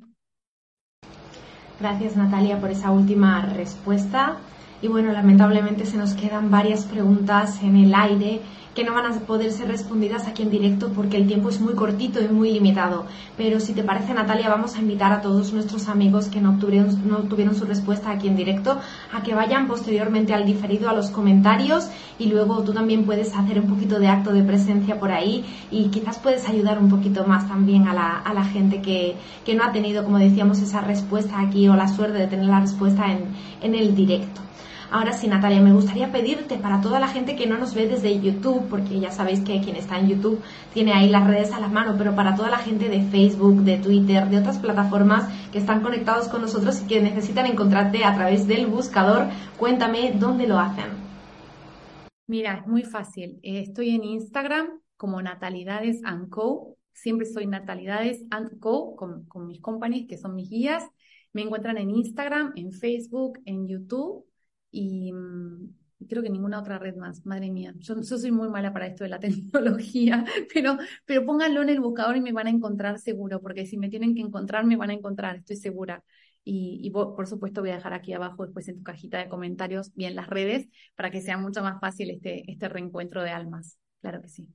Gracias 1.80 2.18
Natalia 2.18 2.60
por 2.60 2.72
esa 2.72 2.92
última 2.92 3.54
respuesta. 3.54 4.38
Y 4.82 4.88
bueno, 4.88 5.12
lamentablemente 5.12 5.86
se 5.86 5.98
nos 5.98 6.14
quedan 6.14 6.50
varias 6.50 6.86
preguntas 6.86 7.62
en 7.62 7.76
el 7.76 7.94
aire 7.94 8.42
que 8.80 8.86
no 8.86 8.94
van 8.94 9.12
a 9.12 9.20
poder 9.20 9.52
ser 9.52 9.68
respondidas 9.68 10.26
aquí 10.26 10.42
en 10.42 10.52
directo 10.52 10.90
porque 10.96 11.18
el 11.18 11.28
tiempo 11.28 11.50
es 11.50 11.60
muy 11.60 11.74
cortito 11.74 12.22
y 12.24 12.30
muy 12.30 12.52
limitado. 12.52 13.06
Pero 13.36 13.60
si 13.60 13.74
te 13.74 13.84
parece, 13.84 14.14
Natalia, 14.14 14.48
vamos 14.48 14.76
a 14.76 14.80
invitar 14.80 15.12
a 15.12 15.20
todos 15.20 15.52
nuestros 15.52 15.90
amigos 15.90 16.30
que 16.30 16.40
no 16.40 16.58
tuvieron, 16.60 17.10
no 17.10 17.18
tuvieron 17.24 17.56
su 17.56 17.66
respuesta 17.66 18.10
aquí 18.10 18.30
en 18.30 18.38
directo 18.38 18.80
a 19.12 19.22
que 19.22 19.36
vayan 19.36 19.68
posteriormente 19.68 20.34
al 20.34 20.46
diferido 20.46 20.88
a 20.88 20.94
los 20.94 21.10
comentarios 21.10 21.90
y 22.18 22.28
luego 22.28 22.64
tú 22.64 22.72
también 22.72 23.06
puedes 23.06 23.36
hacer 23.36 23.60
un 23.60 23.68
poquito 23.68 24.00
de 24.00 24.08
acto 24.08 24.32
de 24.32 24.44
presencia 24.44 24.98
por 24.98 25.12
ahí 25.12 25.44
y 25.72 25.90
quizás 25.90 26.18
puedes 26.20 26.48
ayudar 26.48 26.80
un 26.80 26.90
poquito 26.90 27.26
más 27.26 27.50
también 27.50 27.86
a 27.90 27.94
la, 27.94 28.20
a 28.20 28.34
la 28.34 28.46
gente 28.46 28.82
que, 28.82 29.18
que 29.44 29.56
no 29.56 29.66
ha 29.66 29.74
tenido, 29.74 30.06
como 30.06 30.20
decíamos, 30.20 30.62
esa 30.62 30.80
respuesta 30.80 31.42
aquí 31.42 31.68
o 31.68 31.76
la 31.76 31.90
suerte 31.90 32.18
de 32.18 32.28
tener 32.28 32.46
la 32.46 32.62
respuesta 32.62 33.12
en, 33.12 33.26
en 33.62 33.76
el 33.76 33.94
directo. 33.94 34.49
Ahora 34.92 35.14
sí, 35.14 35.28
Natalia, 35.28 35.62
me 35.62 35.72
gustaría 35.72 36.12
pedirte 36.12 36.58
para 36.58 36.82
toda 36.82 37.00
la 37.00 37.08
gente 37.08 37.36
que 37.36 37.46
no 37.46 37.60
nos 37.60 37.76
ve 37.76 37.88
desde 37.88 38.20
YouTube, 38.20 38.68
porque 38.72 39.00
ya 39.00 39.12
sabéis 39.12 39.42
que 39.42 39.62
quien 39.62 39.76
está 39.76 40.00
en 40.00 40.08
YouTube 40.08 40.42
tiene 40.74 40.94
ahí 40.94 41.10
las 41.10 41.28
redes 41.28 41.52
a 41.52 41.60
la 41.60 41.68
mano, 41.68 41.94
pero 41.96 42.16
para 42.16 42.36
toda 42.36 42.50
la 42.50 42.58
gente 42.58 42.90
de 42.90 43.04
Facebook, 43.04 43.62
de 43.62 43.78
Twitter, 43.78 44.28
de 44.28 44.40
otras 44.40 44.58
plataformas 44.58 45.32
que 45.52 45.60
están 45.60 45.82
conectados 45.84 46.28
con 46.28 46.42
nosotros 46.42 46.82
y 46.82 46.88
que 46.88 47.02
necesitan 47.02 47.46
encontrarte 47.46 48.04
a 48.04 48.16
través 48.16 48.48
del 48.48 48.66
buscador, 48.66 49.28
cuéntame 49.60 50.14
dónde 50.20 50.48
lo 50.48 50.58
hacen. 50.58 50.88
Mira, 52.26 52.56
es 52.56 52.68
muy 52.68 52.82
fácil. 52.82 53.40
Eh, 53.44 53.60
estoy 53.60 53.92
en 53.92 54.04
Instagram 54.04 54.70
como 54.98 55.22
Natalidades 55.22 56.02
Co. 56.32 56.78
Siempre 56.94 57.28
soy 57.28 57.46
Natalidades 57.46 58.24
Co. 58.60 58.96
Con, 58.96 59.26
con 59.26 59.46
mis 59.46 59.62
companies, 59.62 60.08
que 60.08 60.18
son 60.18 60.34
mis 60.34 60.50
guías. 60.50 60.84
Me 61.32 61.44
encuentran 61.44 61.78
en 61.78 61.92
Instagram, 61.92 62.54
en 62.56 62.72
Facebook, 62.72 63.40
en 63.46 63.68
YouTube 63.68 64.29
y, 64.72 65.12
mm, 65.12 65.74
creo 66.08 66.24
que 66.24 66.30
ninguna 66.30 66.60
otra 66.60 66.80
red 66.80 66.96
más. 66.96 67.26
Madre 67.26 67.50
mía, 67.52 67.74
yo, 67.78 68.02
soy 68.04 68.32
muy 68.32 68.50
mala 68.50 68.74
para 68.74 68.88
esto 68.88 69.04
de 69.04 69.10
la 69.10 69.20
tecnología, 69.20 70.26
pero, 70.54 70.78
pero 71.06 71.26
pónganlo 71.26 71.62
en 71.62 71.70
el 71.70 71.80
buscador 71.80 72.18
y 72.18 72.22
me 72.22 72.32
van 72.32 72.48
a 72.48 72.52
encontrar 72.52 73.00
seguro, 73.00 73.42
porque 73.42 73.66
si 73.66 73.78
me 73.78 73.90
tienen 73.90 74.16
que 74.16 74.22
encontrar, 74.22 74.66
me 74.66 74.78
van 74.78 74.90
a 74.92 74.94
encontrar, 74.94 75.38
estoy 75.38 75.58
segura. 75.58 76.04
Y, 76.44 76.80
y, 76.84 76.90
por 76.92 77.28
supuesto 77.28 77.62
voy 77.62 77.72
a 77.72 77.76
dejar 77.76 77.94
aquí 77.94 78.14
abajo 78.14 78.44
después 78.44 78.68
en 78.70 78.78
tu 78.78 78.84
cajita 78.84 79.20
de 79.20 79.30
comentarios 79.30 79.94
bien 79.94 80.16
las 80.16 80.28
redes 80.28 80.68
para 80.96 81.12
que 81.12 81.22
sea 81.22 81.38
mucho 81.38 81.62
más 81.62 81.80
fácil 81.80 82.10
este, 82.10 82.50
este 82.52 82.70
reencuentro 82.70 83.22
de 83.22 83.32
almas. 83.32 83.78
Claro 84.02 84.22
que 84.22 84.30
sí. 84.30 84.48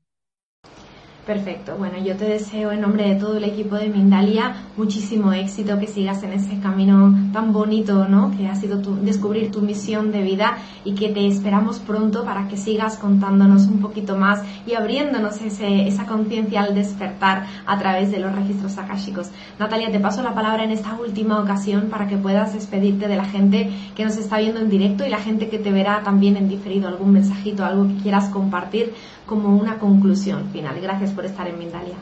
Perfecto. 1.26 1.76
Bueno, 1.78 1.96
yo 2.04 2.16
te 2.16 2.26
deseo 2.26 2.70
en 2.70 2.82
nombre 2.82 3.08
de 3.08 3.14
todo 3.14 3.38
el 3.38 3.44
equipo 3.44 3.76
de 3.76 3.88
Mindalia 3.88 4.56
muchísimo 4.76 5.32
éxito, 5.32 5.78
que 5.78 5.86
sigas 5.86 6.22
en 6.22 6.34
ese 6.34 6.58
camino 6.60 7.14
tan 7.32 7.50
bonito, 7.50 8.06
¿no? 8.08 8.30
Que 8.36 8.46
ha 8.46 8.54
sido 8.54 8.82
tu, 8.82 8.96
descubrir 8.96 9.50
tu 9.50 9.62
misión 9.62 10.12
de 10.12 10.20
vida 10.20 10.58
y 10.84 10.94
que 10.94 11.08
te 11.08 11.26
esperamos 11.26 11.78
pronto 11.78 12.24
para 12.24 12.46
que 12.48 12.58
sigas 12.58 12.98
contándonos 12.98 13.66
un 13.68 13.80
poquito 13.80 14.18
más 14.18 14.42
y 14.66 14.74
abriéndonos 14.74 15.40
ese, 15.40 15.88
esa 15.88 16.04
conciencia 16.04 16.62
al 16.62 16.74
despertar 16.74 17.46
a 17.64 17.78
través 17.78 18.10
de 18.10 18.18
los 18.18 18.34
registros 18.34 18.76
akáshicos. 18.76 19.30
Natalia, 19.58 19.90
te 19.90 20.00
paso 20.00 20.22
la 20.22 20.34
palabra 20.34 20.64
en 20.64 20.72
esta 20.72 20.94
última 20.94 21.40
ocasión 21.40 21.88
para 21.88 22.06
que 22.06 22.18
puedas 22.18 22.52
despedirte 22.52 23.08
de 23.08 23.16
la 23.16 23.24
gente 23.24 23.70
que 23.94 24.04
nos 24.04 24.18
está 24.18 24.40
viendo 24.40 24.60
en 24.60 24.68
directo 24.68 25.06
y 25.06 25.08
la 25.08 25.20
gente 25.20 25.48
que 25.48 25.58
te 25.58 25.72
verá 25.72 26.02
también 26.02 26.36
en 26.36 26.50
diferido, 26.50 26.86
algún 26.86 27.12
mensajito, 27.12 27.64
algo 27.64 27.88
que 27.88 28.02
quieras 28.02 28.28
compartir 28.28 28.92
como 29.26 29.56
una 29.56 29.78
conclusión 29.78 30.50
final. 30.50 30.80
Gracias 30.80 31.12
por 31.12 31.24
estar 31.24 31.46
en 31.48 31.58
Mindalia. 31.58 31.96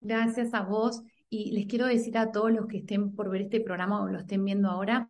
Gracias 0.00 0.54
a 0.54 0.62
vos 0.62 1.02
y 1.30 1.52
les 1.52 1.66
quiero 1.66 1.86
decir 1.86 2.16
a 2.18 2.32
todos 2.32 2.52
los 2.52 2.66
que 2.66 2.78
estén 2.78 3.14
por 3.14 3.30
ver 3.30 3.42
este 3.42 3.60
programa 3.60 4.02
o 4.02 4.08
lo 4.08 4.18
estén 4.18 4.44
viendo 4.44 4.68
ahora, 4.68 5.08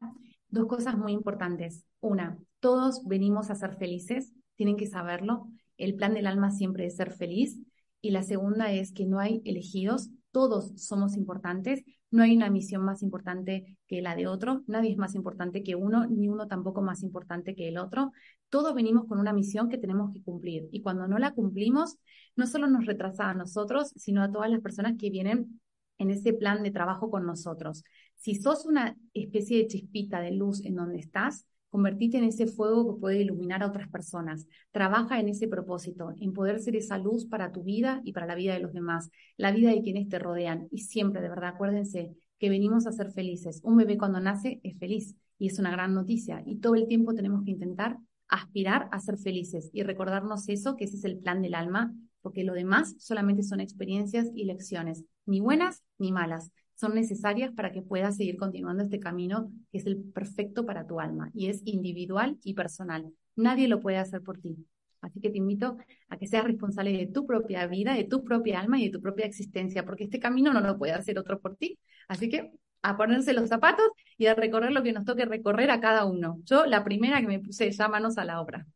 dos 0.48 0.66
cosas 0.66 0.96
muy 0.96 1.12
importantes. 1.12 1.84
Una, 2.00 2.38
todos 2.60 3.04
venimos 3.06 3.50
a 3.50 3.54
ser 3.54 3.76
felices, 3.76 4.32
tienen 4.56 4.76
que 4.76 4.86
saberlo. 4.86 5.46
El 5.76 5.94
plan 5.94 6.14
del 6.14 6.26
alma 6.26 6.50
siempre 6.50 6.86
es 6.86 6.96
ser 6.96 7.12
feliz. 7.12 7.58
Y 8.00 8.10
la 8.10 8.22
segunda 8.22 8.72
es 8.72 8.92
que 8.92 9.06
no 9.06 9.18
hay 9.18 9.42
elegidos, 9.44 10.10
todos 10.30 10.72
somos 10.76 11.16
importantes, 11.16 11.82
no 12.10 12.22
hay 12.22 12.36
una 12.36 12.48
misión 12.48 12.84
más 12.84 13.02
importante 13.02 13.76
que 13.88 14.02
la 14.02 14.14
de 14.14 14.28
otro, 14.28 14.62
nadie 14.66 14.92
es 14.92 14.96
más 14.96 15.14
importante 15.16 15.64
que 15.64 15.74
uno, 15.74 16.06
ni 16.06 16.28
uno 16.28 16.46
tampoco 16.46 16.80
más 16.80 17.02
importante 17.02 17.54
que 17.56 17.68
el 17.68 17.76
otro. 17.76 18.12
Todos 18.48 18.74
venimos 18.74 19.06
con 19.06 19.18
una 19.18 19.32
misión 19.32 19.68
que 19.68 19.78
tenemos 19.78 20.12
que 20.12 20.22
cumplir 20.22 20.68
y 20.72 20.82
cuando 20.82 21.06
no 21.06 21.18
la 21.18 21.32
cumplimos, 21.32 21.98
no 22.36 22.46
solo 22.46 22.66
nos 22.66 22.86
retrasa 22.86 23.28
a 23.30 23.34
nosotros, 23.34 23.92
sino 23.96 24.22
a 24.22 24.30
todas 24.30 24.50
las 24.50 24.60
personas 24.60 24.94
que 24.98 25.10
vienen 25.10 25.60
en 25.98 26.10
ese 26.10 26.32
plan 26.32 26.62
de 26.62 26.70
trabajo 26.70 27.10
con 27.10 27.26
nosotros. 27.26 27.82
Si 28.16 28.34
sos 28.34 28.64
una 28.64 28.96
especie 29.14 29.58
de 29.58 29.66
chispita 29.66 30.20
de 30.20 30.32
luz 30.32 30.64
en 30.64 30.76
donde 30.76 30.98
estás, 30.98 31.46
Convertite 31.70 32.16
en 32.16 32.24
ese 32.24 32.46
fuego 32.46 32.94
que 32.94 33.00
puede 33.00 33.20
iluminar 33.20 33.62
a 33.62 33.66
otras 33.66 33.88
personas. 33.88 34.46
Trabaja 34.70 35.20
en 35.20 35.28
ese 35.28 35.48
propósito, 35.48 36.14
en 36.18 36.32
poder 36.32 36.60
ser 36.60 36.76
esa 36.76 36.96
luz 36.96 37.26
para 37.26 37.52
tu 37.52 37.62
vida 37.62 38.00
y 38.04 38.12
para 38.12 38.26
la 38.26 38.34
vida 38.34 38.54
de 38.54 38.60
los 38.60 38.72
demás, 38.72 39.10
la 39.36 39.52
vida 39.52 39.70
de 39.70 39.82
quienes 39.82 40.08
te 40.08 40.18
rodean. 40.18 40.68
Y 40.70 40.78
siempre, 40.78 41.20
de 41.20 41.28
verdad, 41.28 41.50
acuérdense 41.50 42.14
que 42.38 42.48
venimos 42.48 42.86
a 42.86 42.92
ser 42.92 43.10
felices. 43.12 43.60
Un 43.64 43.76
bebé 43.76 43.98
cuando 43.98 44.20
nace 44.20 44.60
es 44.62 44.78
feliz 44.78 45.14
y 45.38 45.48
es 45.48 45.58
una 45.58 45.70
gran 45.70 45.92
noticia. 45.92 46.42
Y 46.46 46.56
todo 46.56 46.74
el 46.74 46.86
tiempo 46.86 47.12
tenemos 47.14 47.44
que 47.44 47.50
intentar 47.50 47.98
aspirar 48.28 48.88
a 48.92 49.00
ser 49.00 49.18
felices 49.18 49.70
y 49.72 49.82
recordarnos 49.82 50.48
eso, 50.48 50.76
que 50.76 50.84
ese 50.84 50.96
es 50.96 51.04
el 51.04 51.18
plan 51.18 51.42
del 51.42 51.54
alma, 51.54 51.94
porque 52.20 52.44
lo 52.44 52.54
demás 52.54 52.94
solamente 52.98 53.42
son 53.42 53.60
experiencias 53.60 54.28
y 54.34 54.44
lecciones, 54.44 55.04
ni 55.26 55.40
buenas 55.40 55.82
ni 55.98 56.12
malas 56.12 56.50
son 56.78 56.94
necesarias 56.94 57.52
para 57.52 57.72
que 57.72 57.82
puedas 57.82 58.16
seguir 58.16 58.36
continuando 58.36 58.84
este 58.84 59.00
camino 59.00 59.50
que 59.72 59.78
es 59.78 59.86
el 59.86 59.96
perfecto 59.96 60.64
para 60.64 60.86
tu 60.86 61.00
alma 61.00 61.30
y 61.34 61.48
es 61.48 61.60
individual 61.64 62.38
y 62.44 62.54
personal. 62.54 63.12
Nadie 63.34 63.66
lo 63.66 63.80
puede 63.80 63.96
hacer 63.96 64.22
por 64.22 64.38
ti. 64.38 64.56
Así 65.00 65.20
que 65.20 65.30
te 65.30 65.38
invito 65.38 65.76
a 66.08 66.16
que 66.18 66.26
seas 66.26 66.44
responsable 66.44 66.92
de 66.92 67.06
tu 67.06 67.26
propia 67.26 67.66
vida, 67.66 67.94
de 67.94 68.04
tu 68.04 68.22
propia 68.22 68.60
alma 68.60 68.80
y 68.80 68.86
de 68.86 68.90
tu 68.90 69.00
propia 69.00 69.26
existencia, 69.26 69.84
porque 69.84 70.04
este 70.04 70.20
camino 70.20 70.52
no 70.52 70.60
lo 70.60 70.78
puede 70.78 70.92
hacer 70.92 71.18
otro 71.18 71.40
por 71.40 71.56
ti. 71.56 71.78
Así 72.06 72.28
que 72.28 72.52
a 72.82 72.96
ponerse 72.96 73.32
los 73.32 73.48
zapatos 73.48 73.86
y 74.16 74.26
a 74.26 74.34
recorrer 74.34 74.72
lo 74.72 74.82
que 74.82 74.92
nos 74.92 75.04
toque 75.04 75.24
recorrer 75.24 75.70
a 75.70 75.80
cada 75.80 76.04
uno. 76.04 76.38
Yo 76.44 76.66
la 76.66 76.84
primera 76.84 77.20
que 77.20 77.26
me 77.28 77.40
puse 77.40 77.70
ya 77.70 77.88
manos 77.88 78.18
a 78.18 78.24
la 78.24 78.40
obra. 78.40 78.66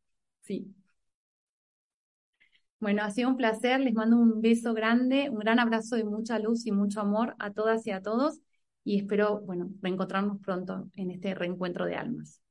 Sí. 0.43 0.75
Bueno, 2.81 3.03
ha 3.05 3.11
sido 3.11 3.29
un 3.31 3.37
placer, 3.37 3.81
les 3.81 3.95
mando 3.95 4.17
un 4.19 4.43
beso 4.43 4.75
grande, 4.75 5.31
un 5.31 5.39
gran 5.39 5.59
abrazo 5.61 5.97
de 5.97 6.05
mucha 6.05 6.39
luz 6.39 6.67
y 6.67 6.73
mucho 6.73 7.01
amor 7.01 7.35
a 7.39 7.53
todas 7.53 7.87
y 7.87 7.93
a 7.93 8.03
todos 8.03 8.41
y 8.85 8.99
espero, 8.99 9.41
bueno, 9.41 9.71
reencontrarnos 9.81 10.41
pronto 10.41 10.91
en 10.95 11.13
este 11.13 11.35
reencuentro 11.35 11.87
de 11.87 11.95
almas. 11.97 12.42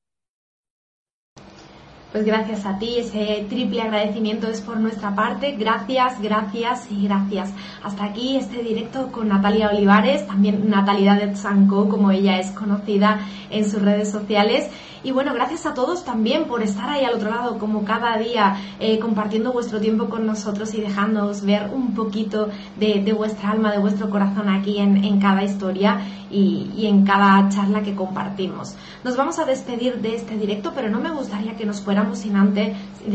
Pues 2.12 2.26
gracias 2.26 2.66
a 2.66 2.78
ti, 2.78 2.98
ese 2.98 3.46
triple 3.48 3.82
agradecimiento 3.82 4.48
es 4.48 4.60
por 4.60 4.76
nuestra 4.78 5.16
parte. 5.16 5.54
Gracias, 5.54 6.22
gracias 6.22 6.92
y 6.92 7.06
gracias. 7.06 7.54
Hasta 7.84 8.04
aquí 8.04 8.36
este 8.36 8.62
directo 8.62 9.14
con 9.14 9.30
Natalia 9.30 9.70
Olivares, 9.70 10.28
también 10.28 10.70
Natalidad 10.70 11.22
de 11.22 11.34
Sanco, 11.38 11.88
como 11.88 12.12
ella 12.12 12.38
es 12.38 12.52
conocida 12.52 13.22
en 13.50 13.70
sus 13.70 13.82
redes 13.82 14.12
sociales. 14.12 14.70
Y 15.04 15.12
bueno, 15.12 15.34
gracias 15.34 15.66
a 15.66 15.74
todos 15.74 16.06
también 16.06 16.46
por 16.46 16.62
estar 16.62 16.88
ahí 16.88 17.04
al 17.04 17.16
otro 17.16 17.32
lado, 17.32 17.58
como 17.58 17.84
cada 17.84 18.18
día, 18.18 18.56
eh, 18.80 19.00
compartiendo 19.00 19.52
vuestro 19.52 19.80
tiempo 19.80 20.10
con 20.10 20.28
nosotros 20.28 20.76
y 20.76 20.82
dejándonos 20.82 21.44
ver 21.44 21.72
un 21.74 21.96
poquito 21.96 22.50
de, 22.80 23.14
vuestra 23.14 23.50
alma, 23.50 23.72
de 23.72 23.80
vuestro 23.80 24.12
corazón 24.12 24.48
aquí 24.48 24.78
en, 24.78 25.20
cada 25.20 25.44
historia 25.44 26.02
y, 26.30 26.86
en 26.86 27.04
cada 27.04 27.50
charla 27.50 27.82
que 27.82 27.96
compartimos. 27.96 28.76
Nos 29.04 29.18
vamos 29.18 29.40
a 29.40 29.46
despedir 29.46 30.02
de 30.02 30.16
este 30.16 30.38
directo, 30.38 30.72
pero 30.76 30.90
no 30.90 31.00
me 31.00 31.10
gustaría 31.10 31.56
que 31.56 31.66
nos 31.66 31.82
fuéramos 32.02 32.20
sin 32.20 32.36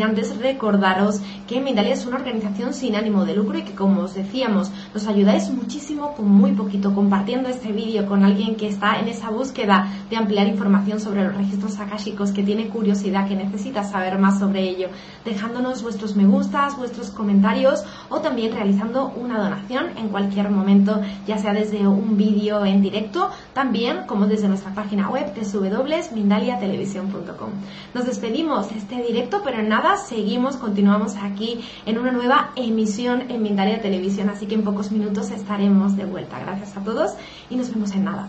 antes, 0.03 0.37
recordaros 0.39 1.21
que 1.47 1.61
Mindalia 1.61 1.95
es 1.95 2.05
una 2.07 2.17
organización 2.17 2.75
sin 2.75 2.97
ánimo 2.97 3.25
de 3.25 3.37
lucro 3.37 3.57
y 3.59 3.63
que, 3.63 3.75
como 3.75 4.03
os 4.03 4.15
decíamos, 4.15 4.73
nos 4.93 5.07
ayudáis 5.07 5.49
muchísimo 5.51 6.15
con 6.15 6.29
muy 6.29 6.51
poquito, 6.53 6.93
compartiendo 6.95 7.49
este 7.49 7.73
vídeo 7.73 8.07
con 8.07 8.25
alguien 8.25 8.57
que 8.57 8.67
está 8.69 8.99
en 8.99 9.07
esa 9.09 9.31
búsqueda 9.31 9.89
de 10.11 10.17
ampliar 10.17 10.49
información 10.49 10.99
sobre 11.01 11.25
los 11.25 11.35
registros 11.37 11.79
akashicos, 11.79 12.33
que 12.33 12.43
tiene 12.43 12.69
curiosidad, 12.69 13.29
que 13.29 13.37
necesita 13.37 13.85
saber 13.85 14.19
más 14.19 14.41
sobre 14.41 14.69
ello, 14.69 14.89
dejándonos 15.25 15.83
vuestros 15.83 16.17
me 16.17 16.25
gustas, 16.25 16.77
vuestros 16.77 17.11
comentarios 17.11 17.85
o 18.09 18.21
también 18.21 18.53
realizando 18.53 19.13
una 19.17 19.39
donación 19.39 19.97
en 19.97 20.09
cualquier 20.09 20.51
momento, 20.51 21.01
ya 21.27 21.39
sea 21.39 21.53
desde 21.53 21.87
un 21.87 22.17
vídeo 22.17 22.65
en 22.65 22.83
directo, 22.83 23.31
también 23.53 24.07
como 24.07 24.27
desde 24.27 24.49
nuestra 24.49 24.75
página 24.75 25.11
web 25.11 25.33
www.mindaliatelevisión.com. 25.35 27.51
Nos 27.95 28.07
despedimos 28.07 28.71
de 28.71 28.76
este 28.77 29.03
directo, 29.03 29.43
pero 29.45 29.59
en 29.59 29.69
nada, 29.69 29.97
seguimos, 29.97 30.57
continuamos 30.57 31.17
aquí 31.17 31.61
en 31.87 31.99
una 31.99 32.13
nueva 32.13 32.53
emisión 32.57 33.31
en 33.31 33.43
Mindalia 33.43 33.81
Televisión, 33.81 34.31
así 34.31 34.47
que 34.47 34.55
en 34.55 34.63
pocos 34.63 34.93
minutos 34.93 35.31
estaremos 35.31 35.97
de 35.97 36.05
vuelta. 36.05 36.39
Gracias 36.39 36.77
a 36.77 36.81
todos 36.81 37.13
y 37.51 37.57
nos 37.57 37.73
vemos 37.73 37.93
en 37.93 38.05
nada. 38.05 38.29